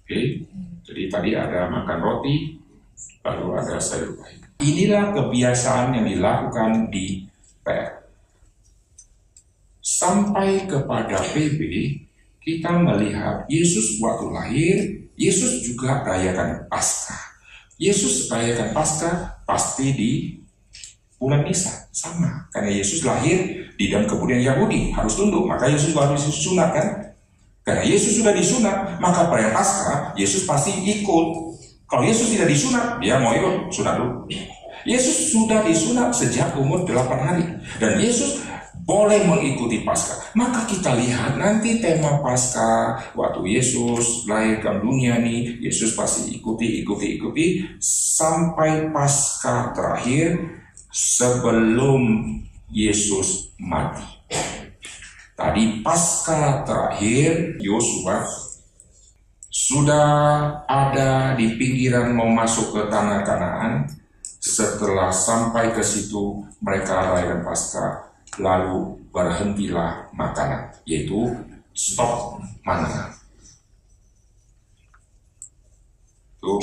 Oke, 0.06 0.46
jadi 0.86 1.04
tadi 1.10 1.30
ada 1.34 1.66
makan 1.68 1.98
roti, 2.00 2.62
lalu 3.26 3.58
ada 3.58 3.82
sayur 3.82 4.16
pahit. 4.16 4.42
Inilah 4.62 5.12
kebiasaan 5.18 5.98
yang 5.98 6.06
dilakukan 6.06 6.94
di 6.94 7.26
PR. 7.66 8.06
Sampai 9.82 10.70
kepada 10.70 11.18
PB, 11.34 11.62
kita 12.40 12.72
melihat 12.78 13.50
Yesus 13.50 13.98
waktu 14.00 14.26
lahir, 14.30 14.76
Yesus 15.20 15.66
juga 15.66 16.06
rayakan 16.06 16.70
Paskah. 16.72 17.36
Yesus 17.76 18.30
rayakan 18.32 18.72
Paskah 18.72 19.44
pasti 19.44 19.92
di 19.92 20.12
bulan 21.20 21.44
Nisan 21.44 21.76
sama 21.92 22.48
karena 22.56 22.72
Yesus 22.72 23.04
lahir 23.04 23.59
dalam 23.88 24.04
kebudayaan 24.04 24.44
Yahudi 24.44 24.92
harus 24.92 25.16
tunduk. 25.16 25.48
Maka 25.48 25.72
Yesus 25.72 25.96
harus 25.96 26.28
disunat 26.28 26.76
kan? 26.76 26.88
Karena 27.64 27.84
Yesus 27.88 28.20
sudah 28.20 28.36
disunat 28.36 29.00
maka 29.00 29.32
perayaan 29.32 29.56
Paskah 29.56 29.98
Yesus 30.20 30.44
pasti 30.44 30.76
ikut. 30.84 31.28
Kalau 31.88 32.04
Yesus 32.04 32.36
tidak 32.36 32.52
disunat 32.52 33.00
dia 33.00 33.16
mau 33.22 33.32
ikut 33.32 33.72
sunat 33.72 33.96
dulu. 33.96 34.28
Yesus 34.84 35.32
sudah 35.32 35.64
disunat 35.64 36.12
sejak 36.12 36.56
umur 36.60 36.84
8 36.84 36.98
hari. 37.20 37.46
Dan 37.80 38.00
Yesus 38.00 38.44
boleh 38.90 39.22
mengikuti 39.28 39.86
Paskah. 39.86 40.34
Maka 40.34 40.66
kita 40.66 40.98
lihat 40.98 41.38
nanti 41.38 41.78
tema 41.78 42.24
Paskah. 42.26 43.14
Waktu 43.14 43.46
Yesus 43.46 44.26
lahir 44.26 44.58
ke 44.64 44.72
dunia 44.82 45.22
nih, 45.22 45.62
Yesus 45.62 45.94
pasti 45.94 46.34
ikuti, 46.34 46.82
ikuti, 46.82 47.22
ikuti 47.22 47.46
sampai 48.18 48.90
Paskah 48.90 49.78
terakhir 49.78 50.42
sebelum 50.90 52.02
Yesus 52.70 53.54
mati. 53.58 54.06
Tadi 55.34 55.82
pasca 55.86 56.64
terakhir 56.68 57.58
Yosua 57.64 58.28
sudah 59.50 60.08
ada 60.68 61.34
di 61.34 61.56
pinggiran 61.58 62.14
mau 62.14 62.30
masuk 62.30 62.76
ke 62.76 62.82
tanah 62.92 63.26
Kanaan. 63.26 63.74
Setelah 64.40 65.12
sampai 65.12 65.76
ke 65.76 65.84
situ 65.84 66.48
mereka 66.64 67.12
rayakan 67.12 67.44
pasca 67.44 68.08
lalu 68.40 68.96
berhentilah 69.12 70.08
makanan 70.16 70.72
yaitu 70.88 71.28
stop 71.76 72.40
mana 72.64 73.20
itu 76.40 76.56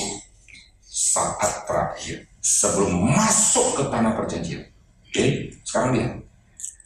saat 0.81 1.69
terakhir 1.69 2.25
sebelum 2.41 3.13
masuk 3.13 3.77
ke 3.77 3.83
tanah 3.93 4.17
perjanjian. 4.17 4.65
Oke, 5.17 5.49
sekarang 5.64 5.97
lihat. 5.97 6.12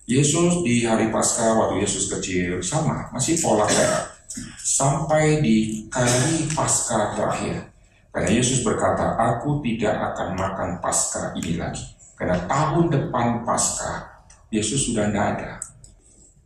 Yesus 0.07 0.62
di 0.62 0.87
hari 0.87 1.11
Paskah 1.11 1.51
waktu 1.59 1.83
Yesus 1.83 2.07
kecil 2.07 2.62
sama, 2.62 3.11
masih 3.11 3.43
pola 3.43 3.66
kayak 3.66 4.22
sampai 4.62 5.43
di 5.43 5.91
kali 5.91 6.47
Paskah 6.55 7.18
terakhir. 7.18 7.74
Karena 8.14 8.31
Yesus 8.31 8.62
berkata, 8.62 9.18
aku 9.18 9.59
tidak 9.66 10.14
akan 10.14 10.39
makan 10.39 10.70
Paskah 10.78 11.35
ini 11.43 11.59
lagi. 11.59 11.83
Karena 12.14 12.39
tahun 12.47 12.95
depan 12.95 13.43
Paskah, 13.43 14.22
Yesus 14.55 14.87
sudah 14.87 15.11
tidak 15.11 15.26
ada. 15.35 15.51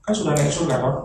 Kan 0.00 0.16
sudah 0.16 0.32
naik 0.32 0.56
surga, 0.56 0.80
kok? 0.80 0.96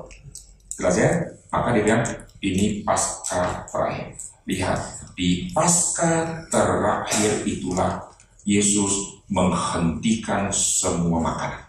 Jelas 0.79 0.95
ya? 0.95 1.11
Maka 1.51 1.75
dia 1.75 1.83
bilang, 1.83 2.03
ini 2.39 2.87
Paskah 2.87 3.67
terakhir. 3.67 4.15
Lihat, 4.47 4.79
di 5.11 5.51
Paskah 5.51 6.47
terakhir 6.47 7.43
itulah 7.43 8.15
Yesus 8.47 9.18
menghentikan 9.29 10.49
semua 10.49 11.21
makanan. 11.21 11.63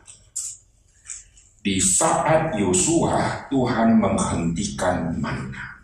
Di 1.61 1.77
saat 1.77 2.57
Yosua, 2.57 3.47
Tuhan 3.53 4.01
menghentikan 4.01 5.13
mana. 5.21 5.77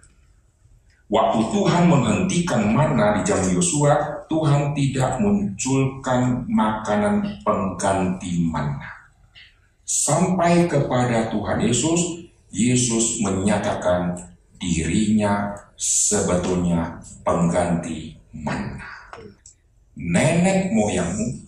Waktu 1.06 1.38
Tuhan 1.52 1.86
menghentikan 1.86 2.72
mana 2.72 3.20
di 3.20 3.28
zaman 3.28 3.52
Yosua, 3.52 4.24
Tuhan 4.26 4.72
tidak 4.74 5.20
munculkan 5.22 6.48
makanan 6.48 7.44
pengganti 7.44 8.42
mana. 8.42 8.90
Sampai 9.86 10.66
kepada 10.66 11.30
Tuhan 11.30 11.62
Yesus, 11.62 12.26
Yesus 12.50 13.22
menyatakan 13.22 14.18
dirinya 14.58 15.54
sebetulnya 15.78 16.98
pengganti 17.22 18.16
mana. 18.32 18.82
Nenek 19.94 20.74
moyangmu 20.74 21.45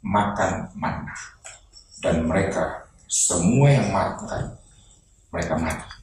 makan 0.00 0.72
mana. 0.76 1.14
Dan 2.00 2.24
mereka 2.24 2.88
semua 3.04 3.68
yang 3.68 3.92
makan, 3.92 4.56
mereka 5.28 5.54
mati. 5.60 5.99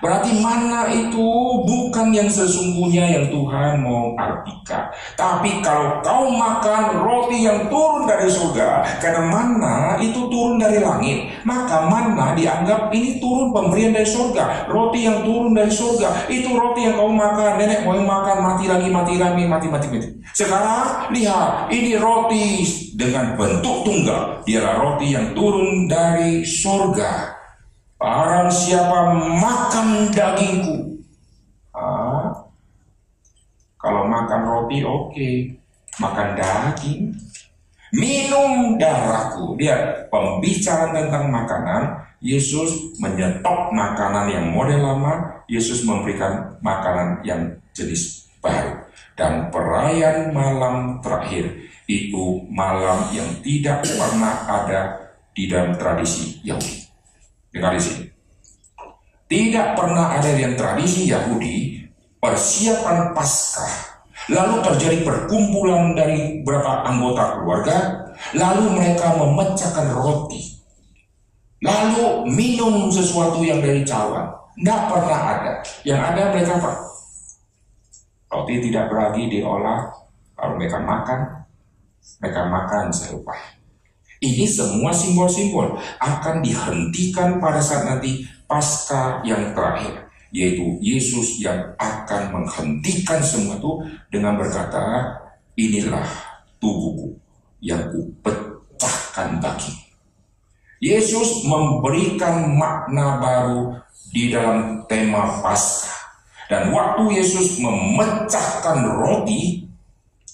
Berarti 0.00 0.36
mana 0.44 0.92
itu 0.92 1.28
bukan 1.64 2.12
yang 2.12 2.28
sesungguhnya 2.28 3.16
yang 3.16 3.26
Tuhan 3.32 3.80
mau 3.80 4.12
artikan. 4.16 4.92
Tapi 5.16 5.64
kalau 5.64 6.04
kau 6.04 6.28
makan 6.32 7.00
roti 7.00 7.48
yang 7.48 7.68
turun 7.72 8.04
dari 8.04 8.28
surga, 8.28 8.84
karena 9.00 9.22
mana 9.24 9.76
itu 10.00 10.28
turun 10.28 10.60
dari 10.60 10.84
langit, 10.84 11.32
maka 11.48 11.88
mana 11.88 12.36
dianggap 12.36 12.92
ini 12.92 13.16
turun 13.16 13.56
pemberian 13.56 13.96
dari 13.96 14.08
surga. 14.08 14.68
Roti 14.68 15.08
yang 15.08 15.24
turun 15.24 15.56
dari 15.56 15.72
surga, 15.72 16.28
itu 16.28 16.48
roti 16.52 16.88
yang 16.88 17.00
kau 17.00 17.12
makan, 17.12 17.56
nenek 17.56 17.84
mau 17.88 17.96
makan, 17.96 18.36
mati 18.44 18.64
lagi, 18.68 18.88
mati 18.92 19.14
lagi, 19.16 19.44
mati, 19.48 19.66
mati, 19.68 19.86
mati. 19.88 20.08
Sekarang 20.36 21.08
lihat, 21.12 21.72
ini 21.72 21.96
roti 21.96 22.64
dengan 22.96 23.36
bentuk 23.36 23.84
tunggal. 23.84 24.44
Dialah 24.44 24.74
roti 24.80 25.06
yang 25.12 25.32
turun 25.36 25.88
dari 25.88 26.44
surga. 26.44 27.35
Barang 27.96 28.52
siapa 28.52 29.16
makan 29.16 30.12
dagingku. 30.12 31.00
Ah, 31.72 32.28
kalau 33.80 34.04
makan 34.04 34.40
roti 34.44 34.84
oke, 34.84 35.16
okay. 35.16 35.56
makan 35.96 36.36
daging, 36.36 37.16
minum 37.96 38.76
darahku. 38.76 39.56
Dia 39.56 40.04
pembicaraan 40.12 40.92
tentang 40.92 41.32
makanan. 41.32 41.82
Yesus 42.20 42.96
menyetop 43.00 43.72
makanan 43.72 44.28
yang 44.28 44.46
model 44.52 44.80
lama. 44.80 45.44
Yesus 45.48 45.84
memberikan 45.88 46.60
makanan 46.60 47.24
yang 47.24 47.56
jenis 47.72 48.28
baru. 48.44 48.76
Dan 49.16 49.48
perayaan 49.48 50.36
malam 50.36 51.00
terakhir 51.00 51.48
itu 51.88 52.44
malam 52.52 53.08
yang 53.16 53.30
tidak 53.40 53.88
pernah 53.88 54.44
ada 54.44 54.80
di 55.32 55.48
dalam 55.48 55.72
tradisi 55.80 56.44
Yahudi. 56.44 56.85
Dengar 57.50 57.74
di 57.76 57.82
sini. 57.82 58.04
Tidak 59.26 59.74
pernah 59.74 60.14
ada 60.14 60.30
yang 60.38 60.54
tradisi 60.54 61.10
Yahudi 61.10 61.82
persiapan 62.22 63.10
Paskah. 63.10 63.98
Lalu 64.26 64.58
terjadi 64.62 64.98
perkumpulan 65.06 65.94
dari 65.94 66.42
beberapa 66.42 66.82
anggota 66.82 67.38
keluarga, 67.38 67.76
lalu 68.34 68.74
mereka 68.74 69.14
memecahkan 69.14 69.94
roti. 69.94 70.58
Lalu 71.62 72.26
minum 72.34 72.90
sesuatu 72.90 73.42
yang 73.42 73.62
dari 73.62 73.86
cawan. 73.86 74.30
Tidak 74.56 74.80
pernah 74.90 75.20
ada. 75.36 75.52
Yang 75.86 76.00
ada 76.02 76.22
mereka 76.34 76.52
apa? 76.58 76.72
Roti 78.30 78.54
tidak 78.66 78.90
beragi 78.90 79.22
diolah, 79.30 79.90
lalu 80.38 80.52
mereka 80.58 80.78
makan, 80.82 81.20
mereka 82.18 82.42
makan 82.50 82.84
serupai. 82.90 83.55
Ini 84.16 84.48
semua 84.48 84.96
simbol-simbol 84.96 85.76
akan 86.00 86.40
dihentikan 86.40 87.36
pada 87.36 87.60
saat 87.60 87.84
nanti 87.84 88.24
pasca 88.48 89.20
yang 89.28 89.52
terakhir, 89.52 90.08
yaitu 90.32 90.80
Yesus 90.80 91.42
yang 91.42 91.76
akan 91.76 92.32
menghentikan 92.32 93.20
semua 93.20 93.60
itu 93.60 93.72
dengan 94.08 94.40
berkata, 94.40 95.12
inilah 95.58 96.08
tubuhku 96.56 97.16
yang 97.60 97.92
kupecahkan 97.92 99.36
bagi. 99.40 99.72
Yesus 100.80 101.44
memberikan 101.48 102.52
makna 102.56 103.16
baru 103.20 103.60
di 104.12 104.32
dalam 104.32 104.84
tema 104.88 105.40
Paskah. 105.40 105.96
Dan 106.46 106.70
waktu 106.70 107.18
Yesus 107.18 107.58
memecahkan 107.58 108.86
roti, 109.02 109.65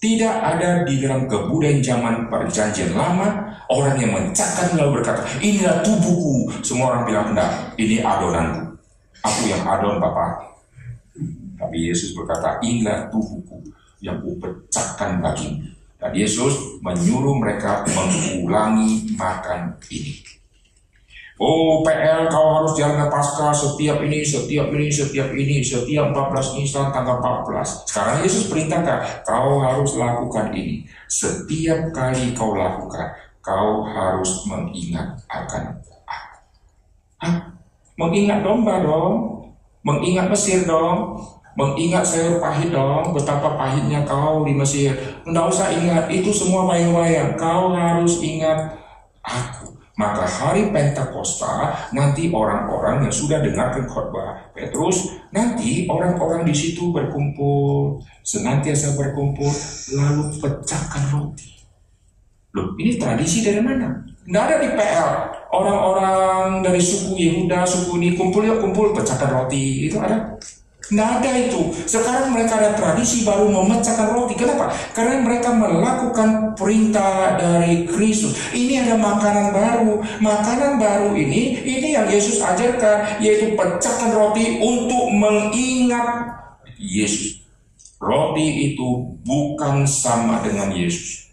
tidak 0.03 0.35
ada 0.35 0.83
di 0.83 0.99
dalam 0.99 1.31
kebudayaan 1.31 1.79
zaman 1.79 2.27
perjanjian 2.27 2.91
lama 2.99 3.53
Orang 3.73 3.97
yang 3.97 4.13
mencakar 4.13 4.69
lalu 4.77 5.01
berkata, 5.01 5.25
inilah 5.41 5.81
tubuhku. 5.81 6.53
Semua 6.61 6.93
orang 6.93 7.09
bilang, 7.09 7.27
enggak, 7.33 7.73
ini 7.81 8.05
adonanku. 8.05 8.77
Aku 9.25 9.41
yang 9.49 9.65
adon 9.65 9.97
Bapak. 9.97 10.45
Tapi 11.57 11.89
Yesus 11.89 12.13
berkata, 12.13 12.61
inilah 12.61 13.09
tubuhku 13.09 13.65
yang 14.05 14.21
kupecahkan 14.21 15.25
bagimu. 15.25 15.73
Dan 15.97 16.13
Yesus 16.13 16.83
menyuruh 16.85 17.33
mereka 17.41 17.87
mengulangi 17.97 19.17
makan 19.17 19.73
ini. 19.89 20.21
Oh 21.43 21.83
PL 21.83 22.31
kau 22.31 22.63
harus 22.63 22.79
jalan 22.79 23.03
ke 23.03 23.07
pasca 23.11 23.51
setiap 23.51 23.99
ini, 23.99 24.23
setiap 24.23 24.71
ini, 24.71 24.87
setiap 24.87 25.27
ini, 25.35 25.59
setiap 25.59 26.15
14 26.15 26.55
Nisan 26.55 26.95
tanggal 26.95 27.19
14. 27.19 27.83
Sekarang 27.91 28.23
Yesus 28.23 28.47
perintahkan 28.47 29.27
kau 29.27 29.59
harus 29.59 29.99
lakukan 29.99 30.55
ini. 30.55 30.87
Setiap 31.11 31.91
kali 31.91 32.31
kau 32.39 32.55
lakukan, 32.55 33.11
kau 33.43 33.83
harus 33.83 34.47
mengingat 34.47 35.19
akan 35.27 35.75
aku. 35.75 35.93
Hah? 37.27 37.37
Mengingat 37.99 38.47
domba 38.47 38.79
dong, 38.79 39.43
mengingat 39.83 40.31
Mesir 40.31 40.63
dong, 40.63 41.27
mengingat 41.59 42.07
sayur 42.07 42.39
pahit 42.39 42.71
dong, 42.71 43.11
betapa 43.11 43.59
pahitnya 43.59 44.07
kau 44.07 44.47
di 44.47 44.55
Mesir. 44.55 44.95
Tidak 45.27 45.47
usah 45.51 45.75
ingat, 45.75 46.07
itu 46.07 46.31
semua 46.31 46.71
bayang-bayang. 46.71 47.35
Kau 47.35 47.75
harus 47.75 48.23
ingat 48.23 48.79
aku. 49.27 49.62
Maka 49.93 50.25
hari 50.25 50.73
Pentakosta 50.73 51.77
nanti 51.93 52.33
orang-orang 52.33 53.05
yang 53.05 53.13
sudah 53.13 53.45
dengarkan 53.45 53.85
khotbah 53.85 54.49
Petrus, 54.57 55.21
nanti 55.37 55.85
orang-orang 55.85 56.49
di 56.49 56.55
situ 56.57 56.89
berkumpul, 56.89 58.01
senantiasa 58.25 58.97
berkumpul, 58.97 59.53
lalu 59.93 60.33
pecahkan 60.41 61.05
roti. 61.13 61.61
Loh, 62.57 62.73
ini 62.81 62.97
tradisi 62.97 63.45
dari 63.45 63.61
mana? 63.61 64.01
Nggak 64.25 64.45
ada 64.49 64.57
di 64.65 64.69
PL. 64.73 65.11
Orang-orang 65.53 66.65
dari 66.65 66.81
suku 66.81 67.13
Yehuda, 67.17 67.69
suku 67.69 68.01
ini 68.01 68.17
kumpul 68.17 68.49
ya 68.49 68.57
kumpul, 68.57 68.97
pecahkan 68.97 69.29
roti. 69.29 69.93
Itu 69.93 70.01
ada? 70.01 70.41
Nggak 70.93 71.11
ada 71.25 71.31
itu. 71.41 71.61
Sekarang 71.89 72.37
mereka 72.37 72.61
ada 72.61 72.77
tradisi 72.77 73.25
baru 73.25 73.49
memecahkan 73.49 74.13
roti. 74.13 74.37
Kenapa? 74.37 74.69
Karena 74.93 75.25
mereka 75.25 75.49
melakukan 75.57 76.53
perintah 76.53 77.41
dari 77.41 77.89
Kristus. 77.89 78.37
Ini 78.53 78.85
ada 78.85 79.01
makanan 79.01 79.57
baru. 79.57 80.05
Makanan 80.21 80.77
baru 80.77 81.17
ini, 81.17 81.65
ini 81.65 81.97
yang 81.97 82.05
Yesus 82.13 82.45
ajarkan, 82.45 83.25
yaitu 83.25 83.57
pecahkan 83.57 84.13
roti 84.13 84.61
untuk 84.61 85.09
mengingat 85.17 86.29
Yesus. 86.77 87.41
Roti 87.97 88.77
itu 88.77 89.17
bukan 89.25 89.89
sama 89.89 90.45
dengan 90.45 90.77
Yesus. 90.77 91.33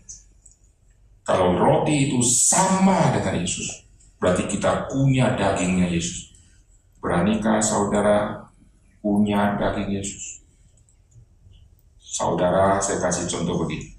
Kalau 1.27 1.59
roti 1.59 2.09
itu 2.09 2.23
sama 2.23 3.11
dengan 3.11 3.43
Yesus, 3.43 3.85
berarti 4.17 4.47
kita 4.47 4.87
punya 4.87 5.35
dagingnya 5.35 5.91
Yesus. 5.91 6.31
Beranikah 7.03 7.61
saudara 7.61 8.48
punya 8.99 9.55
daging 9.55 9.99
Yesus. 9.99 10.43
Saudara, 11.99 12.79
saya 12.81 12.99
kasih 12.99 13.29
contoh 13.31 13.63
begini. 13.63 13.95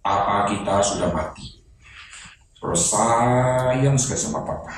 Apa 0.00 0.48
kita 0.48 0.80
sudah 0.80 1.12
mati? 1.12 1.60
Terus 2.56 2.92
sayang 2.92 3.96
sekali 3.96 4.20
sama 4.20 4.42
papa. 4.42 4.74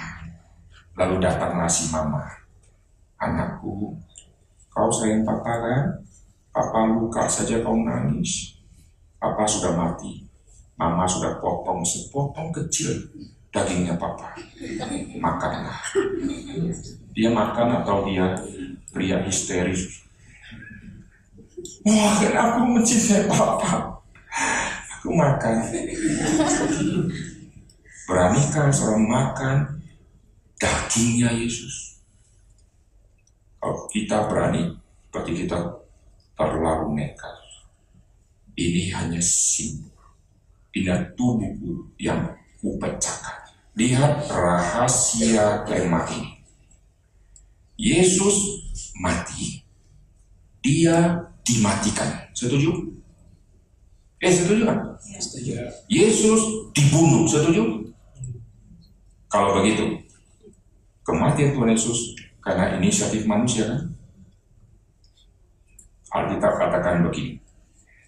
Lalu 0.99 1.22
datanglah 1.22 1.70
si 1.70 1.88
mama. 1.88 2.26
Anakku, 3.16 3.97
kau 4.68 4.90
sayang 4.90 5.22
papa 5.22 5.53
kan? 5.62 5.84
Papa 6.53 6.84
luka 6.90 7.24
saja 7.30 7.64
kau 7.64 7.78
nangis. 7.80 8.61
Papa 9.16 9.47
sudah 9.49 9.72
mati. 9.72 10.26
Mama 10.76 11.07
sudah 11.07 11.38
potong 11.38 11.80
sepotong 11.86 12.51
kecil 12.51 12.93
dagingnya 13.55 13.95
papa. 13.97 14.34
Makanlah. 15.16 15.80
Dia 17.12 17.30
makan 17.30 17.84
atau 17.84 18.05
dia 18.09 18.36
pria 18.93 19.18
histeris. 19.24 20.05
Wah, 21.82 22.20
aku 22.22 22.61
mencintai 22.78 23.26
papa. 23.26 23.99
Aku 25.01 25.11
makan. 25.16 25.66
Beranikah 28.07 28.70
seorang 28.70 29.05
makan 29.09 29.57
dagingnya 30.61 31.34
Yesus? 31.34 31.99
Kalau 33.59 33.88
kita 33.90 34.30
berani, 34.30 34.78
berarti 35.11 35.32
kita 35.43 35.59
terlalu 36.38 37.03
nekat. 37.03 37.34
Ini 38.53 38.93
hanya 38.95 39.22
simbol. 39.22 39.90
Ini 40.76 41.16
tubuhku 41.16 41.88
yang 41.97 42.20
kupecahkan. 42.61 43.49
Lihat 43.74 44.28
rahasia 44.28 45.64
kemah 45.64 46.05
ini. 46.12 46.43
Yesus 47.80 48.51
mati, 49.01 49.64
dia 50.61 51.28
dimatikan. 51.43 52.28
Setuju? 52.32 52.70
Eh, 54.22 54.30
setuju 54.30 54.62
kan? 54.68 54.78
Setuju. 55.03 55.59
Yesus 55.90 56.70
dibunuh. 56.70 57.26
Setuju? 57.26 57.90
Kalau 59.26 59.59
begitu, 59.59 59.99
kematian 61.03 61.57
Tuhan 61.57 61.72
Yesus 61.72 62.14
karena 62.38 62.78
inisiatif 62.78 63.26
manusia 63.26 63.66
kan? 63.66 63.80
Alkitab 66.12 66.61
katakan 66.61 67.09
begini. 67.09 67.40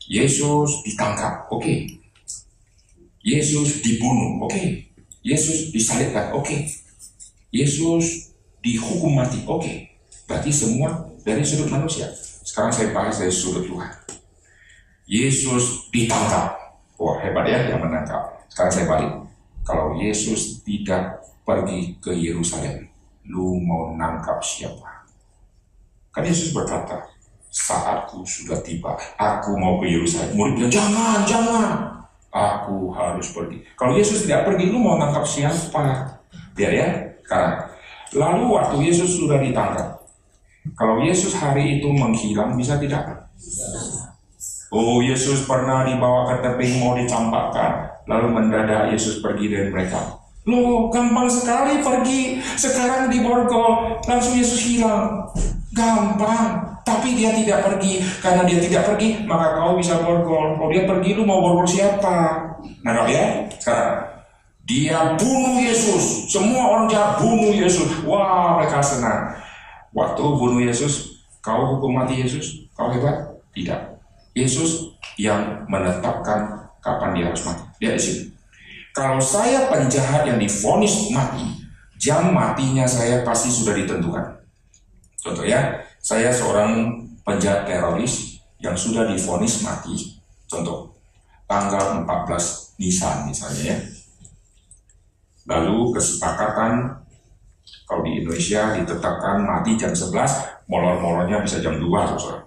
Yesus 0.05 0.85
ditangkap, 0.85 1.49
oke. 1.49 1.65
Okay. 1.65 1.89
Yesus 3.25 3.81
dibunuh, 3.81 4.45
oke. 4.45 4.53
Okay. 4.53 4.85
Yesus 5.25 5.73
disalibkan, 5.73 6.37
oke. 6.37 6.45
Okay. 6.45 6.69
Yesus 7.49 8.37
dihukum 8.61 9.17
mati, 9.17 9.41
oke. 9.49 9.65
Okay. 9.65 9.94
Berarti 10.25 10.51
semua 10.51 11.09
dari 11.25 11.45
sudut 11.45 11.69
manusia. 11.69 12.09
Sekarang 12.45 12.73
saya 12.73 12.93
bahas 12.93 13.21
dari 13.21 13.33
sudut 13.33 13.65
Tuhan. 13.65 13.93
Yesus 15.05 15.89
ditangkap. 15.93 16.57
Wah 16.97 17.17
hebat 17.21 17.45
ya 17.49 17.69
yang 17.69 17.85
menangkap. 17.85 18.45
Sekarang 18.49 18.73
saya 18.73 18.87
balik. 18.89 19.13
Kalau 19.65 19.97
Yesus 19.97 20.61
tidak 20.61 21.25
pergi 21.45 21.97
ke 22.01 22.13
Yerusalem, 22.13 22.89
lu 23.29 23.61
mau 23.65 23.97
nangkap 23.97 24.41
siapa? 24.45 25.09
Kan 26.13 26.29
Yesus 26.29 26.53
berkata, 26.53 27.01
saatku 27.49 28.23
sudah 28.29 28.61
tiba, 28.61 28.93
aku 29.17 29.57
mau 29.57 29.81
ke 29.81 29.89
Yerusalem. 29.89 30.37
Muridnya 30.37 30.69
jangan, 30.69 31.25
jangan, 31.25 31.71
aku 32.29 32.93
harus 32.93 33.33
pergi. 33.33 33.65
Kalau 33.75 33.97
Yesus 33.97 34.29
tidak 34.29 34.45
pergi, 34.53 34.69
lu 34.69 34.79
mau 34.85 35.01
nangkap 35.01 35.25
siapa? 35.25 36.21
Biar 36.53 36.73
ya, 36.77 36.89
sekarang. 37.25 37.55
Lalu 38.15 38.45
waktu 38.53 38.77
Yesus 38.85 39.17
sudah 39.17 39.41
ditangkap, 39.41 40.04
kalau 40.73 41.05
Yesus 41.05 41.37
hari 41.37 41.77
itu 41.79 41.93
menghilang, 41.93 42.57
bisa 42.57 42.81
tidak? 42.81 43.29
Oh, 44.73 45.05
Yesus 45.05 45.45
pernah 45.45 45.85
dibawa 45.85 46.33
ke 46.33 46.41
tebing 46.41 46.81
mau 46.81 46.97
dicampakkan, 46.97 48.01
lalu 48.09 48.33
mendadak 48.33 48.89
Yesus 48.89 49.21
pergi 49.21 49.53
dari 49.53 49.69
mereka. 49.69 50.25
Loh, 50.49 50.89
gampang 50.89 51.29
sekali 51.29 51.85
pergi. 51.85 52.41
Sekarang 52.57 53.13
di 53.13 53.21
Borgol, 53.21 54.01
langsung 54.05 54.37
Yesus 54.37 54.61
hilang. 54.65 55.25
Gampang. 55.73 56.75
Tapi 56.85 57.17
dia 57.17 57.33
tidak 57.33 57.65
pergi. 57.65 58.05
Karena 58.21 58.45
dia 58.45 58.61
tidak 58.61 58.85
pergi, 58.93 59.25
maka 59.25 59.57
kau 59.57 59.81
bisa 59.81 60.05
borgol. 60.05 60.61
Kalau 60.61 60.69
dia 60.69 60.85
pergi, 60.85 61.17
lu 61.17 61.25
mau 61.25 61.41
borgol 61.41 61.65
siapa? 61.65 62.45
Nah, 62.85 63.09
ya? 63.09 63.49
Sekarang. 63.57 64.05
Dia 64.69 65.17
bunuh 65.17 65.65
Yesus. 65.65 66.29
Semua 66.29 66.77
orang 66.77 66.93
jahat 66.93 67.21
bunuh 67.25 67.57
Yesus. 67.57 67.89
Wah, 68.05 68.61
mereka 68.61 68.85
senang. 68.85 69.33
Waktu 69.95 70.23
bunuh 70.27 70.59
Yesus, 70.59 71.23
kau 71.39 71.79
hukum 71.79 71.95
mati 71.95 72.19
Yesus, 72.19 72.67
kau 72.75 72.91
hebat? 72.91 73.31
Tidak. 73.55 73.95
Yesus 74.35 74.99
yang 75.15 75.63
menetapkan 75.71 76.67
kapan 76.83 77.15
dia 77.15 77.25
harus 77.31 77.47
mati. 77.47 77.63
Dia 77.79 77.95
di 77.95 78.03
sini. 78.03 78.23
Kalau 78.91 79.23
saya 79.23 79.71
penjahat 79.71 80.27
yang 80.27 80.39
difonis 80.43 81.15
mati, 81.15 81.47
jam 81.95 82.35
matinya 82.35 82.87
saya 82.87 83.23
pasti 83.23 83.55
sudah 83.55 83.75
ditentukan. 83.79 84.43
Contoh 85.23 85.47
ya, 85.47 85.79
saya 86.03 86.35
seorang 86.35 86.91
penjahat 87.23 87.65
teroris 87.65 88.43
yang 88.59 88.75
sudah 88.75 89.07
difonis 89.07 89.63
mati. 89.63 90.19
Contoh, 90.51 90.91
tanggal 91.47 92.03
14 92.03 92.79
Nisan 92.83 93.31
misalnya 93.31 93.63
ya. 93.75 93.79
Lalu 95.45 95.95
kesepakatan 95.95 97.04
kalau 97.85 98.01
di 98.01 98.25
Indonesia 98.25 98.73
ditetapkan 98.73 99.45
mati 99.45 99.77
jam 99.77 99.93
11, 99.93 100.09
molor-molornya 100.69 101.41
bisa 101.45 101.61
jam 101.61 101.77
2, 101.77 101.85
saudara. 102.17 102.41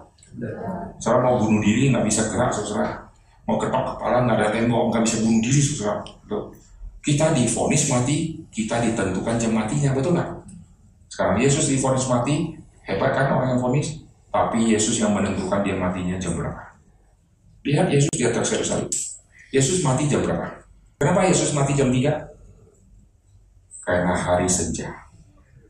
Saudara 1.02 1.26
mau 1.26 1.36
bunuh 1.42 1.60
diri 1.60 1.90
nggak 1.90 2.06
bisa 2.06 2.30
gerak 2.30 2.54
saudara. 2.54 3.04
Mau 3.44 3.60
ketok 3.60 3.98
kepala 3.98 4.24
nggak 4.24 4.38
ada 4.40 4.48
tembok 4.54 4.94
nggak 4.94 5.04
bisa 5.04 5.16
bunuh 5.20 5.42
diri 5.42 5.60
saudara. 5.60 6.00
Kita 7.04 7.36
difonis 7.36 7.92
mati 7.92 8.40
kita 8.48 8.80
ditentukan 8.80 9.36
jam 9.36 9.52
matinya 9.52 9.92
betul 9.92 10.16
nggak? 10.16 10.30
Sekarang 11.10 11.36
Yesus 11.36 11.68
difonis 11.68 12.08
mati 12.08 12.56
hebat 12.88 13.12
kan 13.12 13.34
orang 13.34 13.58
yang 13.58 13.60
fonis? 13.60 14.00
Tapi 14.32 14.72
Yesus 14.72 14.98
yang 14.98 15.14
menentukan 15.14 15.62
dia 15.62 15.78
matinya 15.78 16.16
jam 16.18 16.34
berapa? 16.34 16.74
Lihat 17.62 17.86
Yesus 17.86 18.10
di 18.16 18.24
atas 18.26 18.50
Yesus 19.54 19.78
mati 19.86 20.10
jam 20.10 20.24
berapa? 20.24 20.64
Kenapa 20.98 21.28
Yesus 21.28 21.54
mati 21.54 21.76
jam 21.76 21.92
3 21.92 22.33
karena 23.84 24.16
hari 24.16 24.48
senja. 24.48 24.88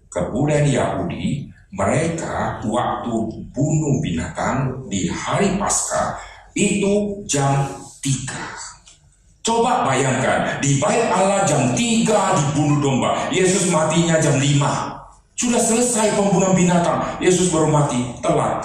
Kemudian 0.08 0.70
Yahudi, 0.70 1.50
mereka 1.74 2.62
waktu 2.62 3.14
bunuh 3.50 3.98
binatang 3.98 4.86
di 4.86 5.10
hari 5.10 5.58
Paskah 5.58 6.14
itu 6.54 7.26
jam 7.26 7.66
3. 7.98 9.44
Coba 9.44 9.84
bayangkan, 9.84 10.62
di 10.62 10.78
bait 10.80 11.10
Allah 11.10 11.42
jam 11.44 11.74
3 11.74 12.38
dibunuh 12.38 12.78
domba. 12.80 13.28
Yesus 13.34 13.68
matinya 13.68 14.16
jam 14.22 14.38
5. 14.38 14.94
Sudah 15.34 15.58
selesai 15.58 16.14
pembunuhan 16.14 16.54
binatang. 16.54 17.18
Yesus 17.18 17.50
baru 17.50 17.66
mati, 17.68 17.98
telat. 18.22 18.62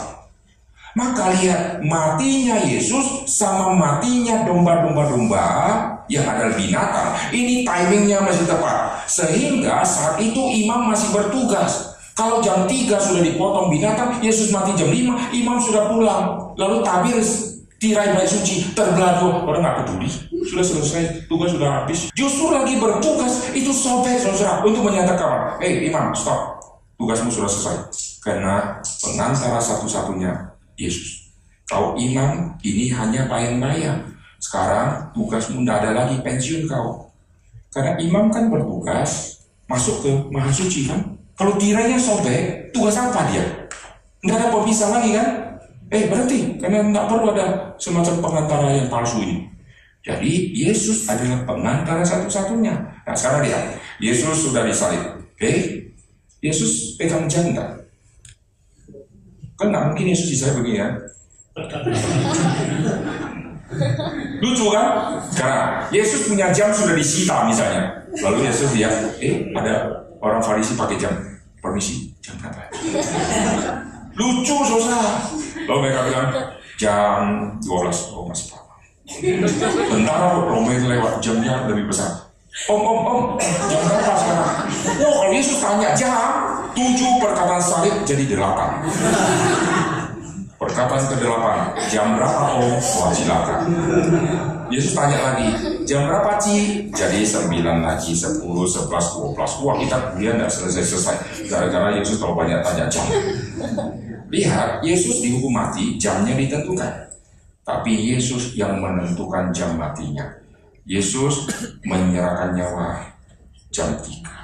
Maka 1.00 1.32
lihat, 1.40 1.80
matinya 1.80 2.60
Yesus 2.60 3.24
sama 3.24 3.72
matinya 3.72 4.44
domba-domba-domba 4.44 5.46
yang 6.12 6.28
adalah 6.28 6.52
binatang. 6.60 7.16
Ini 7.32 7.64
timingnya 7.64 8.20
masih 8.20 8.44
tepat. 8.44 9.08
Sehingga 9.08 9.80
saat 9.88 10.20
itu 10.20 10.44
imam 10.68 10.92
masih 10.92 11.16
bertugas. 11.16 11.96
Kalau 12.20 12.44
jam 12.44 12.68
3 12.68 13.00
sudah 13.00 13.24
dipotong 13.24 13.72
binatang, 13.72 14.20
Yesus 14.20 14.52
mati 14.52 14.76
jam 14.76 14.92
5, 14.92 15.32
imam 15.32 15.56
sudah 15.64 15.88
pulang. 15.88 16.52
Lalu 16.60 16.84
tabir 16.84 17.16
tirai 17.80 18.12
bait 18.12 18.28
suci 18.28 18.76
terbelah 18.76 19.24
dua 19.24 19.40
orang 19.48 19.64
nggak 19.64 19.78
peduli 19.88 20.12
sudah 20.44 20.66
selesai 20.68 21.32
tugas 21.32 21.56
sudah 21.56 21.70
habis 21.80 22.12
justru 22.12 22.52
lagi 22.52 22.76
bertugas 22.76 23.48
itu 23.56 23.72
sobek 23.72 24.20
saudara 24.20 24.60
untuk 24.68 24.84
menyatakan 24.84 25.56
eh 25.64 25.88
imam 25.88 26.12
stop 26.12 26.60
tugasmu 27.00 27.32
sudah 27.32 27.48
selesai 27.48 27.76
karena 28.20 28.84
pengantara 28.84 29.64
satu-satunya 29.64 30.59
Yesus 30.80 31.36
kau 31.68 32.00
imam 32.00 32.56
ini 32.64 32.88
hanya 32.96 33.28
bayang-bayang 33.28 34.16
sekarang 34.40 35.12
tugasmu 35.12 35.68
tidak 35.68 35.84
ada 35.84 35.92
lagi 36.06 36.16
pensiun 36.24 36.64
kau 36.72 37.12
karena 37.76 38.00
imam 38.00 38.32
kan 38.32 38.48
bertugas 38.48 39.44
masuk 39.68 40.02
ke 40.02 40.12
maha 40.32 40.50
suci 40.50 40.88
kan 40.88 41.04
kalau 41.36 41.60
tirainya 41.60 42.00
sobek 42.00 42.72
tugas 42.72 42.96
apa 42.96 43.28
dia 43.28 43.44
nggak 44.24 44.40
ada 44.40 44.48
pemisah 44.56 44.90
lagi 44.96 45.12
kan 45.20 45.50
Eh 45.90 46.06
berarti 46.06 46.62
karena 46.62 46.86
nggak 46.86 47.06
perlu 47.10 47.34
ada 47.34 47.74
semacam 47.82 48.22
pengantara 48.22 48.78
yang 48.78 48.88
palsu 48.94 49.26
ini. 49.26 49.50
Jadi 50.06 50.54
Yesus 50.54 51.10
adalah 51.10 51.44
pengantara 51.50 52.06
satu-satunya. 52.06 52.78
Nah 53.04 53.16
sekarang 53.18 53.50
lihat, 53.50 53.64
Yesus 53.98 54.48
sudah 54.48 54.64
disalib. 54.70 55.02
Eh, 55.42 55.90
Yesus 56.40 56.96
pegang 56.96 57.26
enggak? 57.26 57.89
Kan 59.60 59.76
nggak 59.76 59.92
mungkin 59.92 60.16
Yesus 60.16 60.32
disalib 60.32 60.64
begini 60.64 60.80
ya. 60.80 60.88
Lucu 64.40 64.66
kan? 64.72 65.20
Sekarang 65.30 65.92
Yesus 65.92 66.32
punya 66.32 66.48
jam 66.56 66.72
sudah 66.72 66.96
disita 66.96 67.44
misalnya. 67.46 68.08
Lalu 68.24 68.48
Yesus 68.48 68.72
lihat, 68.74 69.20
eh 69.20 69.52
ada 69.54 70.08
orang 70.24 70.42
Farisi 70.42 70.80
pakai 70.80 70.96
jam. 70.96 71.12
Permisi, 71.60 72.16
jam 72.24 72.40
berapa? 72.40 72.72
Lucu 74.20 74.56
susah. 74.64 75.28
Lalu 75.68 75.80
mereka 75.86 76.02
bilang 76.08 76.28
jam 76.80 77.20
12. 77.62 78.16
Oh 78.16 78.24
masih 78.26 78.56
lama. 78.56 78.74
Tentara 79.92 80.40
Romawi 80.40 80.88
lewat 80.88 81.20
jamnya 81.20 81.68
lebih 81.68 81.92
besar. 81.92 82.32
Om, 82.66 82.82
om, 82.82 83.00
om, 83.06 83.20
jam 83.40 83.82
berapa 83.86 84.14
sekarang? 84.18 84.52
Oh, 85.00 85.12
kalau 85.22 85.32
Yesus 85.32 85.62
tanya 85.62 85.94
jam, 85.94 86.49
tujuh 86.80 87.12
perkataan 87.20 87.60
salib 87.60 87.96
jadi 88.08 88.24
delapan. 88.24 88.88
Perkataan 90.60 91.04
ke 91.08 91.16
delapan, 91.24 91.72
jam 91.88 92.20
berapa 92.20 92.60
om? 92.60 92.76
Wah, 92.80 93.12
silakan. 93.16 93.60
Yesus 94.68 94.92
tanya 94.92 95.32
lagi, 95.32 95.48
jam 95.88 96.04
berapa 96.04 96.36
Ci? 96.36 96.88
Jadi 96.92 97.24
sembilan 97.24 97.80
lagi, 97.80 98.12
sepuluh, 98.12 98.68
sebelas, 98.68 99.16
dua 99.16 99.32
belas. 99.32 99.56
Wah, 99.64 99.80
kita 99.80 99.98
kuliah 100.14 100.36
tidak 100.36 100.52
selesai-selesai. 100.52 101.16
Gara-gara 101.48 101.96
Yesus 101.96 102.20
terlalu 102.20 102.44
banyak 102.44 102.60
tanya 102.60 102.86
jam. 102.92 103.08
Lihat, 104.30 104.84
Yesus 104.84 105.24
dihukum 105.24 105.56
mati, 105.56 105.96
jamnya 105.96 106.36
ditentukan. 106.36 106.92
Tapi 107.64 108.14
Yesus 108.14 108.54
yang 108.60 108.78
menentukan 108.84 109.50
jam 109.56 109.80
matinya. 109.80 110.28
Yesus 110.84 111.50
menyerahkan 111.88 112.52
nyawa 112.52 113.00
jam 113.72 113.96
3. 113.96 114.39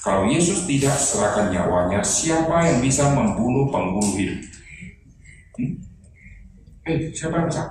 Kalau 0.00 0.24
Yesus 0.24 0.64
tidak 0.64 0.96
serahkan 0.96 1.52
nyawanya, 1.52 2.00
siapa 2.00 2.64
yang 2.64 2.80
bisa 2.80 3.12
membunuh 3.12 3.68
penghulu 3.68 4.16
hidup? 4.16 4.40
Hmm? 5.60 5.72
Eh, 6.88 7.12
siapa 7.12 7.44
yang 7.44 7.48
bisa? 7.52 7.64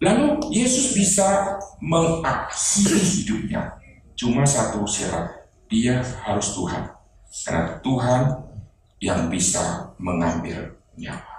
Lalu 0.00 0.40
Yesus 0.48 0.96
bisa 0.96 1.60
mengakhiri 1.84 3.04
hidupnya. 3.04 3.76
Cuma 4.16 4.48
satu 4.48 4.88
syarat, 4.88 5.44
dia 5.68 6.00
harus 6.24 6.56
Tuhan. 6.56 6.88
Karena 7.44 7.76
Tuhan 7.84 8.22
yang 9.04 9.28
bisa 9.28 9.92
mengambil 10.00 10.72
nyawa. 10.96 11.36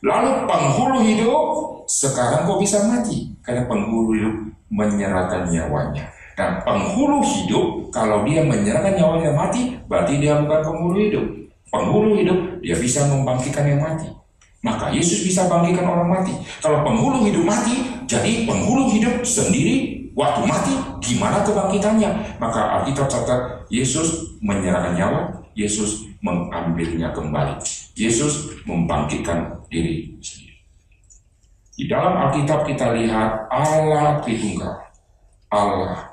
Lalu 0.00 0.48
penghulu 0.48 0.98
hidup 1.04 1.44
sekarang 1.86 2.48
kok 2.48 2.60
bisa 2.60 2.88
mati? 2.88 3.36
Karena 3.44 3.68
penghulu 3.68 4.16
hidup 4.16 4.36
menyerahkan 4.72 5.52
nyawanya. 5.52 6.08
Dan 6.42 6.58
penghulu 6.66 7.22
hidup 7.22 7.86
kalau 7.94 8.26
dia 8.26 8.42
menyerahkan 8.42 8.98
nyawanya 8.98 9.30
mati, 9.30 9.78
berarti 9.86 10.18
dia 10.18 10.42
bukan 10.42 10.58
penghulu 10.58 10.98
hidup. 10.98 11.22
Penghulu 11.70 12.18
hidup 12.18 12.58
dia 12.58 12.74
bisa 12.82 13.06
membangkitkan 13.06 13.62
yang 13.62 13.78
mati. 13.78 14.10
Maka 14.58 14.90
Yesus 14.90 15.22
bisa 15.22 15.46
bangkitkan 15.46 15.86
orang 15.86 16.10
mati. 16.10 16.34
Kalau 16.58 16.82
penghulu 16.82 17.22
hidup 17.30 17.46
mati, 17.46 17.94
jadi 18.10 18.42
penghulu 18.42 18.90
hidup 18.90 19.22
sendiri 19.22 20.10
waktu 20.18 20.42
mati 20.42 20.74
gimana 20.98 21.46
kebangkitannya? 21.46 22.10
Maka 22.42 22.82
Alkitab 22.82 23.06
catat 23.06 23.62
Yesus 23.70 24.38
menyerahkan 24.42 24.98
nyawa, 24.98 25.20
Yesus 25.54 26.10
mengambilnya 26.26 27.14
kembali. 27.14 27.54
Yesus 27.94 28.50
membangkitkan 28.66 29.62
diri 29.70 30.18
sendiri. 30.18 30.58
Di 31.78 31.86
dalam 31.86 32.18
Alkitab 32.18 32.66
kita 32.66 32.94
lihat 32.98 33.46
Allah 33.50 34.18
Tritunggal, 34.22 34.74
Allah 35.50 36.11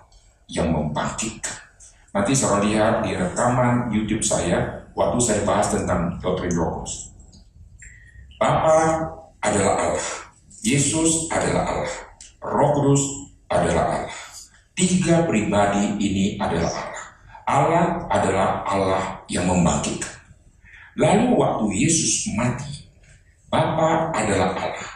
yang 0.49 0.73
membangkitkan. 0.73 1.55
Nanti 2.09 2.33
saya 2.33 2.65
lihat 2.65 3.05
di 3.05 3.13
rekaman 3.13 3.93
YouTube 3.93 4.25
saya 4.25 4.89
waktu 4.97 5.17
saya 5.21 5.41
bahas 5.45 5.69
tentang 5.69 6.17
doktrin 6.17 6.51
Logos. 6.57 7.13
Bapa 8.41 9.05
adalah 9.45 9.77
Allah, 9.77 10.09
Yesus 10.65 11.29
adalah 11.29 11.69
Allah, 11.69 11.93
Roh 12.41 12.69
Kudus 12.73 13.03
adalah 13.45 14.03
Allah. 14.03 14.17
Tiga 14.73 15.27
pribadi 15.29 15.95
ini 16.01 16.39
adalah 16.41 16.71
Allah. 16.71 17.05
Allah 17.49 17.85
adalah 18.09 18.49
Allah 18.63 19.03
yang 19.27 19.49
membangkitkan. 19.49 20.17
Lalu 20.97 21.35
waktu 21.35 21.65
Yesus 21.77 22.31
mati, 22.33 22.87
Bapa 23.49 24.13
adalah 24.13 24.53
Allah. 24.53 24.89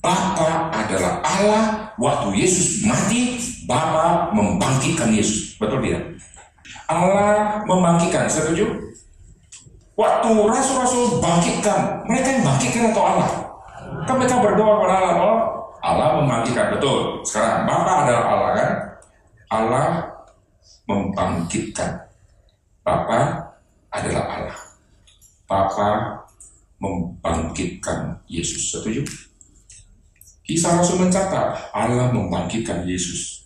Bapa 0.00 0.48
adalah 0.72 1.12
Allah. 1.24 1.64
Waktu 1.94 2.42
Yesus 2.42 2.82
mati, 2.82 3.38
Bapa 3.64 4.32
membangkitkan 4.36 5.08
Yesus. 5.12 5.56
Betul 5.56 5.80
tidak? 5.84 6.04
Allah 6.88 7.64
membangkitkan, 7.64 8.28
setuju? 8.28 8.68
Waktu 9.94 10.30
rasul-rasul 10.50 11.22
bangkitkan, 11.22 12.02
mereka 12.04 12.28
yang 12.34 12.42
bangkitkan 12.44 12.82
atau 12.90 13.02
Allah? 13.06 13.30
Kan 14.04 14.20
mereka 14.20 14.42
berdoa 14.42 14.82
kepada 14.82 14.94
Allah, 15.00 15.14
oh, 15.22 15.38
Allah 15.80 16.08
membangkitkan, 16.20 16.74
betul. 16.76 17.22
Sekarang 17.22 17.64
Bapa 17.64 17.92
adalah 18.04 18.24
Allah 18.26 18.50
kan? 18.52 18.70
Allah 19.48 19.86
membangkitkan. 20.90 21.90
Bapa 22.84 23.18
adalah 23.94 24.24
Allah. 24.28 24.58
Bapa 25.48 25.88
membangkitkan 26.82 28.20
Yesus. 28.28 28.74
Setuju? 28.74 29.06
Kisah 30.44 30.76
Rasul 30.76 31.00
mencatat 31.00 31.72
Allah 31.72 32.12
membangkitkan 32.12 32.84
Yesus. 32.84 33.43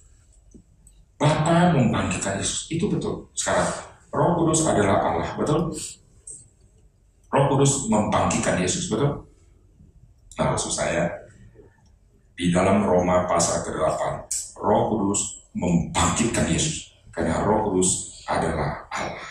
Bapa 1.19 1.75
membangkitkan 1.75 2.39
Yesus. 2.39 2.71
Itu 2.71 2.87
betul. 2.87 3.27
Sekarang 3.35 3.66
Roh 4.14 4.39
Kudus 4.39 4.64
adalah 4.64 5.03
Allah, 5.03 5.29
betul? 5.35 5.75
Roh 7.29 7.45
Kudus 7.51 7.91
membangkitkan 7.91 8.57
Yesus, 8.62 8.89
betul? 8.89 9.27
Nah, 10.39 10.55
maksud 10.55 10.71
saya 10.71 11.11
di 12.39 12.55
dalam 12.55 12.87
Roma 12.87 13.27
pasal 13.27 13.66
ke-8, 13.66 14.01
Roh 14.62 14.83
Kudus 14.95 15.39
membangkitkan 15.59 16.47
Yesus. 16.47 16.95
Karena 17.11 17.43
roh 17.43 17.66
kudus 17.66 18.23
adalah 18.31 18.87
Allah. 18.95 19.27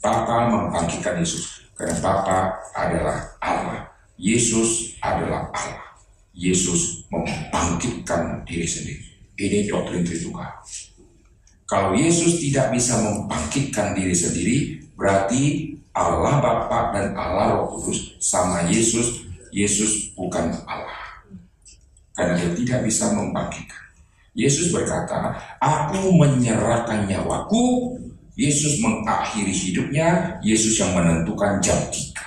Bapa 0.00 0.48
membangkitkan 0.48 1.20
Yesus. 1.20 1.68
Karena 1.76 2.00
Bapa 2.00 2.56
adalah 2.72 3.36
Allah. 3.44 3.92
Yesus 4.16 4.96
adalah 5.04 5.52
Allah. 5.52 5.84
Yesus 6.32 7.04
membangkitkan 7.12 8.40
diri 8.48 8.64
sendiri. 8.64 9.04
Ini 9.36 9.68
doktrin 9.68 10.00
Tritunggal. 10.00 10.48
Kalau 11.70 11.94
Yesus 11.94 12.42
tidak 12.42 12.74
bisa 12.74 12.98
membangkitkan 12.98 13.94
diri 13.94 14.10
sendiri, 14.10 14.56
berarti 14.98 15.70
Allah 15.94 16.42
Bapa 16.42 16.90
dan 16.90 17.14
Allah 17.14 17.62
Roh 17.62 17.78
Kudus 17.78 18.18
sama 18.18 18.66
Yesus, 18.66 19.22
Yesus 19.54 20.10
bukan 20.18 20.50
Allah. 20.66 20.98
Karena 22.10 22.34
dia 22.42 22.50
tidak 22.58 22.90
bisa 22.90 23.14
membangkitkan. 23.14 23.86
Yesus 24.34 24.74
berkata, 24.74 25.38
aku 25.62 26.10
menyerahkan 26.10 27.06
nyawaku. 27.06 27.94
Yesus 28.34 28.80
mengakhiri 28.80 29.52
hidupnya, 29.52 30.40
Yesus 30.40 30.80
yang 30.80 30.96
menentukan 30.96 31.60
jam 31.60 31.76
tiga. 31.92 32.24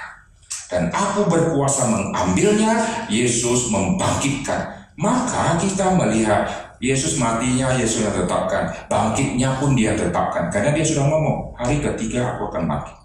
Dan 0.70 0.88
aku 0.94 1.26
berkuasa 1.26 1.90
mengambilnya, 1.90 2.80
Yesus 3.12 3.68
membangkitkan. 3.74 4.94
Maka 4.94 5.58
kita 5.58 5.98
melihat 5.98 6.73
Yesus 6.84 7.16
matinya 7.16 7.72
Yesus 7.80 8.04
yang 8.04 8.12
tetapkan, 8.12 8.68
bangkitnya 8.92 9.56
pun 9.56 9.72
dia 9.72 9.96
tetapkan. 9.96 10.52
Karena 10.52 10.76
dia 10.76 10.84
sudah 10.84 11.08
ngomong, 11.08 11.56
hari 11.56 11.80
ketiga 11.80 12.36
aku 12.36 12.52
akan 12.52 12.68
bangkit. 12.68 12.96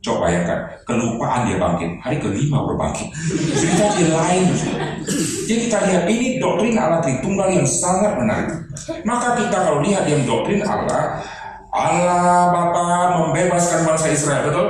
Coba 0.00 0.32
bayangkan, 0.32 0.64
kelupaan 0.88 1.44
dia 1.44 1.60
bangkit, 1.60 1.92
hari 2.00 2.16
kelima 2.16 2.64
baru 2.64 2.80
bangkit. 2.80 3.12
Cerita 3.60 3.92
dia 4.00 4.16
lain. 4.16 4.48
Jadi 5.44 5.60
kita 5.68 5.78
lihat 5.92 6.04
ini 6.08 6.40
doktrin 6.40 6.72
Allah 6.80 7.04
Tritunggal 7.04 7.52
yang 7.52 7.68
sangat 7.68 8.16
menarik. 8.16 8.48
Maka 9.04 9.36
kita 9.36 9.60
kalau 9.60 9.84
lihat 9.84 10.08
yang 10.08 10.24
doktrin 10.24 10.64
Allah, 10.64 11.20
Allah 11.68 12.48
Bapa 12.48 13.20
membebaskan 13.20 13.84
bangsa 13.84 14.08
Israel, 14.08 14.48
betul? 14.48 14.68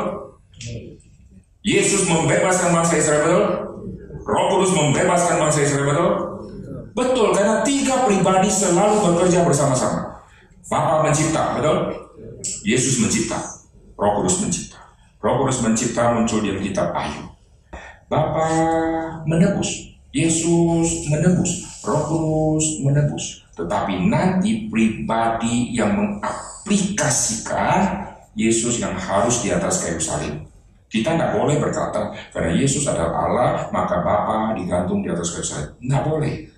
Yesus 1.62 2.11
membebaskan 2.11 2.74
bangsa 2.74 2.99
Israel, 2.99 3.22
betul? 3.22 3.45
Roh 4.26 4.45
Kudus 4.51 4.74
membebaskan 4.74 5.38
bangsa 5.38 5.62
Israel, 5.62 5.86
betul? 5.95 6.32
Betul, 6.93 7.32
karena 7.32 7.64
tiga 7.64 8.05
pribadi 8.05 8.53
selalu 8.53 9.01
bekerja 9.01 9.49
bersama-sama. 9.49 10.20
Bapa 10.68 11.05
mencipta, 11.05 11.57
betul? 11.57 11.76
Yesus 12.64 13.01
mencipta, 13.01 13.40
Roh 13.97 14.20
Kudus 14.20 14.45
mencipta. 14.45 14.76
Roh 15.20 15.40
Kudus 15.43 15.64
mencipta 15.64 16.12
muncul 16.12 16.45
di 16.45 16.53
kitab 16.61 16.93
Ayub. 16.93 17.32
Bapa 18.12 18.49
menebus, 19.24 19.97
Yesus 20.12 21.09
menebus, 21.09 21.80
Roh 21.80 22.03
Kudus 22.09 22.84
menebus. 22.84 23.40
Tetapi 23.53 24.09
nanti 24.09 24.68
pribadi 24.68 25.76
yang 25.76 25.97
mengaplikasikan 25.97 28.09
Yesus 28.32 28.80
yang 28.80 28.97
harus 28.97 29.45
di 29.45 29.53
atas 29.53 29.84
kayu 29.84 30.01
salib. 30.01 30.40
Kita 30.93 31.16
tidak 31.16 31.32
boleh 31.36 31.57
berkata 31.57 32.12
karena 32.32 32.53
Yesus 32.53 32.84
adalah 32.84 33.28
Allah 33.28 33.68
maka 33.72 34.05
Bapa 34.05 34.53
digantung 34.57 35.05
di 35.05 35.09
atas 35.09 35.32
kayu 35.36 35.45
salib. 35.45 35.70
Tidak 35.80 36.03
boleh. 36.05 36.51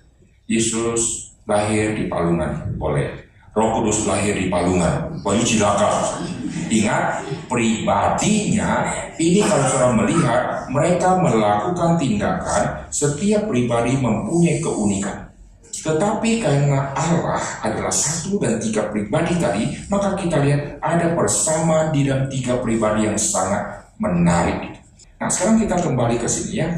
Yesus 0.45 1.33
lahir 1.49 1.97
di 1.97 2.05
palungan, 2.05 2.77
boleh. 2.77 3.25
Roh 3.55 3.79
Kudus 3.79 4.03
lahir 4.03 4.35
di 4.35 4.51
palungan, 4.51 5.23
baju 5.23 5.43
cilaka. 5.43 6.19
Ingat, 6.67 7.23
pribadinya 7.47 8.83
ini 9.15 9.39
kalau 9.47 9.63
saudara 9.69 9.95
melihat 9.95 10.67
mereka 10.67 11.15
melakukan 11.23 11.95
tindakan 11.95 12.83
setiap 12.91 13.47
pribadi 13.47 13.95
mempunyai 13.95 14.59
keunikan. 14.59 15.31
Tetapi 15.71 16.41
karena 16.41 16.91
Allah 16.97 17.39
adalah 17.61 17.93
satu 17.93 18.41
dan 18.41 18.57
tiga 18.57 18.89
pribadi 18.89 19.37
tadi, 19.37 19.63
maka 19.87 20.17
kita 20.17 20.41
lihat 20.41 20.81
ada 20.81 21.13
bersama 21.13 21.93
di 21.93 22.07
dalam 22.09 22.27
tiga 22.27 22.57
pribadi 22.59 23.07
yang 23.07 23.15
sangat 23.15 23.87
menarik. 24.01 24.81
Nah 25.21 25.29
sekarang 25.31 25.61
kita 25.63 25.79
kembali 25.79 26.19
ke 26.19 26.27
sini 26.27 26.59
ya. 26.59 26.69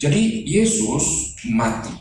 Jadi 0.00 0.44
Yesus 0.48 1.36
mati. 1.52 1.99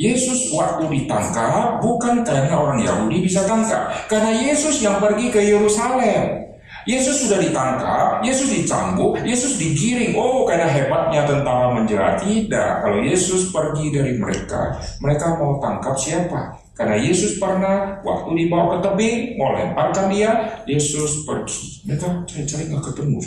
Yesus 0.00 0.48
waktu 0.56 0.88
ditangkap 0.88 1.76
bukan 1.84 2.24
karena 2.24 2.56
orang 2.56 2.80
Yahudi 2.80 3.20
bisa 3.20 3.44
tangkap, 3.44 3.92
karena 4.08 4.32
Yesus 4.32 4.80
yang 4.80 4.96
pergi 4.96 5.28
ke 5.28 5.44
Yerusalem. 5.44 6.48
Yesus 6.88 7.28
sudah 7.28 7.36
ditangkap, 7.36 8.24
Yesus 8.24 8.48
dicambuk, 8.48 9.20
Yesus 9.20 9.60
digiring. 9.60 10.16
Oh, 10.16 10.48
karena 10.48 10.64
hebatnya 10.64 11.28
tentara 11.28 11.76
menjerat. 11.76 12.24
Tidak, 12.24 12.80
kalau 12.80 13.04
Yesus 13.04 13.52
pergi 13.52 13.92
dari 13.92 14.16
mereka, 14.16 14.80
mereka 15.04 15.36
mau 15.36 15.60
tangkap 15.60 15.92
siapa? 16.00 16.56
Karena 16.72 16.96
Yesus 16.96 17.36
pernah 17.36 18.00
waktu 18.00 18.32
dibawa 18.32 18.80
ke 18.80 18.88
tebing, 18.88 19.36
mau 19.36 19.52
lemparkan 19.52 20.08
dia, 20.08 20.64
Yesus 20.64 21.28
pergi. 21.28 21.84
Mereka 21.84 22.24
cari-cari 22.24 22.72
nggak 22.72 22.84
ketemu. 22.88 23.20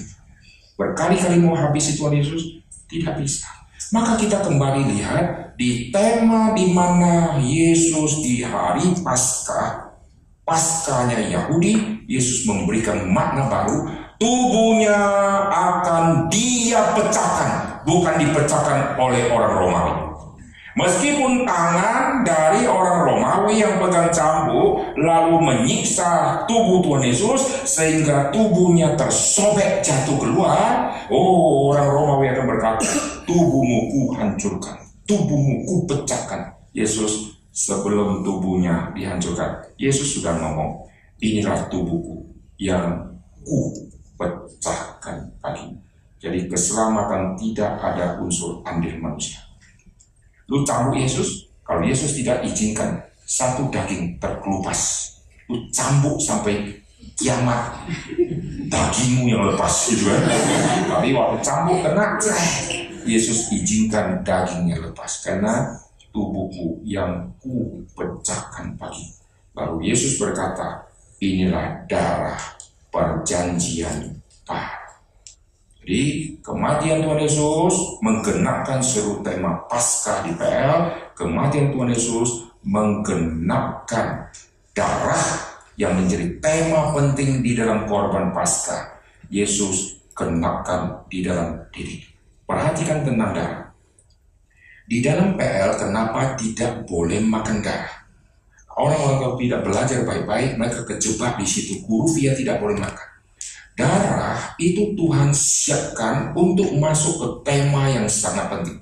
Berkali-kali 0.73 1.37
mau 1.37 1.53
habisi 1.53 1.93
Tuhan 1.93 2.17
Yesus, 2.17 2.65
tidak 2.89 3.21
bisa. 3.21 3.62
Maka 3.91 4.15
kita 4.15 4.39
kembali 4.45 4.95
lihat 4.95 5.57
di 5.59 5.91
tema 5.91 6.55
di 6.55 6.71
mana 6.71 7.41
Yesus 7.43 8.23
di 8.23 8.45
hari 8.45 8.95
Paskah 9.03 9.93
paskanya 10.43 11.19
Yahudi, 11.23 12.03
Yesus 12.07 12.43
memberikan 12.43 13.07
makna 13.07 13.47
baru, 13.47 13.87
tubuhnya 14.19 14.99
akan 15.49 16.27
dia 16.27 16.83
pecahkan, 16.95 17.83
bukan 17.87 18.15
dipecahkan 18.19 18.99
oleh 18.99 19.31
orang 19.31 19.53
Romawi. 19.55 20.02
Meskipun 20.73 21.45
tangan 21.45 22.25
dari 22.25 22.65
orang 22.65 23.05
Romawi 23.05 23.61
yang 23.61 23.77
pegang 23.77 24.09
cambuk 24.09 24.81
lalu 24.97 25.37
menyiksa 25.37 26.41
tubuh 26.49 26.81
Tuhan 26.81 27.05
Yesus 27.05 27.41
sehingga 27.69 28.33
tubuhnya 28.33 28.97
tersobek 28.97 29.85
jatuh 29.85 30.17
keluar, 30.17 30.89
oh 31.13 31.69
orang 31.69 31.93
Romawi 31.93 32.33
akan 32.33 32.45
berkata, 32.49 32.89
tubuhmu 33.29 33.79
ku 33.93 34.01
hancurkan, 34.17 34.81
tubuhmu 35.05 35.61
ku 35.61 35.75
pecahkan. 35.85 36.57
Yesus 36.73 37.37
sebelum 37.53 38.25
tubuhnya 38.25 38.89
dihancurkan. 38.97 39.61
Yesus 39.77 40.17
sudah 40.17 40.41
ngomong, 40.41 40.89
inilah 41.21 41.69
tubuhku 41.69 42.25
yang 42.57 43.13
ku 43.45 43.69
pecahkan 44.17 45.29
lagi. 45.45 45.69
Jadi 46.17 46.49
keselamatan 46.49 47.37
tidak 47.37 47.77
ada 47.77 48.17
unsur 48.17 48.63
andil 48.65 48.95
manusia. 48.97 49.42
Lu 50.51 50.61
cambuk 50.67 50.99
Yesus, 50.99 51.47
kalau 51.63 51.83
Yesus 51.83 52.19
tidak 52.19 52.43
izinkan 52.43 52.99
satu 53.23 53.71
daging 53.71 54.19
terkelupas. 54.19 55.11
Lu 55.47 55.63
cambuk 55.71 56.19
sampai 56.19 56.83
kiamat 57.19 57.87
dagingmu 58.67 59.31
yang 59.31 59.43
lepas 59.53 59.91
gitu 59.91 60.11
kan. 60.11 60.21
Tapi 60.91 61.15
waktu 61.15 61.37
cambuk 61.43 61.79
kena, 61.83 62.19
Yesus 63.03 63.51
izinkan 63.51 64.23
dagingnya 64.23 64.79
lepas 64.79 65.23
karena 65.23 65.79
tubuhku 66.11 66.79
yang 66.83 67.31
ku 67.39 67.83
pecahkan 67.95 68.75
pagi. 68.75 69.07
Lalu 69.53 69.93
Yesus 69.93 70.17
berkata, 70.17 70.87
inilah 71.21 71.85
darah 71.87 72.39
perjanjian 72.91 74.21
baru. 74.45 74.82
Jadi 75.83 76.39
kematian 76.39 77.03
Tuhan 77.03 77.19
Yesus 77.19 77.99
menggenapkan 77.99 78.79
seluruh 78.79 79.19
tema 79.19 79.67
Paskah 79.67 80.23
di 80.23 80.31
PL. 80.31 81.11
Kematian 81.11 81.75
Tuhan 81.75 81.91
Yesus 81.91 82.47
menggenapkan 82.63 84.31
darah 84.71 85.25
yang 85.75 85.99
menjadi 85.99 86.39
tema 86.39 86.95
penting 86.95 87.43
di 87.43 87.51
dalam 87.51 87.83
korban 87.83 88.31
Paskah. 88.31 88.95
Yesus 89.27 89.99
kenapkan 90.15 91.03
di 91.11 91.19
dalam 91.19 91.67
diri. 91.75 91.99
Perhatikan 92.47 93.03
tentang 93.03 93.35
darah. 93.35 93.63
Di 94.87 95.03
dalam 95.03 95.35
PL, 95.35 95.79
kenapa 95.79 96.35
tidak 96.39 96.87
boleh 96.87 97.19
makan 97.23 97.59
darah? 97.59 98.03
Orang-orang 98.73 99.35
tidak 99.39 99.61
belajar 99.67 99.99
baik-baik, 100.07 100.55
mereka 100.55 100.81
kejebak 100.87 101.37
di 101.39 101.47
situ. 101.47 101.83
Guru 101.85 102.07
via 102.15 102.31
tidak 102.35 102.57
boleh 102.63 102.79
makan. 102.79 103.12
Darah 103.73 104.53
itu 104.61 104.93
Tuhan 104.93 105.33
siapkan 105.33 106.29
untuk 106.37 106.77
masuk 106.77 107.13
ke 107.17 107.27
tema 107.49 107.89
yang 107.89 108.05
sangat 108.05 108.45
penting. 108.53 108.77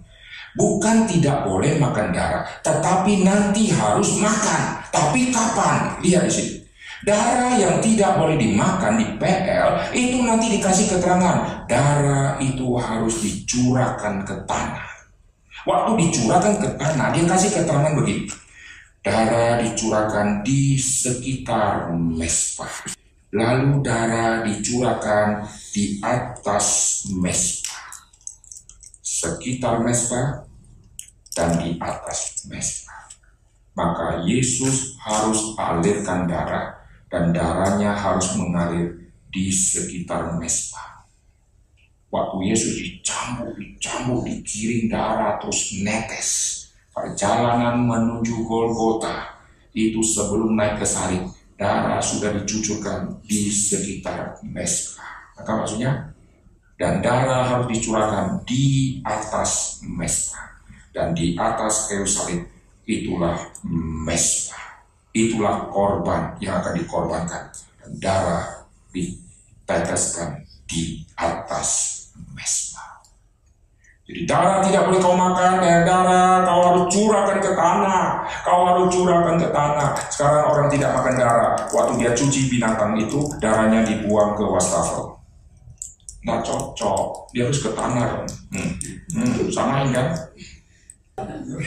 Bukan 0.51 1.07
tidak 1.07 1.47
boleh 1.47 1.79
makan 1.79 2.11
darah, 2.11 2.43
tetapi 2.59 3.23
nanti 3.23 3.71
harus 3.71 4.19
makan. 4.19 4.83
Tapi 4.91 5.31
kapan? 5.31 5.95
Lihat 6.03 6.27
di 6.27 6.31
sini. 6.31 6.53
Darah 7.01 7.55
yang 7.57 7.79
tidak 7.81 8.19
boleh 8.19 8.37
dimakan 8.37 8.99
di 8.99 9.07
PL 9.17 9.89
itu 9.95 10.21
nanti 10.21 10.59
dikasih 10.59 10.91
keterangan. 10.91 11.65
Darah 11.65 12.37
itu 12.43 12.77
harus 12.77 13.23
dicurahkan 13.23 14.27
ke 14.27 14.35
tanah. 14.43 14.85
Waktu 15.65 15.91
dicurahkan 15.97 16.61
ke 16.61 16.69
tanah, 16.77 17.15
dia 17.15 17.25
kasih 17.25 17.49
keterangan 17.57 17.95
begini. 17.95 18.27
Darah 19.01 19.65
dicurahkan 19.65 20.45
di 20.45 20.77
sekitar 20.77 21.89
mesbah. 21.95 22.69
Lalu 23.31 23.79
darah 23.79 24.43
dicurahkan 24.43 25.47
di 25.71 26.03
atas 26.03 26.67
mesbah. 27.15 27.87
Sekitar 28.99 29.79
mesbah 29.79 30.43
dan 31.31 31.55
di 31.63 31.79
atas 31.79 32.43
mesbah. 32.51 33.07
Maka 33.71 34.27
Yesus 34.27 34.99
harus 34.99 35.55
alirkan 35.55 36.27
darah 36.27 36.75
dan 37.07 37.31
darahnya 37.31 37.95
harus 37.95 38.35
mengalir 38.35 38.99
di 39.31 39.47
sekitar 39.47 40.35
mesbah. 40.35 41.07
Waktu 42.11 42.51
Yesus 42.51 42.75
dicambuk, 42.83 43.55
dicambuk, 43.55 44.27
dikiring 44.27 44.91
darah 44.91 45.39
terus 45.39 45.79
netes. 45.79 46.29
Perjalanan 46.91 47.87
menuju 47.87 48.43
Golgota 48.43 49.39
itu 49.71 50.03
sebelum 50.03 50.59
naik 50.59 50.83
ke 50.83 50.87
salib, 50.87 51.31
darah 51.61 52.01
sudah 52.01 52.33
dicucurkan 52.41 53.21
di 53.21 53.53
sekitar 53.53 54.41
mesbah. 54.41 55.29
Maka 55.37 55.51
maksudnya? 55.61 56.09
Dan 56.73 57.05
darah 57.05 57.45
harus 57.45 57.69
dicurahkan 57.69 58.41
di 58.49 58.97
atas 59.05 59.77
mesbah. 59.85 60.57
Dan 60.89 61.13
di 61.13 61.37
atas 61.37 61.85
kayu 61.85 62.09
salib 62.09 62.49
itulah 62.89 63.37
mesbah. 64.01 64.81
Itulah 65.13 65.69
korban 65.69 66.33
yang 66.41 66.65
akan 66.65 66.73
dikorbankan. 66.81 67.53
Dan 67.77 67.91
darah 68.01 68.65
diteteskan 68.89 70.41
di 70.65 71.05
atas 71.13 71.69
mesbah. 72.33 72.70
Jadi 74.11 74.27
darah 74.27 74.59
tidak 74.59 74.91
boleh 74.91 74.99
kau 74.99 75.15
makan, 75.15 75.63
dan 75.63 75.87
darah 75.87 76.43
kau 76.43 76.59
harus 76.67 76.91
curahkan 76.91 77.39
ke 77.39 77.55
tanah. 77.55 78.27
Kau 78.43 78.67
harus 78.67 78.91
curahkan 78.91 79.39
ke 79.39 79.47
tanah. 79.55 79.95
Sekarang 80.11 80.51
orang 80.51 80.67
tidak 80.67 80.91
makan 80.91 81.15
darah. 81.15 81.55
Waktu 81.71 81.93
dia 81.95 82.11
cuci 82.11 82.51
binatang 82.51 82.99
itu, 82.99 83.23
darahnya 83.39 83.87
dibuang 83.87 84.35
ke 84.35 84.43
wastafel. 84.43 85.15
Nggak 86.27 86.43
cocok. 86.43 87.31
Dia 87.31 87.47
harus 87.47 87.63
ke 87.63 87.71
tanah. 87.71 88.27
Hmm. 88.51 88.71
Hmm, 89.15 89.47
samain 89.47 89.87
kan? 89.95 90.11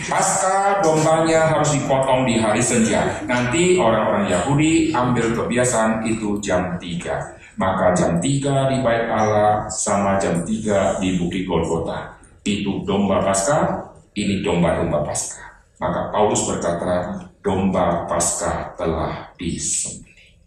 Pasca 0.05 0.85
dombanya 0.85 1.49
harus 1.49 1.73
dipotong 1.73 2.29
di 2.29 2.37
hari 2.37 2.61
senja. 2.61 3.25
Nanti 3.25 3.81
orang-orang 3.81 4.29
Yahudi 4.29 4.93
ambil 4.93 5.33
kebiasaan 5.33 6.05
itu 6.05 6.37
jam 6.45 6.77
3. 6.77 7.57
Maka 7.57 7.97
jam 7.97 8.21
3 8.21 8.69
di 8.69 8.77
bait 8.85 9.09
Allah 9.09 9.65
sama 9.73 10.21
jam 10.21 10.45
3 10.45 11.01
di 11.01 11.17
Bukit 11.17 11.49
Golgota 11.49 12.14
itu 12.45 12.85
domba 12.85 13.25
Paskah, 13.25 13.97
ini 14.15 14.45
domba-domba 14.45 15.01
Paskah. 15.01 15.65
Maka 15.81 16.13
Paulus 16.13 16.45
berkata, 16.45 17.25
domba 17.41 18.05
Paskah 18.05 18.77
telah 18.77 19.33
disembelih. 19.41 20.39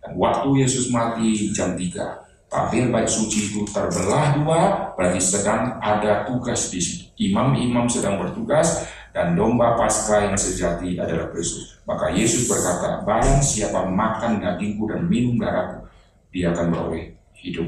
Dan 0.00 0.16
waktu 0.20 0.48
Yesus 0.60 0.92
mati 0.92 1.50
jam 1.56 1.74
3, 1.76 2.52
tabir 2.52 2.92
bait 2.92 3.08
suci 3.08 3.52
itu 3.52 3.64
terbelah 3.72 4.36
dua, 4.36 4.60
berarti 4.94 5.20
sedang 5.20 5.80
ada 5.80 6.28
tugas 6.28 6.68
di 6.68 6.80
situ. 6.80 7.04
Imam-imam 7.20 7.88
sedang 7.88 8.20
bertugas, 8.20 8.88
dan 9.10 9.34
domba 9.34 9.74
Paskah 9.74 10.30
yang 10.30 10.38
sejati 10.38 10.94
adalah 10.96 11.28
Kristus. 11.34 11.82
Maka 11.82 12.14
Yesus 12.14 12.46
berkata, 12.46 13.02
barang 13.02 13.42
siapa 13.42 13.90
makan 13.90 14.38
dagingku 14.38 14.86
dan 14.86 15.04
minum 15.10 15.34
darahku, 15.36 15.82
dia 16.30 16.54
akan 16.54 16.70
beroleh 16.70 17.18
hidup 17.42 17.66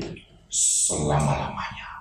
selama-lamanya. 0.49 1.92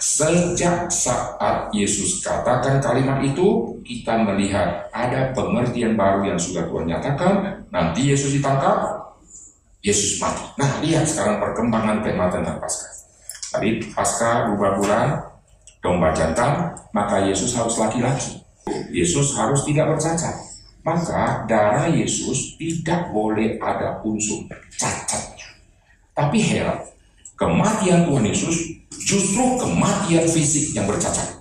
Sejak 0.00 0.88
saat 0.88 1.68
Yesus 1.76 2.24
katakan 2.24 2.80
kalimat 2.80 3.20
itu, 3.20 3.76
kita 3.84 4.16
melihat 4.24 4.88
ada 4.96 5.28
pengertian 5.36 5.92
baru 5.92 6.24
yang 6.24 6.40
sudah 6.40 6.64
Tuhan 6.64 6.88
nyatakan. 6.88 7.60
Nanti 7.68 8.08
Yesus 8.08 8.32
ditangkap, 8.32 8.96
Yesus 9.84 10.16
mati. 10.16 10.40
Nah, 10.56 10.80
lihat 10.80 11.04
sekarang 11.04 11.36
perkembangan 11.36 12.00
tema 12.00 12.32
tentang 12.32 12.56
Paskah. 12.56 12.92
Tadi 13.52 13.92
Paskah 13.92 14.48
dua 14.56 14.80
bulan, 14.80 15.20
domba 15.84 16.16
jantan, 16.16 16.72
maka 16.96 17.20
Yesus 17.20 17.52
harus 17.52 17.76
laki-laki. 17.76 18.40
Yesus 18.88 19.36
harus 19.36 19.68
tidak 19.68 19.92
bercacat. 19.92 20.32
Maka 20.80 21.44
darah 21.44 21.92
Yesus 21.92 22.56
tidak 22.56 23.12
boleh 23.12 23.60
ada 23.60 24.00
unsur 24.00 24.48
cacatnya. 24.80 25.44
Tapi 26.16 26.40
heran, 26.40 26.80
kematian 27.40 28.04
Tuhan 28.04 28.28
Yesus 28.28 28.84
justru 29.00 29.56
kematian 29.56 30.28
fisik 30.28 30.76
yang 30.76 30.84
bercacat. 30.84 31.40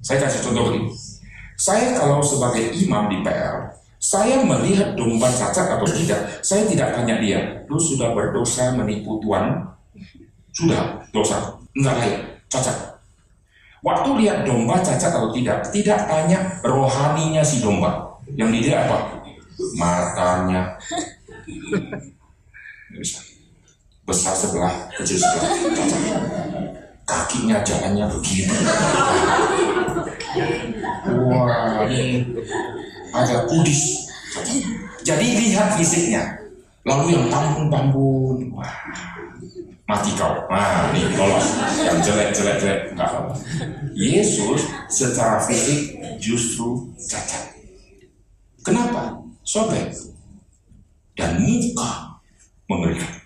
Saya 0.00 0.24
kasih 0.24 0.48
contoh 0.48 0.72
begini. 0.72 0.88
Saya 1.60 1.92
kalau 1.92 2.24
sebagai 2.24 2.72
imam 2.72 3.12
di 3.12 3.20
PR, 3.20 3.76
saya 4.00 4.40
melihat 4.40 4.96
domba 4.96 5.28
cacat 5.28 5.76
atau 5.76 5.84
tidak, 5.88 6.40
saya 6.40 6.64
tidak 6.68 6.96
tanya 6.96 7.20
dia, 7.20 7.64
lu 7.68 7.76
sudah 7.76 8.16
berdosa 8.16 8.72
menipu 8.76 9.20
Tuhan? 9.20 9.72
Sudah, 10.52 11.04
dosa. 11.12 11.56
Enggak 11.76 11.96
lain, 12.00 12.16
cacat. 12.48 12.76
Waktu 13.84 14.08
lihat 14.24 14.48
domba 14.48 14.80
cacat 14.80 15.12
atau 15.12 15.32
tidak, 15.32 15.68
tidak 15.72 16.00
tanya 16.08 16.60
rohaninya 16.64 17.44
si 17.44 17.60
domba. 17.60 18.20
Yang 18.36 18.50
dilihat 18.60 18.88
apa? 18.88 18.98
Matanya. 19.76 20.76
Besar 24.06 24.38
sebelah, 24.38 24.86
kecil 24.94 25.18
sebelah. 25.18 25.50
Kakinya 27.02 27.58
jalannya 27.66 28.06
begini. 28.06 28.54
Wah, 31.26 31.82
ini 31.90 32.22
ada 33.10 33.42
kudis. 33.50 34.06
Jadi 35.02 35.26
lihat 35.42 35.74
fisiknya. 35.74 36.22
Lalu 36.86 37.18
yang 37.18 37.26
tambun-tambun, 37.26 38.46
wah, 38.54 38.70
mati 39.90 40.14
kau. 40.14 40.38
Nah, 40.46 40.94
ini 40.94 41.10
lolos. 41.18 41.58
Yang 41.82 41.98
jelek-jelek-jelek, 42.06 42.94
enggak 42.94 43.10
apa 43.10 43.34
Yesus 43.90 44.70
secara 44.86 45.42
fisik 45.42 45.98
justru 46.22 46.86
cacat. 47.10 47.58
Kenapa? 48.62 49.18
Sobek. 49.42 49.90
Dan 51.18 51.42
muka 51.42 52.22
mengerikan. 52.70 53.25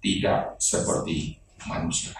Tidak 0.00 0.56
seperti 0.56 1.36
manusia 1.68 2.16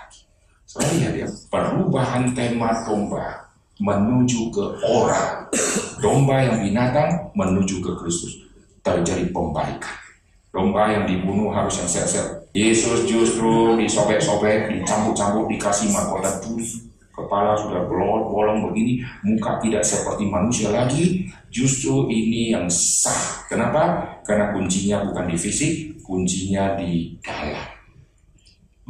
saya 0.70 0.87
lihat 1.03 1.14
ya, 1.18 1.28
perubahan 1.51 2.31
tema 2.31 2.70
domba 2.87 3.51
menuju 3.83 4.55
ke 4.55 4.64
orang. 4.87 5.51
Domba 5.99 6.47
yang 6.47 6.62
binatang 6.62 7.35
menuju 7.35 7.83
ke 7.83 7.91
Kristus. 7.99 8.47
Terjadi 8.78 9.35
pembalikan. 9.35 9.91
Domba 10.55 10.95
yang 10.95 11.11
dibunuh 11.11 11.51
harus 11.51 11.74
yang 11.83 11.91
sehat-sehat. 11.91 12.55
Yesus 12.55 13.03
justru 13.11 13.74
disobek-sobek, 13.83 14.70
dicampur-campur, 14.70 15.51
dikasih 15.51 15.91
mahkota 15.91 16.39
terus. 16.39 16.87
Kepala 17.11 17.59
sudah 17.59 17.91
bolong-bolong 17.91 18.70
begini, 18.70 19.03
muka 19.26 19.59
tidak 19.59 19.83
seperti 19.83 20.31
manusia 20.31 20.70
lagi. 20.70 21.26
Justru 21.51 22.07
ini 22.07 22.55
yang 22.55 22.70
sah. 22.70 23.43
Kenapa? 23.51 24.07
Karena 24.22 24.55
kuncinya 24.55 25.03
bukan 25.03 25.26
di 25.26 25.35
fisik, 25.35 25.99
kuncinya 26.11 26.74
di 26.74 27.14
dalam 27.22 27.78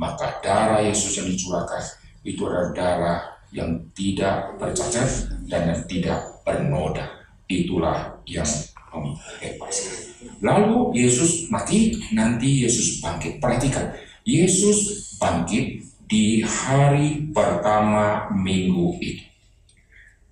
maka 0.00 0.40
darah 0.40 0.80
Yesus 0.80 1.20
yang 1.20 1.28
dicurahkan 1.28 1.84
itu 2.24 2.40
adalah 2.48 2.72
darah 2.72 3.20
yang 3.52 3.76
tidak 3.92 4.56
bercacat 4.56 5.28
dan 5.44 5.68
yang 5.68 5.80
tidak 5.84 6.18
bernoda. 6.40 7.04
Itulah 7.50 8.16
yang 8.24 8.46
membebaskan. 8.88 9.92
Lalu 10.40 10.96
Yesus 10.96 11.52
mati, 11.52 11.92
nanti 12.16 12.64
Yesus 12.64 13.02
bangkit. 13.04 13.42
Perhatikan, 13.42 13.92
Yesus 14.24 15.12
bangkit 15.20 15.84
di 16.08 16.40
hari 16.40 17.28
pertama 17.34 18.30
minggu 18.32 18.96
itu. 19.02 19.24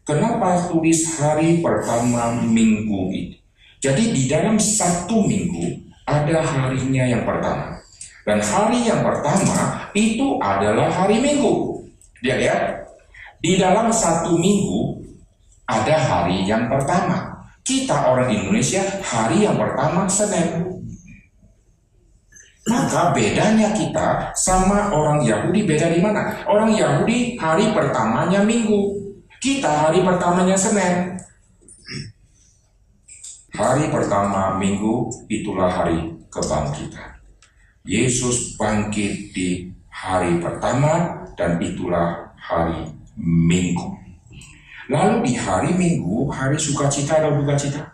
Kenapa 0.08 0.72
tulis 0.72 1.04
hari 1.20 1.60
pertama 1.60 2.40
minggu 2.40 3.12
itu? 3.12 3.36
Jadi 3.78 4.16
di 4.16 4.22
dalam 4.30 4.56
satu 4.56 5.26
minggu 5.26 5.87
ada 6.08 6.40
harinya 6.40 7.04
yang 7.04 7.28
pertama. 7.28 7.76
Dan 8.24 8.40
hari 8.40 8.88
yang 8.88 9.04
pertama 9.04 9.88
itu 9.92 10.40
adalah 10.40 10.88
hari 10.88 11.20
Minggu. 11.20 11.84
Dia 12.24 12.36
lihat, 12.40 12.88
di 13.38 13.54
dalam 13.54 13.92
satu 13.94 14.34
minggu 14.34 14.98
ada 15.68 15.94
hari 15.94 16.48
yang 16.48 16.66
pertama. 16.66 17.38
Kita 17.62 18.08
orang 18.08 18.32
Indonesia 18.32 18.80
hari 19.04 19.44
yang 19.44 19.60
pertama 19.60 20.08
Senin. 20.08 20.64
Maka 22.68 23.12
bedanya 23.16 23.72
kita 23.72 24.32
sama 24.36 24.92
orang 24.92 25.24
Yahudi 25.24 25.64
beda 25.64 25.88
di 25.92 26.00
mana? 26.00 26.44
Orang 26.48 26.72
Yahudi 26.72 27.36
hari 27.36 27.70
pertamanya 27.72 28.44
Minggu. 28.44 28.96
Kita 29.38 29.88
hari 29.88 30.00
pertamanya 30.02 30.56
Senin. 30.56 31.16
Hari 33.48 33.88
pertama 33.88 34.60
Minggu 34.60 35.08
itulah 35.32 35.72
hari 35.72 36.12
kebangkitan. 36.28 37.16
Yesus 37.80 38.60
bangkit 38.60 39.32
di 39.32 39.72
hari 39.88 40.36
pertama 40.36 41.24
dan 41.32 41.56
itulah 41.56 42.36
hari 42.36 42.92
Minggu. 43.16 43.96
Lalu 44.92 45.32
di 45.32 45.32
hari 45.36 45.72
Minggu, 45.72 46.28
hari 46.28 46.60
sukacita 46.60 47.24
atau 47.24 47.40
duka 47.40 47.56
cita? 47.56 47.88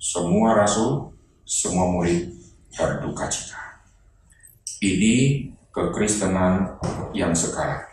Semua 0.00 0.56
rasul, 0.56 1.12
semua 1.44 1.88
murid 1.92 2.32
berduka 2.72 3.28
cita. 3.28 3.60
Ini 4.80 5.48
kekristenan 5.68 6.80
yang 7.12 7.36
sekarang. 7.36 7.84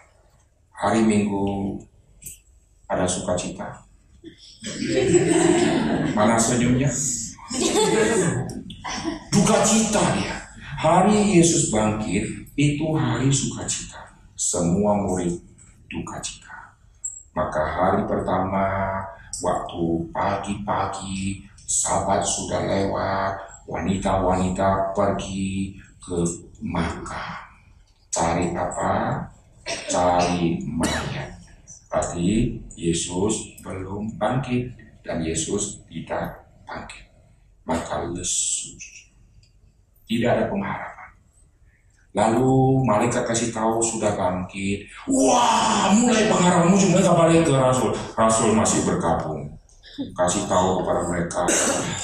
Hari 0.71 1.03
Minggu 1.03 1.75
ada 2.87 3.03
sukacita. 3.03 3.86
Mana 6.17 6.35
senyumnya? 6.39 6.89
Duka 9.29 9.57
cita 9.61 10.01
dia. 10.17 10.35
Hari 10.77 11.37
Yesus 11.37 11.69
bangkit 11.69 12.25
itu 12.57 12.85
hari 12.97 13.29
sukacita. 13.29 14.01
Semua 14.33 14.97
murid 14.97 15.37
duka 15.89 16.17
cita. 16.21 16.77
Maka 17.37 17.61
hari 17.61 18.01
pertama 18.09 18.97
waktu 19.45 20.09
pagi-pagi 20.09 21.45
sahabat 21.69 22.25
sudah 22.25 22.65
lewat, 22.65 23.37
wanita-wanita 23.69 24.93
pergi 24.97 25.77
ke 26.01 26.17
makam. 26.65 27.37
Cari 28.09 28.55
apa? 28.57 29.21
Cari 29.85 30.65
mayat. 30.65 31.37
Berarti 31.89 32.57
Yesus 32.73 33.56
belum 33.67 34.15
bangkit 34.15 34.71
dan 35.03 35.19
Yesus 35.19 35.83
tidak 35.91 36.47
bangkit. 36.63 37.03
Maka 37.67 38.07
lesu 38.15 38.79
tidak 40.07 40.39
ada 40.39 40.43
pengharapan. 40.47 41.09
Lalu 42.15 42.81
malaikat 42.87 43.27
kasih 43.27 43.51
tahu 43.51 43.83
sudah 43.83 44.15
bangkit. 44.15 44.87
Wah, 45.11 45.91
mulai 45.93 46.31
pengarang 46.31 46.71
muncul 46.71 46.95
mereka 46.95 47.13
balik 47.13 47.43
ke 47.43 47.53
Rasul. 47.53 47.91
Rasul 48.15 48.55
masih 48.55 48.87
bergabung. 48.87 49.53
Kasih 50.15 50.47
tahu 50.47 50.81
kepada 50.81 51.01
mereka 51.09 51.41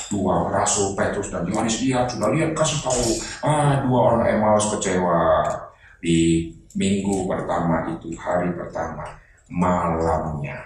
dua 0.09 0.49
Rasul 0.49 0.97
Petrus 0.97 1.29
dan 1.29 1.45
Yohanes 1.45 1.77
lihat 1.81 2.09
sudah 2.09 2.33
lihat 2.33 2.57
kasih 2.57 2.81
tahu 2.81 3.05
ah 3.45 3.85
dua 3.85 3.99
orang 4.09 4.33
Emmaus 4.33 4.65
kecewa 4.73 5.45
di 6.01 6.49
minggu 6.73 7.29
pertama 7.29 7.85
itu 7.93 8.09
hari 8.17 8.49
pertama 8.57 9.05
malamnya 9.45 10.57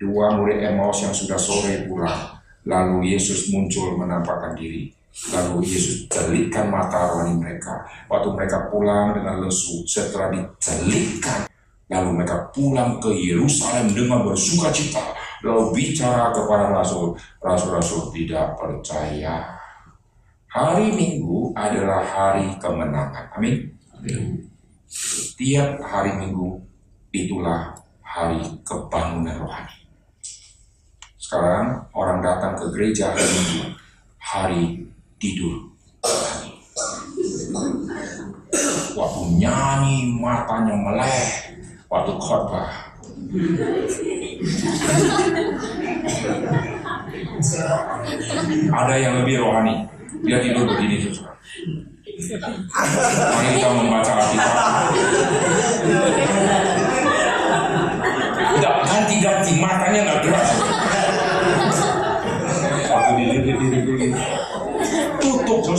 dua 0.00 0.32
murid 0.32 0.64
Emmaus 0.64 1.04
yang 1.04 1.12
sudah 1.12 1.36
sore 1.36 1.84
pulang 1.84 2.40
lalu 2.64 3.12
Yesus 3.12 3.52
muncul 3.52 4.00
menampakkan 4.00 4.56
diri 4.56 4.88
Lalu 5.10 5.66
Yesus 5.66 6.06
celikkan 6.06 6.70
mata 6.70 7.10
rohani 7.10 7.34
mereka. 7.34 7.82
Waktu 8.06 8.30
mereka 8.30 8.70
pulang 8.70 9.12
dengan 9.12 9.42
lesu, 9.42 9.82
setelah 9.84 10.30
dicelikkan, 10.30 11.50
lalu 11.90 12.22
mereka 12.22 12.46
pulang 12.54 13.02
ke 13.02 13.10
Yerusalem 13.10 13.90
dengan 13.90 14.22
bersuka 14.22 14.70
cita. 14.70 15.02
Lalu 15.42 15.74
bicara 15.74 16.30
kepada 16.30 16.70
Rasul, 16.70 17.18
Rasul-Rasul 17.42 18.14
tidak 18.14 18.54
percaya. 18.54 19.50
Hari 20.50 20.94
Minggu 20.94 21.54
adalah 21.58 22.02
hari 22.06 22.54
kemenangan. 22.62 23.34
Amin. 23.34 23.66
Setiap 24.86 25.78
hari 25.82 26.14
Minggu 26.16 26.58
itulah 27.10 27.74
hari 28.02 28.42
kebangunan 28.62 29.42
rohani. 29.42 29.79
Sekarang 31.30 31.78
orang 31.94 32.26
datang 32.26 32.58
ke 32.58 32.66
gereja 32.74 33.14
hari 33.14 33.70
hari 34.18 34.82
tidur. 35.22 35.62
Waktu 38.98 39.38
nyanyi 39.38 40.10
matanya 40.18 40.74
meleh, 40.74 41.54
waktu 41.86 42.18
khotbah. 42.18 42.66
Ada 48.74 48.94
yang 48.98 49.22
lebih 49.22 49.46
rohani, 49.46 49.86
dia 50.26 50.42
tidur 50.42 50.66
begini. 50.66 51.14
Mari 53.30 53.48
kita 53.54 53.68
membaca 53.70 54.12
Alkitab. 54.18 54.54
Tidak 58.50 58.74
ganti-ganti 58.82 59.52
matanya 59.62 60.00
nggak 60.10 60.20
gerak. 60.26 60.69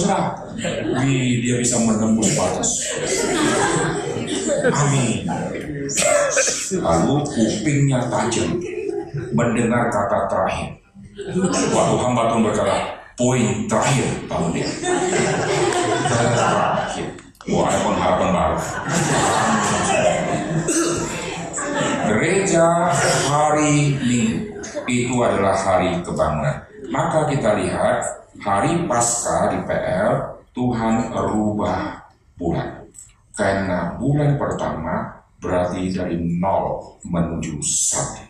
Saudara. 0.02 0.34
Wih, 1.06 1.45
dia 1.45 1.56
bisa 1.61 1.78
menembus 1.78 2.34
batas. 2.34 2.69
Amin. 4.73 5.30
Lalu 6.82 7.15
kupingnya 7.30 7.99
tajam 8.10 8.57
mendengar 9.36 9.94
kata 9.94 10.26
terakhir. 10.26 10.69
Waktu 11.72 11.95
hamba 12.02 12.32
Tuhan 12.32 12.41
berkata, 12.41 12.78
poin 13.14 13.45
terakhir 13.69 14.07
tahu 14.26 14.45
dia. 14.56 14.68
Terakhir. 16.10 17.07
Wah, 17.49 17.65
ada 17.69 17.78
pengharapan 17.82 18.30
baru. 18.38 18.57
Gereja 22.11 22.65
hari 23.30 23.98
Minggu 23.98 24.61
itu 24.86 25.15
adalah 25.22 25.57
hari 25.57 25.98
kebangunan. 26.06 26.61
Maka 26.91 27.26
kita 27.34 27.57
lihat 27.57 28.20
hari 28.41 28.89
pasca 28.89 29.53
di 29.53 29.59
PL 29.69 30.13
Tuhan 30.51 31.13
rubah 31.13 32.09
bulan. 32.35 32.89
Karena 33.31 33.95
bulan 33.95 34.35
pertama 34.35 35.23
berarti 35.38 35.93
dari 35.93 36.18
nol 36.18 36.97
menuju 37.05 37.61
satu. 37.61 38.26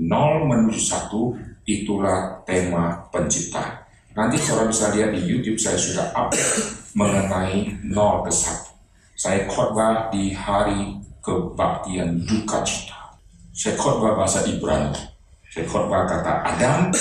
Nol 0.00 0.48
menuju 0.48 0.80
satu 0.80 1.36
itulah 1.68 2.42
tema 2.48 3.06
pencipta. 3.12 3.86
Nanti 4.16 4.40
saudara 4.42 4.66
bisa 4.66 4.90
lihat 4.90 5.14
di 5.14 5.22
YouTube 5.22 5.60
saya 5.60 5.78
sudah 5.78 6.10
update 6.16 6.96
mengenai 6.98 7.84
nol 7.86 8.26
ke 8.26 8.32
satu. 8.32 8.74
Saya 9.14 9.44
khotbah 9.46 10.08
di 10.08 10.32
hari 10.32 10.96
kebaktian 11.20 12.24
duka 12.24 12.64
cita. 12.64 13.14
Saya 13.52 13.76
khotbah 13.76 14.16
bahasa 14.16 14.42
Ibrani 14.48 15.09
khotbah 15.50 16.06
kata 16.06 16.46
Adam, 16.46 16.94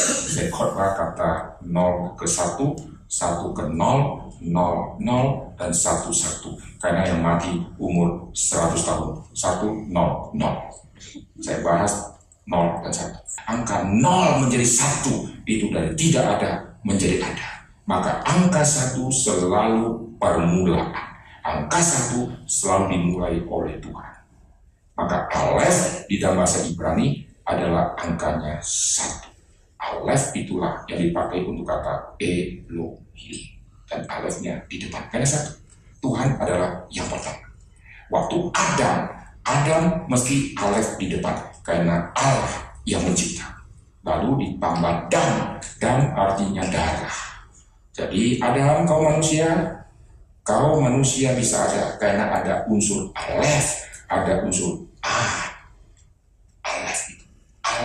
khotbah 0.49 0.97
kata 0.97 1.61
0 1.61 2.17
ke 2.17 2.26
1, 2.26 2.57
1 3.05 3.53
ke 3.53 3.63
0, 3.69 3.77
0, 4.41 4.97
0, 4.97 5.53
dan 5.53 5.69
1, 5.69 6.09
1. 6.09 6.81
Karena 6.81 7.01
yang 7.05 7.21
mati 7.21 7.61
umur 7.77 8.34
100 8.34 8.81
tahun. 8.81 9.21
1, 9.38 9.93
0, 9.93 10.34
0. 10.34 10.57
Saya 11.38 11.61
bahas 11.61 11.93
0 12.49 12.81
dan 12.81 12.93
1. 12.93 13.21
Angka 13.45 13.77
0 13.85 14.41
menjadi 14.41 14.65
1 14.65 15.45
itu 15.45 15.69
dari 15.69 15.93
tidak 15.93 16.26
ada 16.41 16.73
menjadi 16.81 17.21
ada. 17.21 17.47
Maka 17.85 18.21
angka 18.26 18.65
1 18.65 18.97
selalu 19.13 20.17
permulaan. 20.17 20.93
Angka 21.45 21.77
1 21.77 22.49
selalu 22.49 22.85
dimulai 22.97 23.41
oleh 23.45 23.77
Tuhan. 23.77 24.13
Maka 24.97 25.30
Aleph 25.31 26.09
di 26.09 26.17
dalam 26.19 26.43
bahasa 26.43 26.65
Ibrani 26.65 27.28
adalah 27.49 27.97
angkanya 27.97 28.61
satu. 28.61 29.26
Alef 29.80 30.30
itulah 30.38 30.85
yang 30.85 31.01
dipakai 31.01 31.41
untuk 31.41 31.65
kata 31.65 32.13
Elohim. 32.21 33.41
Dan 33.89 34.05
alefnya 34.05 34.61
di 34.69 34.77
depan. 34.77 35.01
Karena 35.09 35.26
satu. 35.26 35.57
Tuhan 35.99 36.38
adalah 36.38 36.85
yang 36.93 37.09
pertama. 37.09 37.43
Waktu 38.13 38.38
Adam, 38.53 38.97
Adam 39.43 39.84
mesti 40.05 40.53
alef 40.61 40.93
di 41.01 41.09
depan. 41.09 41.34
Karena 41.65 42.05
Allah 42.13 42.69
yang 42.85 43.01
mencipta. 43.01 43.49
Lalu 44.05 44.45
ditambah 44.45 45.09
dan. 45.09 45.57
Dan 45.81 46.13
artinya 46.13 46.63
darah. 46.69 47.17
Jadi 47.97 48.39
Adam 48.39 48.85
kau 48.88 49.03
manusia, 49.03 49.49
kau 50.45 50.80
manusia 50.80 51.35
bisa 51.35 51.67
ada 51.67 51.99
karena 51.99 52.31
ada 52.31 52.63
unsur 52.71 53.11
alef, 53.11 53.84
ada 54.07 54.39
unsur 54.39 54.88
ah, 55.03 55.49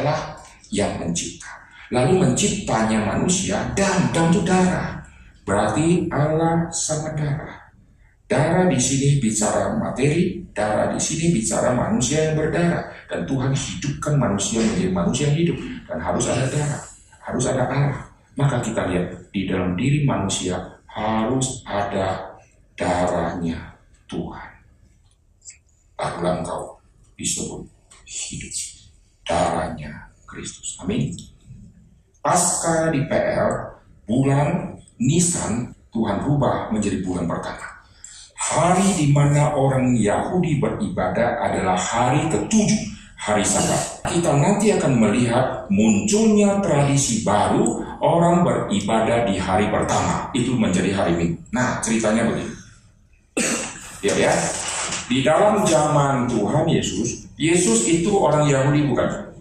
Allah 0.04 0.36
yang 0.68 1.00
mencipta. 1.00 1.48
Lalu 1.88 2.20
menciptanya 2.20 3.00
manusia 3.16 3.72
dan 3.72 4.12
dan 4.12 4.28
itu 4.28 4.44
darah. 4.44 5.00
Berarti 5.48 6.12
Allah 6.12 6.68
sama 6.68 7.16
darah. 7.16 7.72
Darah 8.28 8.68
di 8.68 8.76
sini 8.80 9.20
bicara 9.20 9.76
materi, 9.76 10.44
darah 10.52 10.92
di 10.92 11.00
sini 11.00 11.32
bicara 11.32 11.72
manusia 11.72 12.32
yang 12.32 12.36
berdarah. 12.36 12.84
Dan 13.08 13.24
Tuhan 13.24 13.52
hidupkan 13.52 14.16
manusia 14.20 14.60
menjadi 14.60 14.92
manusia 14.92 15.24
yang 15.32 15.38
hidup. 15.40 15.58
Dan 15.88 15.98
harus 16.00 16.24
ada 16.28 16.44
darah, 16.48 16.82
harus 17.24 17.44
ada 17.48 17.64
Allah. 17.68 18.02
Maka 18.34 18.56
kita 18.60 18.88
lihat 18.92 19.32
di 19.32 19.48
dalam 19.48 19.72
diri 19.76 20.04
manusia 20.04 20.60
harus 20.88 21.64
ada 21.64 22.36
darahnya 22.76 23.76
Tuhan. 24.10 24.50
Barulah 25.94 26.42
engkau 26.42 26.82
disebut 27.14 27.62
hidup 28.02 28.73
darahnya 29.24 30.12
Kristus. 30.28 30.78
Amin. 30.80 31.12
Pasca 32.24 32.88
di 32.88 33.04
PL, 33.04 33.50
bulan 34.08 34.80
Nisan 34.96 35.74
Tuhan 35.92 36.24
rubah 36.26 36.74
menjadi 36.74 37.04
bulan 37.06 37.28
pertama. 37.28 37.84
Hari 38.34 38.98
di 38.98 39.06
mana 39.14 39.56
orang 39.56 39.96
Yahudi 39.96 40.60
beribadah 40.60 41.40
adalah 41.40 41.78
hari 41.78 42.28
ketujuh, 42.28 42.82
hari 43.16 43.46
Sabat. 43.46 44.04
Kita 44.04 44.36
nanti 44.36 44.74
akan 44.74 45.00
melihat 45.00 45.64
munculnya 45.72 46.60
tradisi 46.60 47.24
baru 47.24 47.80
orang 48.04 48.44
beribadah 48.44 49.24
di 49.24 49.40
hari 49.40 49.72
pertama. 49.72 50.28
Itu 50.36 50.58
menjadi 50.60 50.92
hari 50.92 51.16
Minggu. 51.16 51.40
Nah, 51.54 51.80
ceritanya 51.80 52.28
begini. 52.28 52.52
Ya, 54.04 54.12
ya. 54.28 54.34
Di 55.08 55.24
dalam 55.24 55.64
zaman 55.64 56.28
Tuhan 56.28 56.68
Yesus, 56.68 57.23
Yesus 57.34 57.86
itu 57.90 58.14
orang 58.14 58.46
Yahudi 58.46 58.86
bukan? 58.86 59.34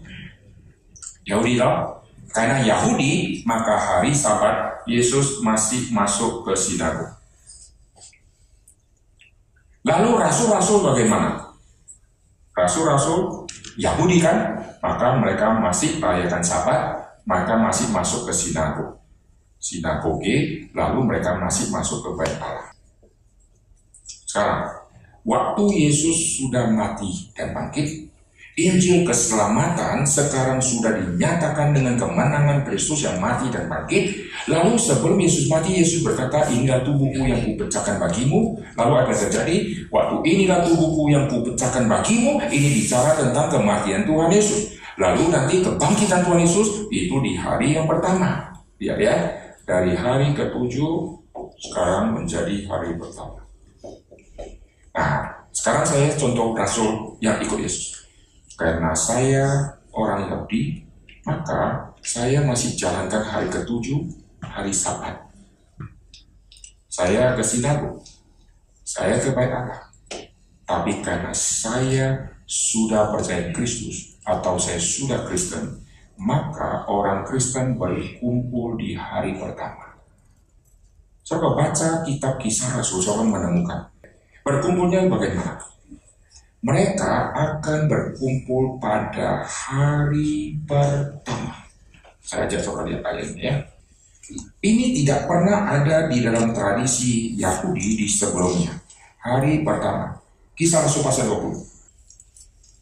Yahudi 1.24 1.62
toh? 1.62 2.04
Karena 2.34 2.66
Yahudi, 2.66 3.46
maka 3.46 3.78
hari 3.78 4.10
sabat 4.10 4.82
Yesus 4.90 5.46
masih 5.46 5.94
masuk 5.94 6.42
ke 6.42 6.58
sinagog. 6.58 7.14
Lalu 9.86 10.18
rasul-rasul 10.18 10.82
bagaimana? 10.82 11.54
Rasul-rasul 12.58 13.46
Yahudi 13.78 14.18
kan, 14.18 14.58
maka 14.82 15.14
mereka 15.22 15.54
masih 15.62 16.02
merayakan 16.02 16.42
sabat, 16.42 16.82
maka 17.30 17.54
masih 17.62 17.94
masuk 17.94 18.26
ke 18.26 18.34
sinagog. 18.34 18.98
Sinagoge, 19.62 20.68
lalu 20.74 21.00
mereka 21.06 21.38
masih 21.38 21.70
masuk 21.70 22.02
ke 22.04 22.10
bait 22.18 22.36
Allah. 22.42 22.68
Sekarang, 24.28 24.83
Waktu 25.24 25.64
Yesus 25.88 26.40
sudah 26.40 26.68
mati 26.68 27.32
dan 27.32 27.56
bangkit, 27.56 28.12
Injil 28.54 29.02
keselamatan 29.02 30.06
sekarang 30.06 30.62
sudah 30.62 30.94
dinyatakan 30.94 31.74
dengan 31.74 31.98
kemenangan 31.98 32.62
Kristus 32.62 33.02
yang 33.02 33.18
mati 33.18 33.50
dan 33.50 33.66
bangkit. 33.66 34.14
Lalu 34.46 34.78
sebelum 34.78 35.18
Yesus 35.18 35.50
mati, 35.50 35.82
Yesus 35.82 36.06
berkata, 36.06 36.46
inilah 36.54 36.86
tubuhku 36.86 37.26
yang 37.26 37.42
kupecahkan 37.42 37.98
bagimu. 37.98 38.62
Lalu 38.78 38.94
apa 38.94 39.14
terjadi? 39.16 39.90
Waktu 39.90 40.16
inilah 40.22 40.62
tubuhku 40.70 41.10
yang 41.10 41.26
kupecahkan 41.26 41.90
bagimu, 41.90 42.38
ini 42.54 42.78
bicara 42.78 43.18
tentang 43.18 43.50
kematian 43.50 44.06
Tuhan 44.06 44.30
Yesus. 44.30 44.78
Lalu 45.02 45.34
nanti 45.34 45.66
kebangkitan 45.66 46.22
Tuhan 46.22 46.46
Yesus 46.46 46.86
itu 46.94 47.16
di 47.26 47.34
hari 47.34 47.74
yang 47.74 47.90
pertama. 47.90 48.54
Lihat 48.78 49.00
ya, 49.02 49.16
dari 49.66 49.98
hari 49.98 50.30
ketujuh 50.38 50.94
sekarang 51.58 52.22
menjadi 52.22 52.70
hari 52.70 52.94
pertama. 53.02 53.43
Nah, 54.94 55.26
sekarang 55.50 55.86
saya 55.86 56.14
contoh 56.14 56.54
rasul 56.54 57.18
yang 57.18 57.42
ikut 57.42 57.58
Yesus. 57.58 58.06
Karena 58.54 58.94
saya 58.94 59.74
orang 59.90 60.30
Yahudi, 60.30 60.86
maka 61.26 61.94
saya 62.06 62.46
masih 62.46 62.78
jalankan 62.78 63.26
hari 63.26 63.50
ketujuh, 63.50 64.06
hari 64.42 64.70
Sabat. 64.70 65.18
Saya 66.86 67.34
ke 67.34 67.42
sinagog, 67.42 68.06
saya 68.86 69.18
ke 69.18 69.34
bait 69.34 69.50
Allah. 69.50 69.90
Tapi 70.64 71.02
karena 71.02 71.34
saya 71.34 72.38
sudah 72.46 73.10
percaya 73.10 73.50
Kristus 73.50 74.22
atau 74.22 74.62
saya 74.62 74.78
sudah 74.78 75.26
Kristen, 75.26 75.82
maka 76.22 76.86
orang 76.86 77.26
Kristen 77.26 77.82
berkumpul 77.82 78.78
di 78.78 78.94
hari 78.94 79.34
pertama. 79.36 79.98
Coba 81.24 81.56
baca 81.56 82.04
kitab 82.04 82.38
kisah 82.38 82.78
Rasul, 82.78 83.00
saudara 83.00 83.26
menemukan. 83.26 83.93
Berkumpulnya 84.44 85.08
bagaimana? 85.08 85.64
mereka 86.64 87.36
akan 87.36 87.92
berkumpul 87.92 88.80
pada 88.80 89.44
hari 89.44 90.56
pertama. 90.64 91.68
Saya 92.24 92.48
ajak 92.48 92.64
saudara 92.64 92.88
lihat 92.88 93.04
ayat 93.04 93.36
ini 93.36 93.44
ya. 93.44 93.56
Ini 94.64 94.86
tidak 95.04 95.28
pernah 95.28 95.68
ada 95.68 96.08
di 96.08 96.24
dalam 96.24 96.56
tradisi 96.56 97.36
Yahudi 97.36 98.00
di 98.00 98.08
sebelumnya. 98.08 98.80
Hari 99.20 99.60
pertama. 99.68 100.16
Kisah 100.56 100.88
Rasul 100.88 101.04
pasal 101.04 101.28
20. 101.28 101.60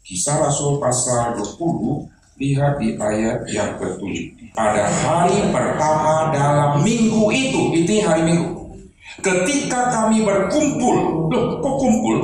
Kisah 0.06 0.38
Rasul 0.38 0.78
pasal 0.78 1.34
20 1.42 2.06
lihat 2.38 2.78
di 2.78 2.94
ayat 2.94 3.42
yang 3.50 3.74
ke-7. 3.82 4.54
Pada 4.54 4.86
hari 4.86 5.50
pertama 5.50 6.30
dalam 6.30 6.86
minggu 6.86 7.34
itu, 7.34 7.74
itu 7.82 7.98
hari 8.06 8.30
minggu. 8.30 8.61
Ketika 9.20 9.92
kami 9.92 10.24
berkumpul, 10.24 11.28
loh 11.28 11.60
kok 11.60 11.76
kumpul? 11.76 12.16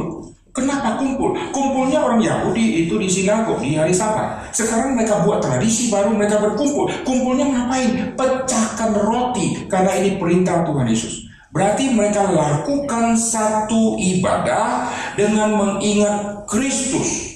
Kenapa 0.57 0.99
kumpul? 0.99 1.37
Kumpulnya 1.55 2.03
orang 2.03 2.19
Yahudi 2.19 2.89
itu 2.89 2.99
di 2.99 3.07
sinagog 3.07 3.61
di 3.61 3.77
hari 3.77 3.93
Sabat. 3.93 4.49
Sekarang 4.51 4.97
mereka 4.97 5.23
buat 5.23 5.39
tradisi 5.39 5.93
baru 5.93 6.17
mereka 6.17 6.41
berkumpul. 6.41 6.89
Kumpulnya 7.05 7.47
ngapain? 7.47 8.17
Pecahkan 8.17 8.91
roti 8.97 9.69
karena 9.69 9.93
ini 10.01 10.17
perintah 10.17 10.65
Tuhan 10.65 10.89
Yesus. 10.89 11.29
Berarti 11.55 11.93
mereka 11.93 12.29
lakukan 12.29 13.17
satu 13.17 13.97
ibadah 14.01 14.89
dengan 15.15 15.55
mengingat 15.55 16.45
Kristus. 16.49 17.28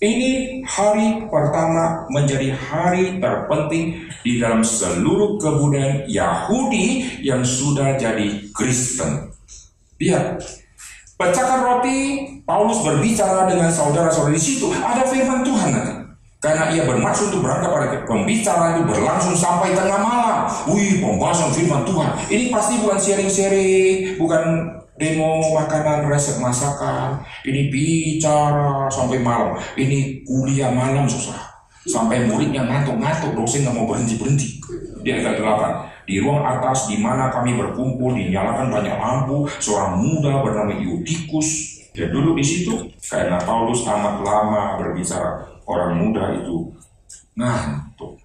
Ini 0.00 0.64
hari 0.64 1.28
pertama 1.28 2.08
menjadi 2.08 2.56
hari 2.56 3.20
terpenting 3.20 4.08
di 4.24 4.40
dalam 4.40 4.64
seluruh 4.64 5.36
kebudayaan 5.36 6.08
Yahudi 6.08 7.20
yang 7.20 7.44
sudah 7.44 8.00
jadi 8.00 8.48
Kristen. 8.56 9.28
Lihat, 10.00 10.40
Pecahkan 11.20 11.60
roti, 11.60 12.24
Paulus 12.48 12.80
berbicara 12.80 13.44
dengan 13.44 13.68
saudara-saudara 13.68 14.32
di 14.32 14.40
situ. 14.40 14.72
Ada 14.72 15.04
firman 15.04 15.44
Tuhan 15.44 15.68
nanti. 15.68 15.94
Karena 16.40 16.72
ia 16.72 16.88
bermaksud 16.88 17.28
untuk 17.28 17.44
berangkat 17.44 17.68
pada 17.68 17.88
pembicaraan 18.08 18.80
itu 18.80 18.84
berlangsung 18.88 19.36
sampai 19.36 19.76
tengah 19.76 20.00
malam. 20.00 20.48
Wih, 20.72 21.04
pembahasan 21.04 21.52
firman 21.52 21.84
Tuhan. 21.84 22.16
Ini 22.32 22.48
pasti 22.48 22.80
bukan 22.80 22.96
sharing-sharing, 22.96 24.16
bukan 24.16 24.44
demo 25.00 25.40
makanan 25.56 26.04
resep 26.12 26.36
masakan. 26.36 27.24
Ini 27.48 27.72
bicara 27.72 28.92
sampai 28.92 29.18
malam. 29.24 29.56
Ini 29.74 30.22
kuliah 30.28 30.68
malam 30.68 31.08
susah. 31.08 31.48
Sampai 31.88 32.28
muridnya 32.28 32.68
ngantuk-ngantuk, 32.68 33.32
dosen 33.32 33.64
nggak 33.64 33.72
mau 33.72 33.88
berhenti-berhenti. 33.88 34.60
Dia 35.00 35.24
agak 35.24 35.40
delapan. 35.40 35.88
Di 36.04 36.20
ruang 36.20 36.44
atas 36.44 36.92
di 36.92 37.00
mana 37.00 37.32
kami 37.32 37.56
berkumpul 37.56 38.12
dinyalakan 38.12 38.68
banyak 38.68 38.96
lampu, 39.00 39.48
seorang 39.56 39.96
muda 39.96 40.44
bernama 40.44 40.76
Eutychus 40.76 41.80
dia 41.90 42.06
duduk 42.06 42.38
di 42.38 42.44
situ 42.46 42.86
karena 43.02 43.40
Paulus 43.42 43.82
amat 43.82 44.22
lama 44.22 44.78
berbicara. 44.78 45.48
Orang 45.66 45.98
muda 45.98 46.34
itu 46.36 46.70
ngantuk. 47.34 48.20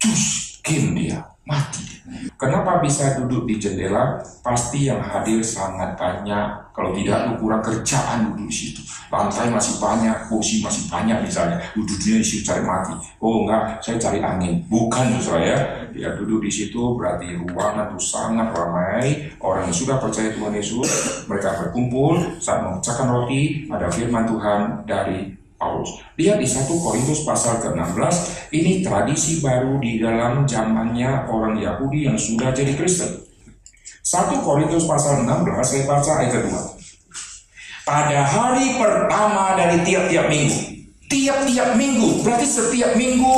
Cus, 0.00 0.60
dia, 0.64 1.20
mati 1.48 1.93
Kenapa 2.34 2.82
bisa 2.82 3.14
duduk 3.18 3.46
di 3.46 3.56
jendela? 3.56 4.20
Pasti 4.42 4.90
yang 4.90 5.00
hadir 5.00 5.40
sangat 5.40 5.94
banyak. 5.94 6.74
Kalau 6.74 6.90
tidak, 6.90 7.30
lu 7.30 7.38
kurang 7.38 7.62
kerjaan 7.62 8.34
duduk 8.34 8.50
di 8.50 8.54
situ. 8.54 8.82
Lantai 9.06 9.46
masih 9.46 9.78
banyak, 9.78 10.26
kursi 10.26 10.58
masih 10.58 10.90
banyak 10.90 11.22
misalnya. 11.22 11.62
Duduknya 11.70 12.18
di 12.18 12.26
situ 12.26 12.42
cari 12.42 12.66
mati. 12.66 12.98
Oh 13.22 13.46
enggak, 13.46 13.78
saya 13.78 13.96
cari 13.96 14.18
angin. 14.18 14.66
Bukan 14.66 15.14
justru 15.14 15.38
ya. 15.38 15.86
Duduk 15.94 16.42
di 16.42 16.50
situ 16.50 16.98
berarti 16.98 17.38
ruangan 17.38 17.94
itu 17.94 18.02
sangat 18.02 18.50
ramai. 18.50 19.30
Orang 19.38 19.70
yang 19.70 19.76
sudah 19.76 20.02
percaya 20.02 20.34
Tuhan 20.34 20.50
Yesus, 20.50 20.90
mereka 21.30 21.54
berkumpul 21.62 22.42
saat 22.42 22.66
memecahkan 22.66 23.06
roti. 23.06 23.70
Ada 23.70 23.86
firman 23.86 24.26
Tuhan 24.26 24.60
dari 24.82 25.43
Paulus. 25.58 26.02
Lihat 26.18 26.38
di 26.42 26.46
1 26.48 26.66
Korintus 26.68 27.22
pasal 27.22 27.62
ke-16, 27.62 28.14
ini 28.54 28.84
tradisi 28.84 29.40
baru 29.40 29.78
di 29.78 30.02
dalam 30.02 30.44
zamannya 30.44 31.30
orang 31.30 31.58
Yahudi 31.58 32.10
yang 32.10 32.18
sudah 32.18 32.50
jadi 32.52 32.74
Kristen. 32.74 33.24
1 34.04 34.44
Korintus 34.44 34.84
pasal 34.84 35.24
16, 35.24 35.64
saya 35.64 35.84
baca 35.88 36.10
ayat 36.20 36.32
kedua. 36.36 36.60
Pada 37.84 38.24
hari 38.24 38.80
pertama 38.80 39.60
dari 39.60 39.84
tiap-tiap 39.84 40.32
minggu, 40.32 40.88
tiap-tiap 41.08 41.76
minggu, 41.76 42.24
berarti 42.24 42.48
setiap 42.48 42.96
minggu 42.96 43.36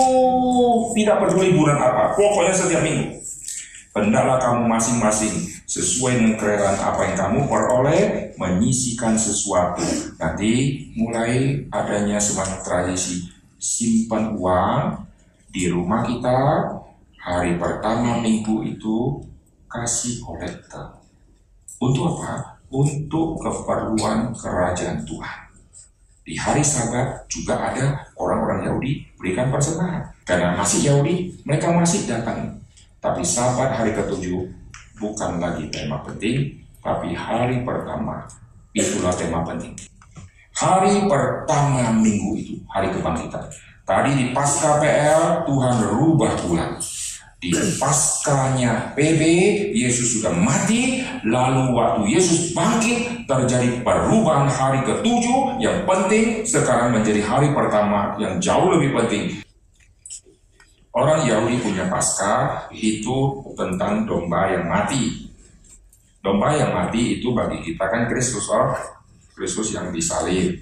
tidak 0.94 1.18
peduli 1.18 1.50
bulan 1.54 1.78
apa, 1.82 2.14
pokoknya 2.14 2.54
setiap 2.54 2.82
minggu. 2.82 3.25
Hendaklah 3.96 4.36
kamu 4.36 4.68
masing-masing 4.68 5.32
sesuai 5.64 6.20
dengan 6.20 6.36
kerelaan 6.36 6.76
apa 6.76 7.00
yang 7.08 7.16
kamu 7.16 7.38
peroleh 7.48 8.28
menyisikan 8.36 9.16
sesuatu. 9.16 9.80
Nanti 10.20 10.84
mulai 11.00 11.64
adanya 11.72 12.20
semacam 12.20 12.60
tradisi 12.60 13.24
simpan 13.56 14.36
uang 14.36 15.00
di 15.48 15.72
rumah 15.72 16.04
kita 16.04 16.36
hari 17.16 17.56
pertama 17.56 18.20
minggu 18.20 18.68
itu 18.68 19.24
kasih 19.64 20.20
kolektor. 20.20 21.00
Untuk 21.80 22.20
apa? 22.20 22.60
Untuk 22.68 23.40
keperluan 23.40 24.36
kerajaan 24.36 25.08
Tuhan. 25.08 25.38
Di 26.20 26.36
hari 26.36 26.60
sabat 26.60 27.24
juga 27.32 27.72
ada 27.72 28.12
orang-orang 28.20 28.68
Yahudi 28.68 29.08
berikan 29.16 29.48
persembahan. 29.48 30.20
Karena 30.28 30.52
masih 30.52 30.84
Yahudi, 30.84 31.32
mereka 31.48 31.72
masih 31.72 32.04
datang 32.04 32.65
tapi 33.06 33.22
sabat 33.22 33.70
hari 33.70 33.94
ketujuh 33.94 34.50
bukan 34.98 35.38
lagi 35.38 35.70
tema 35.70 36.02
penting, 36.02 36.58
tapi 36.82 37.14
hari 37.14 37.62
pertama 37.62 38.26
itulah 38.74 39.14
tema 39.14 39.46
penting. 39.46 39.78
Hari 40.50 41.06
pertama 41.06 41.94
minggu 41.94 42.34
itu, 42.34 42.58
hari 42.66 42.90
kebangkitan. 42.90 43.46
Tadi 43.86 44.10
di 44.10 44.26
pasca 44.34 44.82
PL, 44.82 45.46
Tuhan 45.46 45.76
rubah 45.86 46.34
bulan. 46.42 46.82
Di 47.38 47.54
paskanya 47.78 48.90
PB, 48.98 49.22
Yesus 49.70 50.18
sudah 50.18 50.34
mati, 50.34 51.06
lalu 51.22 51.78
waktu 51.78 52.10
Yesus 52.10 52.58
bangkit, 52.58 53.28
terjadi 53.30 53.86
perubahan 53.86 54.50
hari 54.50 54.82
ketujuh 54.82 55.62
yang 55.62 55.86
penting, 55.86 56.42
sekarang 56.42 56.90
menjadi 56.90 57.22
hari 57.22 57.54
pertama 57.54 58.18
yang 58.18 58.42
jauh 58.42 58.66
lebih 58.74 58.98
penting, 58.98 59.45
Orang 60.96 61.28
Yahudi 61.28 61.60
punya 61.60 61.92
Paskah 61.92 62.72
itu 62.72 63.44
tentang 63.52 64.08
domba 64.08 64.48
yang 64.48 64.64
mati. 64.64 65.28
Domba 66.24 66.56
yang 66.56 66.72
mati 66.72 67.20
itu 67.20 67.36
bagi 67.36 67.60
kita 67.60 67.84
kan 67.84 68.08
Kristus, 68.08 68.48
oh, 68.48 68.72
Kristus 69.36 69.76
yang 69.76 69.92
disalib. 69.92 70.56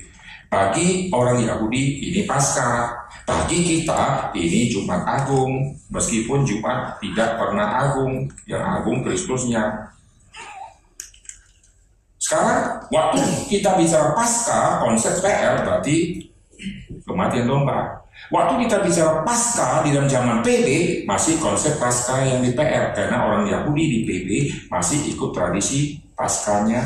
Bagi 0.51 1.07
orang 1.15 1.39
Yahudi 1.39 2.11
ini 2.11 2.27
Paskah. 2.27 3.07
Bagi 3.23 3.63
kita 3.63 4.35
ini 4.35 4.75
Jumat 4.75 5.07
Agung. 5.07 5.79
Meskipun 5.95 6.43
Jumat 6.43 6.99
tidak 6.99 7.39
pernah 7.39 7.87
agung, 7.87 8.27
yang 8.51 8.83
agung 8.83 9.07
Kristusnya. 9.07 9.95
Sekarang 12.19 12.83
waktu 12.91 13.23
kita 13.47 13.79
bicara 13.79 14.11
Paskah, 14.19 14.83
konsep 14.83 15.15
PR 15.23 15.63
berarti 15.63 16.27
kematian 17.07 17.47
domba. 17.47 18.04
Waktu 18.33 18.65
kita 18.65 18.81
bicara 18.81 19.21
pasca 19.21 19.85
di 19.85 19.93
dalam 19.93 20.09
zaman 20.09 20.41
PB, 20.41 20.69
masih 21.05 21.37
konsep 21.37 21.77
pasca 21.77 22.25
yang 22.25 22.41
di 22.41 22.57
PR. 22.57 22.97
Karena 22.97 23.29
orang 23.29 23.45
Yahudi 23.45 23.85
di 23.85 23.99
PB 24.09 24.29
masih 24.73 25.13
ikut 25.13 25.37
tradisi 25.37 26.01
paskanya 26.17 26.81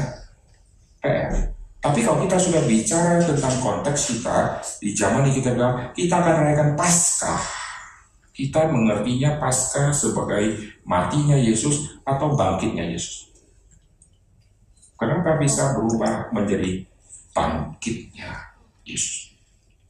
PR. 0.98 1.54
Tapi 1.78 2.02
kalau 2.02 2.26
kita 2.26 2.34
sudah 2.42 2.62
bicara 2.66 3.22
tentang 3.22 3.54
konteks 3.62 4.10
kita, 4.10 4.58
di 4.82 4.90
zaman 4.98 5.30
ini 5.30 5.38
kita 5.38 5.54
bilang, 5.54 5.94
kita 5.94 6.18
akan 6.18 6.34
merayakan 6.42 6.70
Paskah. 6.74 7.38
Kita 8.34 8.66
mengertinya 8.66 9.38
Paskah 9.38 9.94
sebagai 9.94 10.74
matinya 10.82 11.38
Yesus 11.38 12.02
atau 12.02 12.34
bangkitnya 12.34 12.82
Yesus. 12.82 13.30
Kenapa 14.98 15.38
bisa 15.38 15.78
berubah 15.78 16.34
menjadi 16.34 16.82
bangkitnya 17.30 18.58
Yesus? 18.82 19.38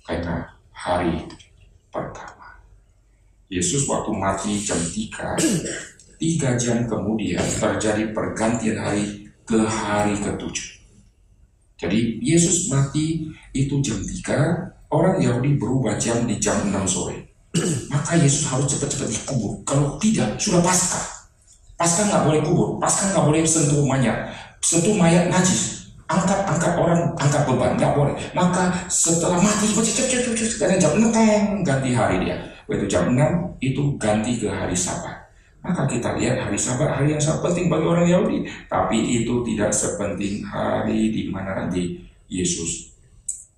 Karena 0.05 0.45
hari 0.79 1.27
pertama. 1.91 2.63
Yesus 3.51 3.91
waktu 3.91 4.15
mati 4.15 4.63
jam 4.63 4.79
3, 4.79 5.35
tiga 6.23 6.55
jam 6.55 6.87
kemudian 6.87 7.43
terjadi 7.43 8.15
pergantian 8.15 8.79
hari 8.79 9.27
ke 9.43 9.59
hari 9.67 10.15
ketujuh. 10.23 10.79
Jadi 11.79 12.23
Yesus 12.23 12.71
mati 12.71 13.27
itu 13.51 13.75
jam 13.83 13.99
3, 13.99 14.95
orang 14.95 15.19
Yahudi 15.19 15.59
berubah 15.59 15.99
jam 15.99 16.23
di 16.31 16.39
jam 16.39 16.63
6 16.71 16.87
sore. 16.87 17.27
Maka 17.91 18.15
Yesus 18.21 18.47
harus 18.47 18.71
cepat-cepat 18.71 19.09
dikubur. 19.09 19.59
Kalau 19.67 19.99
tidak, 19.99 20.39
sudah 20.39 20.63
pasca. 20.63 21.01
Pasca 21.79 22.07
nggak 22.07 22.23
boleh 22.27 22.41
kubur, 22.43 22.69
pasca 22.83 23.15
nggak 23.15 23.25
boleh 23.25 23.43
sentuh 23.47 23.83
mayat. 23.87 24.31
Sentuh 24.59 24.95
mayat 24.99 25.31
najis. 25.31 25.78
Angkat-angkat 26.09 26.73
orang, 26.81 27.01
angkat 27.21 27.43
beban, 27.45 27.77
nggak 27.77 27.93
boleh. 27.93 28.17
Maka 28.33 28.73
setelah 28.89 29.37
mati, 29.45 29.77
karena 30.57 30.81
jam 30.81 30.97
6 30.97 31.13
ganti 31.63 31.93
hari 31.93 32.25
dia. 32.25 32.37
Waktu 32.65 32.89
jam 32.89 33.13
6 33.13 33.61
itu 33.61 33.97
ganti 34.01 34.41
ke 34.41 34.49
hari 34.49 34.73
sabat. 34.73 35.29
Maka 35.61 35.85
kita 35.85 36.17
lihat 36.17 36.49
hari 36.49 36.57
sabat 36.57 36.97
hari 36.97 37.13
yang 37.13 37.21
sangat 37.21 37.51
penting 37.51 37.69
bagi 37.69 37.85
orang 37.85 38.09
Yahudi. 38.09 38.49
Tapi 38.73 39.21
itu 39.21 39.45
tidak 39.53 39.69
sepenting 39.69 40.41
hari 40.49 41.13
di 41.13 41.29
mana 41.29 41.65
nanti 41.65 42.01
Yesus 42.25 42.89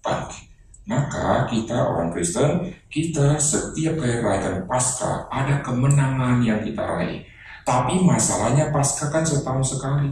bangkit. 0.03 0.51
Maka 0.91 1.47
kita 1.47 1.87
orang 1.87 2.11
Kristen, 2.11 2.75
kita 2.91 3.39
setiap 3.39 3.95
kali 4.03 4.67
Paskah 4.67 5.31
ada 5.31 5.63
kemenangan 5.63 6.43
yang 6.43 6.67
kita 6.67 6.83
raih. 6.83 7.23
Tapi 7.63 8.03
masalahnya 8.03 8.75
Paskah 8.75 9.07
kan 9.15 9.23
setahun 9.23 9.79
sekali. 9.79 10.11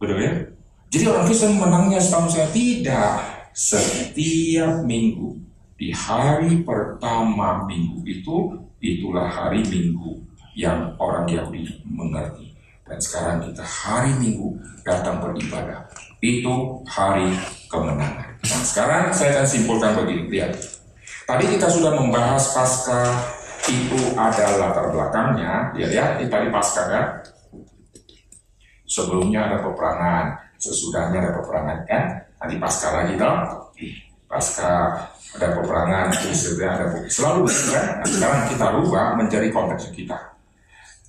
Betul 0.00 0.24
ya? 0.24 0.55
Jadi 0.90 1.04
orang 1.06 1.24
Kristen 1.26 1.58
menangnya 1.58 2.00
setahun 2.00 2.34
sekali. 2.34 2.50
Tidak. 2.54 3.14
Setiap 3.52 4.84
minggu. 4.86 5.38
Di 5.76 5.92
hari 5.92 6.64
pertama 6.64 7.68
minggu 7.68 8.00
itu, 8.08 8.56
itulah 8.80 9.28
hari 9.28 9.60
minggu 9.66 10.24
yang 10.56 10.96
orang 10.96 11.28
Yahudi 11.28 11.84
mengerti. 11.84 12.56
Dan 12.86 13.02
sekarang 13.02 13.42
kita 13.42 13.66
hari 13.66 14.14
Minggu 14.16 14.56
datang 14.86 15.18
beribadah. 15.18 15.90
Itu 16.22 16.80
hari 16.86 17.34
kemenangan. 17.66 18.38
Nah 18.40 18.62
sekarang 18.62 19.10
saya 19.10 19.42
akan 19.42 19.46
simpulkan 19.46 19.92
begini. 19.98 20.30
Lihat. 20.30 20.54
Tadi 21.26 21.44
kita 21.50 21.66
sudah 21.66 21.98
membahas 21.98 22.54
pasca 22.54 23.02
itu 23.66 24.14
ada 24.14 24.46
latar 24.62 24.94
belakangnya. 24.94 25.74
Ya 25.74 25.86
lihat, 25.90 26.10
ini 26.22 26.30
tadi 26.30 26.46
pasca 26.54 26.86
kan. 26.86 27.06
Sebelumnya 28.86 29.50
ada 29.50 29.58
peperangan, 29.66 30.45
sesudahnya 30.60 31.18
ada 31.22 31.32
peperangan 31.36 31.78
kan. 31.88 32.02
Nanti 32.42 32.54
pasca 32.60 32.88
lagi 32.92 33.14
dong. 33.16 33.40
Pasca 34.26 34.70
ada 35.36 35.48
peperangan, 35.54 36.06
sesudah 36.32 36.68
ada 36.74 36.86
selalu 37.06 37.46
kan. 37.46 37.84
Nah, 38.00 38.08
sekarang 38.08 38.40
kita 38.50 38.66
rubah 38.74 39.04
menjadi 39.14 39.48
konteks 39.52 39.92
kita. 39.92 40.18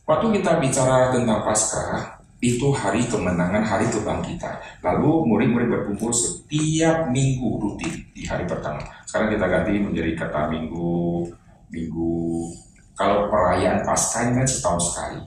Waktu 0.07 0.40
kita 0.40 0.64
bicara 0.64 1.11
tentang 1.11 1.44
Paskah, 1.44 2.24
itu 2.40 2.69
hari 2.72 3.03
kemenangan, 3.10 3.60
hari 3.65 3.90
kebangkitan. 3.91 4.56
Lalu 4.80 5.26
murid-murid 5.28 5.68
berkumpul 5.68 6.15
setiap 6.15 7.11
minggu 7.11 7.60
rutin 7.60 8.07
di 8.15 8.24
hari 8.24 8.48
pertama. 8.48 8.80
Sekarang 9.03 9.36
kita 9.36 9.45
ganti 9.49 9.82
menjadi 9.82 10.15
kata 10.15 10.48
minggu, 10.48 11.28
minggu. 11.74 12.15
Kalau 12.95 13.28
perayaan 13.28 13.84
Paskah 13.84 14.32
kan 14.32 14.48
setahun 14.48 14.82
sekali. 14.94 15.19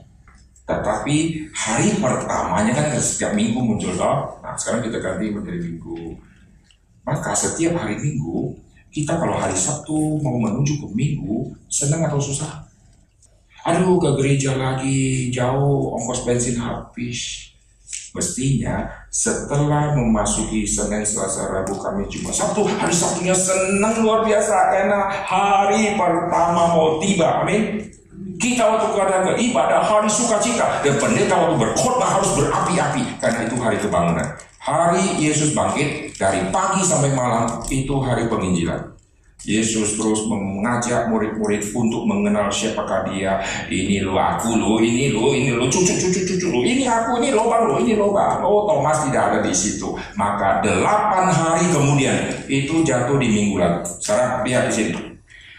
Tetapi 0.79 1.15
hari 1.51 1.87
pertamanya 1.99 2.71
kan 2.71 2.95
setiap 2.95 3.35
minggu 3.35 3.59
muncul 3.59 3.91
loh. 3.99 4.39
Nah 4.39 4.55
sekarang 4.55 4.87
kita 4.87 5.03
ganti 5.03 5.27
menjadi 5.27 5.59
minggu. 5.59 6.15
Maka 7.03 7.35
setiap 7.35 7.75
hari 7.81 7.99
minggu, 7.99 8.55
kita 8.93 9.19
kalau 9.19 9.35
hari 9.35 9.57
Sabtu 9.57 10.21
mau 10.23 10.37
menuju 10.39 10.79
ke 10.79 10.87
minggu, 10.95 11.51
senang 11.67 12.07
atau 12.07 12.21
susah? 12.21 12.63
Aduh 13.61 14.01
ke 14.01 14.09
gereja 14.17 14.57
lagi 14.57 15.29
jauh 15.29 15.93
ongkos 15.97 16.25
bensin 16.25 16.57
habis. 16.57 17.51
Mestinya 18.11 18.91
setelah 19.07 19.95
memasuki 19.95 20.67
Senin, 20.67 21.07
Selasa, 21.07 21.47
Rabu, 21.47 21.79
Kamis, 21.79 22.11
Jumat, 22.11 22.35
Sabtu, 22.35 22.67
hari 22.67 22.91
Sabtunya 22.91 23.31
senang 23.31 24.03
luar 24.03 24.27
biasa 24.27 24.55
karena 24.67 25.07
hari 25.07 25.95
pertama 25.95 26.75
mau 26.75 26.99
tiba. 26.99 27.39
Amin. 27.39 27.87
Kita 28.21 28.63
waktu 28.65 28.87
ada 29.01 29.33
ibadah 29.37 29.81
hari 29.81 30.09
sukacita 30.09 30.81
dan 30.85 30.97
pendeta 30.97 31.33
waktu 31.37 31.57
berkhotbah 31.57 32.09
harus 32.19 32.29
berapi-api 32.37 33.17
karena 33.17 33.45
itu 33.45 33.55
hari 33.57 33.77
kebangunan. 33.81 34.27
Hari 34.61 35.17
Yesus 35.17 35.57
bangkit 35.57 36.13
dari 36.21 36.45
pagi 36.53 36.85
sampai 36.85 37.17
malam 37.17 37.65
itu 37.73 37.97
hari 38.01 38.29
penginjilan. 38.29 38.93
Yesus 39.41 39.97
terus 39.97 40.29
mengajak 40.29 41.09
murid-murid 41.09 41.65
untuk 41.73 42.05
mengenal 42.05 42.53
siapakah 42.53 43.09
dia. 43.09 43.41
Ini 43.65 44.05
lo 44.05 44.13
aku 44.13 44.53
lo, 44.53 44.77
ini 44.77 45.09
lo, 45.09 45.33
ini 45.33 45.49
lo, 45.57 45.65
cucu 45.65 45.97
cucu 45.97 46.21
cucu 46.21 46.47
lo, 46.53 46.61
ini 46.61 46.85
aku, 46.85 47.17
ini 47.17 47.33
lobang 47.33 47.73
lo, 47.73 47.75
ini 47.81 47.97
lobang. 47.97 48.45
Oh 48.45 48.69
Thomas 48.69 49.01
tidak 49.09 49.33
ada 49.33 49.39
di 49.41 49.49
situ. 49.49 49.97
Maka 50.13 50.61
delapan 50.61 51.33
hari 51.33 51.65
kemudian 51.73 52.45
itu 52.45 52.85
jatuh 52.85 53.17
di 53.17 53.33
minggu 53.33 53.57
lalu. 53.57 53.81
Sekarang 53.97 54.45
lihat 54.45 54.69
di 54.69 54.73
sini. 54.77 54.93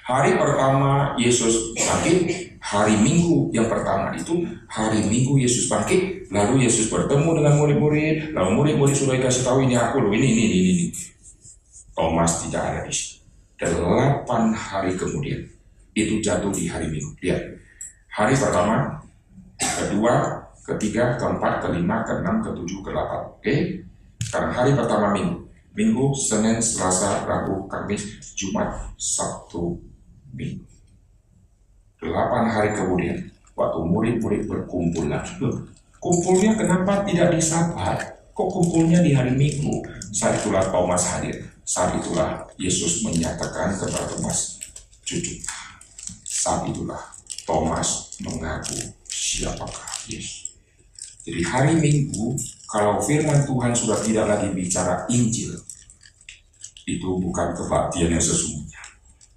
Hari 0.06 0.38
pertama 0.38 1.18
Yesus 1.18 1.74
bangkit, 1.74 2.51
hari 2.62 2.94
Minggu 3.02 3.50
yang 3.50 3.66
pertama 3.66 4.14
itu 4.14 4.46
hari 4.70 5.02
Minggu 5.02 5.34
Yesus 5.42 5.66
bangkit, 5.66 6.30
lalu 6.30 6.62
Yesus 6.62 6.86
bertemu 6.86 7.42
dengan 7.42 7.58
murid-murid, 7.58 8.30
lalu 8.32 8.50
murid-murid 8.54 8.94
sudah 8.94 9.18
dikasih 9.18 9.42
tahu 9.42 9.66
ini 9.66 9.74
aku 9.74 9.98
loh, 9.98 10.14
ini 10.14 10.26
ini 10.30 10.42
ini 10.46 10.58
ini. 10.70 10.86
Thomas 11.92 12.46
tidak 12.46 12.62
ada 12.62 12.80
di 12.86 12.94
situ 12.94 13.22
delapan 13.62 14.50
hari 14.50 14.98
kemudian 14.98 15.38
itu 15.92 16.18
jatuh 16.18 16.50
di 16.50 16.66
hari 16.66 16.88
Minggu. 16.88 17.12
Lihat, 17.20 17.42
hari 18.10 18.34
pertama, 18.34 18.98
kedua, 19.60 20.40
ketiga, 20.64 21.20
keempat, 21.20 21.62
kelima, 21.62 22.00
keenam, 22.02 22.40
ketujuh, 22.40 22.80
delapan. 22.80 23.28
Oke, 23.28 23.84
sekarang 24.24 24.52
hari 24.56 24.72
pertama 24.72 25.12
Minggu. 25.12 25.44
Minggu, 25.72 26.12
Senin, 26.16 26.60
Selasa, 26.60 27.24
Rabu, 27.24 27.64
Kamis, 27.68 28.20
Jumat, 28.36 28.92
Sabtu, 28.96 29.76
Minggu. 30.32 30.71
Delapan 32.02 32.50
hari 32.50 32.74
kemudian, 32.74 33.30
waktu 33.54 33.78
murid-murid 33.86 34.50
berkumpul 34.50 35.06
lagi. 35.06 35.38
Kumpulnya 36.02 36.58
kenapa 36.58 37.06
tidak 37.06 37.30
di 37.30 37.38
Sabat? 37.38 38.26
Kok 38.34 38.48
kumpulnya 38.50 38.98
di 39.06 39.14
hari 39.14 39.30
Minggu? 39.38 39.86
Saat 40.10 40.42
itulah 40.42 40.66
Thomas 40.66 41.06
hadir. 41.14 41.46
Saat 41.62 41.94
itulah 42.02 42.42
Yesus 42.58 43.06
menyatakan 43.06 43.78
kepada 43.78 44.10
Thomas, 44.10 44.58
cucu. 45.06 45.38
Saat 46.26 46.66
itulah 46.74 46.98
Thomas 47.46 48.18
mengaku 48.18 48.82
siapakah 49.06 49.86
Yesus. 50.10 50.58
Jadi 51.22 51.38
hari 51.46 51.78
Minggu, 51.78 52.34
kalau 52.66 52.98
firman 52.98 53.46
Tuhan 53.46 53.70
sudah 53.78 54.02
tidak 54.02 54.26
lagi 54.26 54.50
bicara 54.50 55.06
Injil, 55.06 55.54
itu 56.82 57.08
bukan 57.22 57.54
kebaktian 57.54 58.10
yang 58.10 58.18
sesungguhnya. 58.18 58.82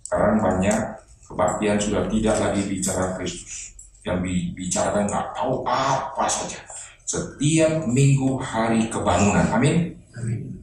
Karena 0.10 0.34
banyak 0.42 1.05
kebaktian 1.26 1.78
sudah 1.82 2.06
tidak 2.10 2.36
lagi 2.40 2.62
bicara 2.66 3.18
Kristus. 3.18 3.76
Yang 4.06 4.54
bicarakan 4.54 5.10
nggak 5.10 5.28
tahu 5.34 5.66
apa 5.66 6.26
saja. 6.30 6.62
Setiap 7.06 7.90
minggu 7.90 8.38
hari 8.38 8.86
kebangunan. 8.90 9.50
Amin. 9.50 9.98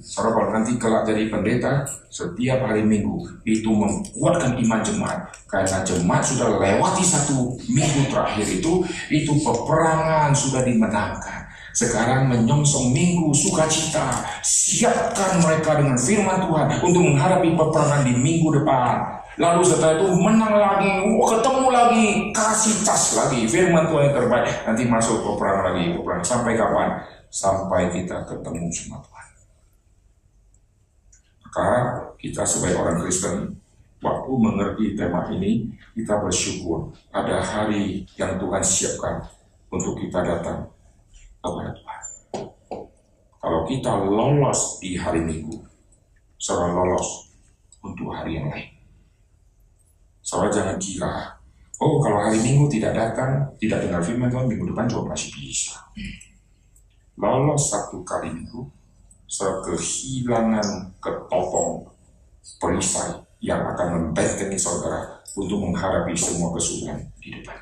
Saudara 0.03 0.35
kalau 0.35 0.51
nanti 0.51 0.75
kelak 0.81 1.07
jadi 1.07 1.31
pendeta, 1.31 1.87
setiap 2.11 2.67
hari 2.67 2.83
minggu 2.83 3.23
itu 3.47 3.71
menguatkan 3.71 4.59
iman 4.59 4.81
jemaat. 4.83 5.31
Karena 5.47 5.85
jemaat 5.87 6.25
sudah 6.27 6.59
lewati 6.59 7.05
satu 7.07 7.55
minggu 7.71 8.11
terakhir 8.11 8.49
itu, 8.49 8.83
itu 9.13 9.33
peperangan 9.45 10.35
sudah 10.35 10.67
dimenangkan. 10.67 11.47
Sekarang 11.73 12.29
menyongsong 12.29 12.93
minggu 12.93 13.33
sukacita. 13.33 14.27
Siapkan 14.43 15.41
mereka 15.41 15.79
dengan 15.79 15.97
firman 15.97 16.45
Tuhan 16.45 16.67
untuk 16.85 17.03
menghadapi 17.13 17.49
peperangan 17.55 18.03
di 18.05 18.13
minggu 18.19 18.49
depan. 18.61 19.22
Lalu 19.41 19.63
setelah 19.65 19.97
itu 19.97 20.13
menang 20.13 20.53
lagi, 20.53 20.93
ketemu 21.09 21.67
lagi, 21.73 22.07
kasih 22.37 22.75
cas 22.85 23.17
lagi. 23.17 23.49
Firman 23.49 23.89
Tuhan 23.89 24.13
yang 24.13 24.17
terbaik. 24.21 24.45
Nanti 24.69 24.83
masuk 24.85 25.25
peperangan 25.25 25.73
lagi, 25.73 25.97
peperangan. 25.97 26.25
Sampai 26.25 26.53
kapan? 26.53 26.89
Sampai 27.33 27.81
kita 27.89 28.29
ketemu 28.29 28.69
sama 28.69 29.01
Tuhan. 29.01 29.27
Maka 31.49 31.69
kita 32.21 32.43
sebagai 32.45 32.77
orang 32.77 33.01
Kristen, 33.01 33.57
waktu 34.05 34.33
mengerti 34.37 34.85
tema 34.97 35.25
ini, 35.33 35.69
kita 35.97 36.21
bersyukur 36.21 36.93
ada 37.13 37.41
hari 37.41 38.05
yang 38.21 38.37
Tuhan 38.37 38.61
siapkan 38.61 39.25
untuk 39.73 39.97
kita 39.97 40.21
datang 40.21 40.69
kepada 41.41 41.73
Tuhan. 41.73 42.01
Kalau 43.43 43.61
kita 43.69 43.93
lolos 44.09 44.81
di 44.81 44.97
hari 44.97 45.25
Minggu, 45.25 45.61
saudara 46.41 46.73
lolos 46.73 47.33
untuk 47.85 48.13
hari 48.13 48.41
yang 48.41 48.49
lain. 48.49 48.72
Saudara 50.23 50.55
jangan 50.55 50.77
gila. 50.79 51.15
Oh, 51.83 51.99
kalau 51.99 52.23
hari 52.23 52.39
Minggu 52.39 52.71
tidak 52.71 52.95
datang, 52.95 53.43
tidak 53.59 53.83
dengar 53.83 53.99
firman 53.99 54.31
Tuhan, 54.31 54.47
minggu 54.47 54.71
depan 54.71 54.87
juga 54.87 55.19
masih 55.19 55.35
bisa. 55.35 55.83
Lolos 57.19 57.75
satu 57.75 58.07
kali 58.07 58.31
minggu, 58.31 58.71
saudara 59.27 59.67
kehilangan 59.67 60.95
ketopong 61.03 61.91
perisai 62.63 63.19
yang 63.43 63.67
akan 63.75 63.99
membentengi 63.99 64.55
saudara 64.55 65.21
untuk 65.35 65.59
menghadapi 65.59 66.15
semua 66.15 66.55
kesulitan 66.55 67.03
di 67.19 67.35
depan. 67.35 67.59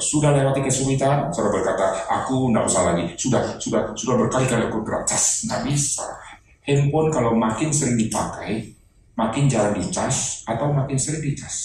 Sudah 0.00 0.32
lewati 0.32 0.64
kesulitan, 0.64 1.28
saudara 1.28 1.52
berkata, 1.52 1.86
aku 2.08 2.48
tidak 2.48 2.64
usah 2.64 2.82
lagi. 2.92 3.04
Sudah, 3.16 3.42
sudah, 3.60 3.82
sudah 3.92 4.14
berkali-kali 4.24 4.72
aku 4.72 4.80
gratis. 4.80 5.44
Nggak 5.44 5.68
bisa. 5.68 6.06
Handphone 6.64 7.12
kalau 7.12 7.36
makin 7.36 7.68
sering 7.68 8.00
dipakai, 8.00 8.71
makin 9.16 9.44
jarang 9.48 9.76
dicas 9.76 10.42
atau 10.48 10.72
makin 10.72 10.96
sering 10.96 11.22
dicas. 11.22 11.56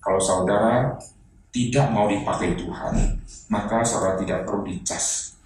Kalau 0.00 0.20
saudara 0.22 0.96
tidak 1.52 1.92
mau 1.92 2.08
dipakai 2.08 2.56
Tuhan, 2.56 2.94
maka 3.52 3.84
saudara 3.84 4.16
tidak 4.16 4.48
perlu 4.48 4.64
dicas. 4.64 5.36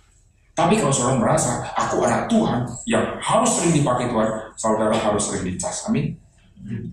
Tapi 0.52 0.78
kalau 0.78 0.92
saudara 0.92 1.16
merasa, 1.18 1.64
aku 1.74 2.04
anak 2.04 2.28
Tuhan 2.28 2.68
yang 2.84 3.16
harus 3.18 3.50
sering 3.56 3.72
dipakai 3.72 4.12
Tuhan, 4.12 4.30
saudara 4.54 4.94
harus 4.94 5.22
sering 5.24 5.48
dicas. 5.48 5.88
Amin. 5.88 6.14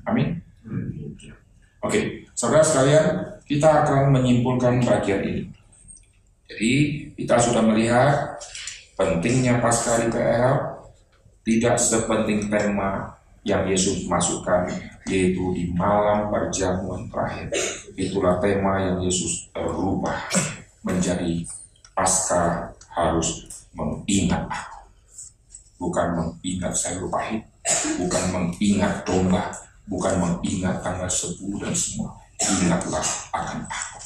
Amin. 0.07 0.39
Oke, 0.65 1.29
okay. 1.79 2.03
saudara 2.33 2.63
sekalian, 2.65 3.05
kita 3.45 3.85
akan 3.85 4.15
menyimpulkan 4.15 4.81
bagian 4.81 5.21
ini. 5.25 5.43
Jadi 6.49 6.73
kita 7.13 7.37
sudah 7.37 7.61
melihat 7.61 8.41
pentingnya 8.97 9.61
pasca 9.61 10.01
PL 10.09 10.81
tidak 11.45 11.77
sepenting 11.77 12.49
tema 12.49 13.18
yang 13.43 13.63
Yesus 13.67 14.05
masukkan 14.07 14.67
yaitu 15.07 15.41
di 15.55 15.71
malam 15.73 16.29
perjamuan 16.29 17.07
terakhir. 17.09 17.49
Itulah 17.95 18.37
tema 18.37 18.79
yang 18.83 18.97
Yesus 19.01 19.49
rubah 19.55 20.15
menjadi 20.85 21.43
pasca 21.95 22.71
harus 22.93 23.47
mengingat 23.73 24.45
aku. 24.47 24.79
Bukan 25.79 26.07
mengingat 26.15 26.75
sayur 26.75 27.07
pahit, 27.07 27.41
bukan 27.95 28.23
mengingat 28.35 29.07
domba, 29.07 29.47
bukan 29.87 30.13
mengingat 30.19 30.83
tanggal 30.83 31.07
10 31.07 31.39
dan 31.63 31.71
semua 31.71 32.11
ingatlah 32.39 33.03
akan 33.35 33.59
aku. 33.67 33.99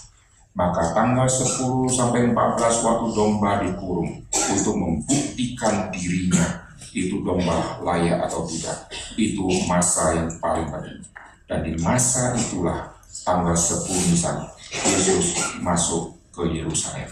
Maka 0.54 0.94
tanggal 0.94 1.26
10 1.26 1.90
sampai 1.90 2.30
14 2.30 2.86
waktu 2.86 3.08
domba 3.18 3.62
dikurung 3.66 4.22
untuk 4.30 4.76
membuktikan 4.78 5.90
dirinya 5.90 6.63
itu 6.94 7.26
domba 7.26 7.82
layak 7.82 8.30
atau 8.30 8.46
tidak. 8.46 8.88
Itu 9.18 9.50
masa 9.66 10.14
yang 10.14 10.30
paling 10.38 10.70
penting. 10.70 11.02
Dan 11.50 11.66
di 11.66 11.74
masa 11.82 12.38
itulah 12.38 12.94
tanggal 13.26 13.54
10 13.54 14.14
misalnya 14.14 14.48
Yesus 14.72 15.58
masuk 15.62 16.14
ke 16.34 16.46
Yerusalem. 16.54 17.10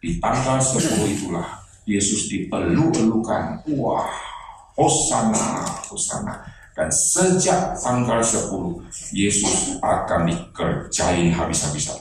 Di 0.00 0.16
tanggal 0.20 0.60
10 0.60 0.86
itulah 1.08 1.60
Yesus 1.88 2.28
dipelu-elukan. 2.28 3.66
Wah, 3.74 4.08
Hosana, 4.76 5.66
Hosana 5.90 6.60
dan 6.80 6.88
sejak 6.88 7.76
tanggal 7.76 8.24
10, 8.24 8.80
Yesus 9.12 9.76
akan 9.84 10.32
dikerjain 10.32 11.28
habis-habisan. 11.28 12.00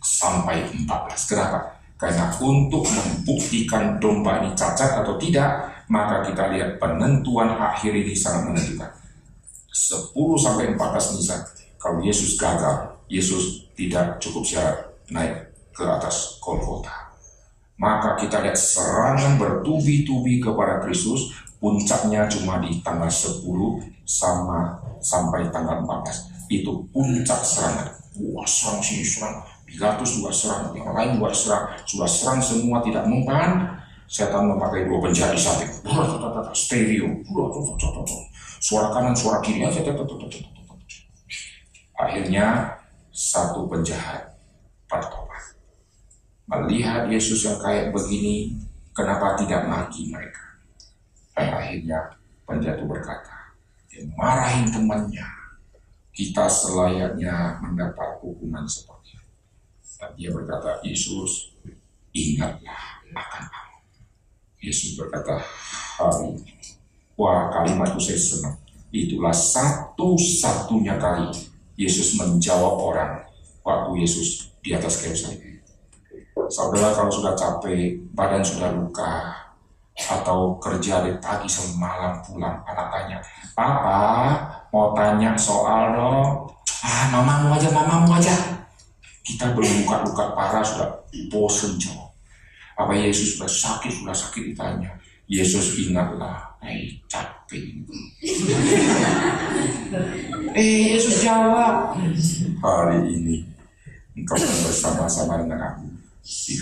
Sampai 0.00 0.64
14. 0.72 1.28
Kenapa? 1.28 1.76
Karena 2.00 2.32
untuk 2.40 2.88
membuktikan 2.88 4.00
domba 4.00 4.40
ini 4.42 4.56
cacat 4.56 5.04
atau 5.04 5.20
tidak, 5.20 5.81
maka 5.92 6.24
kita 6.24 6.48
lihat 6.56 6.80
penentuan 6.80 7.52
akhir 7.52 7.92
ini 7.92 8.16
sangat 8.16 8.48
menentukan. 8.48 8.88
10 9.68 10.16
sampai 10.40 10.72
14 10.72 11.20
Nisan, 11.20 11.40
kalau 11.76 12.00
Yesus 12.00 12.40
gagal, 12.40 12.96
Yesus 13.12 13.68
tidak 13.76 14.16
cukup 14.16 14.40
syarat 14.40 14.88
naik 15.12 15.52
ke 15.76 15.84
atas 15.84 16.40
Golgota. 16.40 17.12
Maka 17.76 18.16
kita 18.16 18.40
lihat 18.40 18.56
serangan 18.56 19.36
bertubi-tubi 19.36 20.40
kepada 20.40 20.80
Kristus 20.80 21.36
puncaknya 21.60 22.24
cuma 22.28 22.56
di 22.64 22.80
tanggal 22.80 23.12
10 23.12 23.44
sama 24.08 24.80
sampai 25.04 25.52
tanggal 25.52 25.84
14 25.84 26.48
itu 26.48 26.88
puncak 26.88 27.40
serangan. 27.44 27.88
Wah 28.32 28.48
serang 28.48 28.80
sini 28.84 29.04
serang 29.04 29.40
Pilatus 29.72 30.20
juga 30.20 30.28
serang 30.36 30.68
yang 30.76 30.92
lain 30.92 31.16
juga 31.16 31.32
serang. 31.32 31.64
Sudah 31.88 32.04
serang 32.04 32.44
semua 32.44 32.84
tidak 32.84 33.08
mempan 33.08 33.80
setan 34.08 34.48
memakai 34.48 34.86
dua 34.86 34.98
penjari 35.02 35.38
samping 35.38 35.70
stereo. 36.54 37.08
Suara 38.62 38.88
kanan 38.94 39.14
suara 39.16 39.42
kiri. 39.42 39.66
Akhirnya 41.98 42.78
satu 43.12 43.68
penjahat 43.68 44.34
bertobat. 44.88 45.56
Melihat 46.48 47.08
Yesus 47.08 47.46
yang 47.48 47.56
kayak 47.62 47.94
begini 47.94 48.52
kenapa 48.92 49.38
tidak 49.40 49.64
mati 49.66 50.12
mereka? 50.12 50.44
Dan 51.32 51.48
akhirnya 51.48 51.98
penjatuh 52.44 52.84
berkata, 52.84 53.56
dia 53.88 54.04
marahin 54.20 54.68
temannya. 54.68 55.24
Kita 56.12 56.44
selayaknya 56.44 57.56
mendapat 57.64 58.20
hukuman 58.20 58.68
seperti 58.68 59.16
itu. 59.16 59.32
Dan 59.96 60.10
dia 60.12 60.28
berkata, 60.28 60.76
Yesus, 60.84 61.56
ingatlah 62.12 63.00
akan 63.16 63.44
aku. 63.48 63.71
Yesus 64.62 64.94
berkata, 64.94 65.42
hari 65.98 66.38
Wah 67.18 67.52
kalimat 67.52 67.92
itu 67.92 68.00
saya 68.00 68.18
senang. 68.18 68.56
Itulah 68.88 69.34
satu-satunya 69.34 70.96
kali 70.96 71.28
Yesus 71.76 72.16
menjawab 72.16 72.80
orang 72.80 73.12
waktu 73.60 74.00
Yesus 74.00 74.48
di 74.64 74.72
atas 74.72 75.04
kayu 75.04 75.12
salib. 75.12 75.42
Saudara 76.48 76.96
kalau 76.96 77.12
sudah 77.12 77.36
capek, 77.36 78.00
badan 78.16 78.40
sudah 78.40 78.72
luka, 78.72 79.42
atau 79.96 80.56
kerja 80.56 81.04
dari 81.04 81.16
pagi 81.20 81.44
sampai 81.46 81.76
malam 81.76 82.12
pulang 82.24 82.56
anak 82.64 82.86
tanya 82.88 83.18
papa 83.52 84.00
mau 84.72 84.96
tanya 84.96 85.36
soal 85.36 85.92
dong 85.92 86.28
ah 86.82 87.04
mamamu 87.12 87.52
aja 87.52 87.68
mamamu 87.68 88.10
aja 88.16 88.32
kita 89.22 89.52
belum 89.52 89.84
buka 89.84 89.96
luka 90.08 90.24
parah 90.32 90.64
sudah 90.64 90.88
bosen 91.28 91.76
jawab 91.76 92.01
apa 92.78 92.92
Yesus 92.96 93.36
sudah 93.36 93.50
sakit 93.50 93.92
sudah 93.92 94.16
sakit 94.16 94.52
ditanya 94.52 94.90
Yesus 95.28 95.78
ingatlah 95.78 96.56
eh 96.64 97.00
capek 97.08 97.62
eh 100.58 100.96
Yesus 100.96 101.24
jawab 101.24 101.96
hari 102.64 102.98
ini 103.12 103.44
engkau 104.16 104.36
bersama-sama 104.36 105.40
dengan 105.40 105.60
aku 105.72 105.88
di 106.22 106.54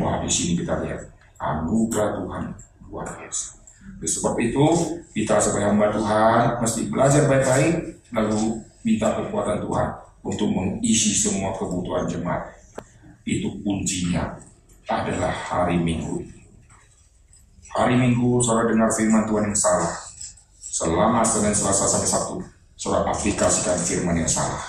wah 0.00 0.18
di 0.24 0.30
sini 0.30 0.64
kita 0.64 0.82
lihat 0.82 1.14
anugerah 1.38 2.18
Tuhan 2.18 2.44
luar 2.88 3.06
biasa. 3.18 3.58
Oleh 4.00 4.10
sebab 4.10 4.34
itu, 4.40 4.66
kita 5.12 5.36
sebagai 5.42 5.74
hamba 5.74 5.92
Tuhan 5.92 6.62
mesti 6.62 6.80
belajar 6.88 7.28
baik-baik, 7.28 7.74
lalu 8.14 8.64
minta 8.86 9.12
kekuatan 9.18 9.60
Tuhan 9.60 9.88
untuk 10.24 10.48
mengisi 10.48 11.12
semua 11.12 11.52
kebutuhan 11.58 12.08
jemaat. 12.08 12.54
Itu 13.24 13.60
kuncinya 13.60 14.36
adalah 14.88 15.32
hari 15.32 15.80
Minggu. 15.80 16.20
Hari 17.74 17.98
Minggu, 17.98 18.38
saudara 18.38 18.70
dengar 18.70 18.90
firman 18.92 19.26
Tuhan 19.26 19.50
yang 19.50 19.58
salah. 19.58 19.92
Selama 20.58 21.22
Senin, 21.26 21.54
Selasa, 21.54 21.86
sampai 21.86 22.08
Sabtu, 22.10 22.36
saudara 22.78 23.10
aplikasikan 23.10 23.78
firman 23.80 24.20
yang 24.20 24.30
salah. 24.30 24.62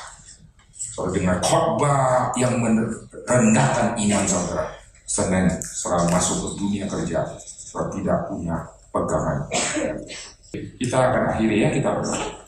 Saudara 0.71 1.17
dengar 1.17 1.37
khotbah 1.43 2.31
yang 2.39 2.55
merendahkan 2.61 3.99
iman 3.99 4.25
saudara 4.25 4.71
Senin 5.05 5.45
setelah 5.61 6.09
masuk 6.09 6.41
ke 6.41 6.49
dunia 6.57 6.85
kerja 6.89 7.21
setelah 7.37 7.87
tidak 7.93 8.19
punya 8.31 8.57
pegangan. 8.89 9.37
Kita 10.55 10.97
akan 10.97 11.23
akhiri 11.35 11.61
ya 11.61 11.69
kita 11.69 11.99
berdoa. 11.99 12.47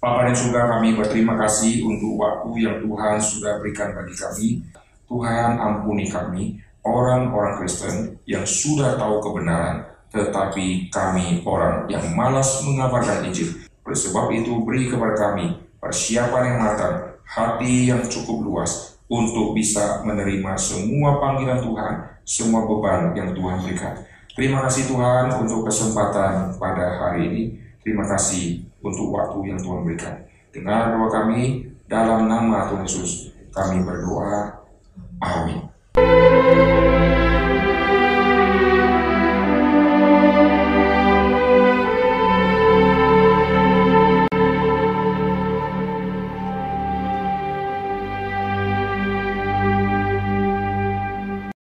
Bapak 0.00 0.32
dan 0.32 0.36
Saudara 0.36 0.66
kami 0.76 0.96
berterima 0.96 1.36
kasih 1.36 1.84
untuk 1.84 2.16
waktu 2.16 2.64
yang 2.64 2.76
Tuhan 2.80 3.16
sudah 3.20 3.60
berikan 3.60 3.92
bagi 3.92 4.16
kami. 4.16 4.48
Tuhan 5.10 5.58
ampuni 5.58 6.06
kami, 6.06 6.62
orang-orang 6.86 7.58
Kristen 7.58 8.14
yang 8.30 8.46
sudah 8.46 8.94
tahu 8.94 9.18
kebenaran, 9.18 9.82
tetapi 10.14 10.86
kami 10.94 11.42
orang 11.42 11.90
yang 11.90 12.14
malas 12.14 12.62
mengabarkan 12.62 13.26
Injil. 13.26 13.66
Oleh 13.82 13.98
sebab 13.98 14.30
itu 14.30 14.62
beri 14.62 14.86
kepada 14.86 15.18
kami 15.18 15.58
persiapan 15.82 16.54
yang 16.54 16.58
matang, 16.62 16.94
hati 17.26 17.90
yang 17.90 18.06
cukup 18.06 18.38
luas, 18.38 19.02
untuk 19.10 19.58
bisa 19.58 20.06
menerima 20.06 20.54
semua 20.54 21.18
panggilan 21.18 21.58
Tuhan, 21.58 21.94
semua 22.22 22.62
beban 22.62 23.10
yang 23.18 23.34
Tuhan 23.34 23.66
berikan. 23.66 23.98
Terima 24.38 24.62
kasih 24.62 24.86
Tuhan 24.86 25.34
untuk 25.42 25.66
kesempatan 25.66 26.54
pada 26.54 27.02
hari 27.02 27.26
ini. 27.26 27.42
Terima 27.82 28.06
kasih 28.06 28.62
untuk 28.78 29.10
waktu 29.10 29.50
yang 29.50 29.58
Tuhan 29.58 29.82
berikan. 29.82 30.14
Dengar 30.54 30.94
doa 30.94 31.10
kami 31.10 31.66
dalam 31.90 32.30
nama 32.30 32.70
Tuhan 32.70 32.86
Yesus. 32.86 33.34
Kami 33.50 33.82
berdoa. 33.82 34.59
Amin. 35.22 35.70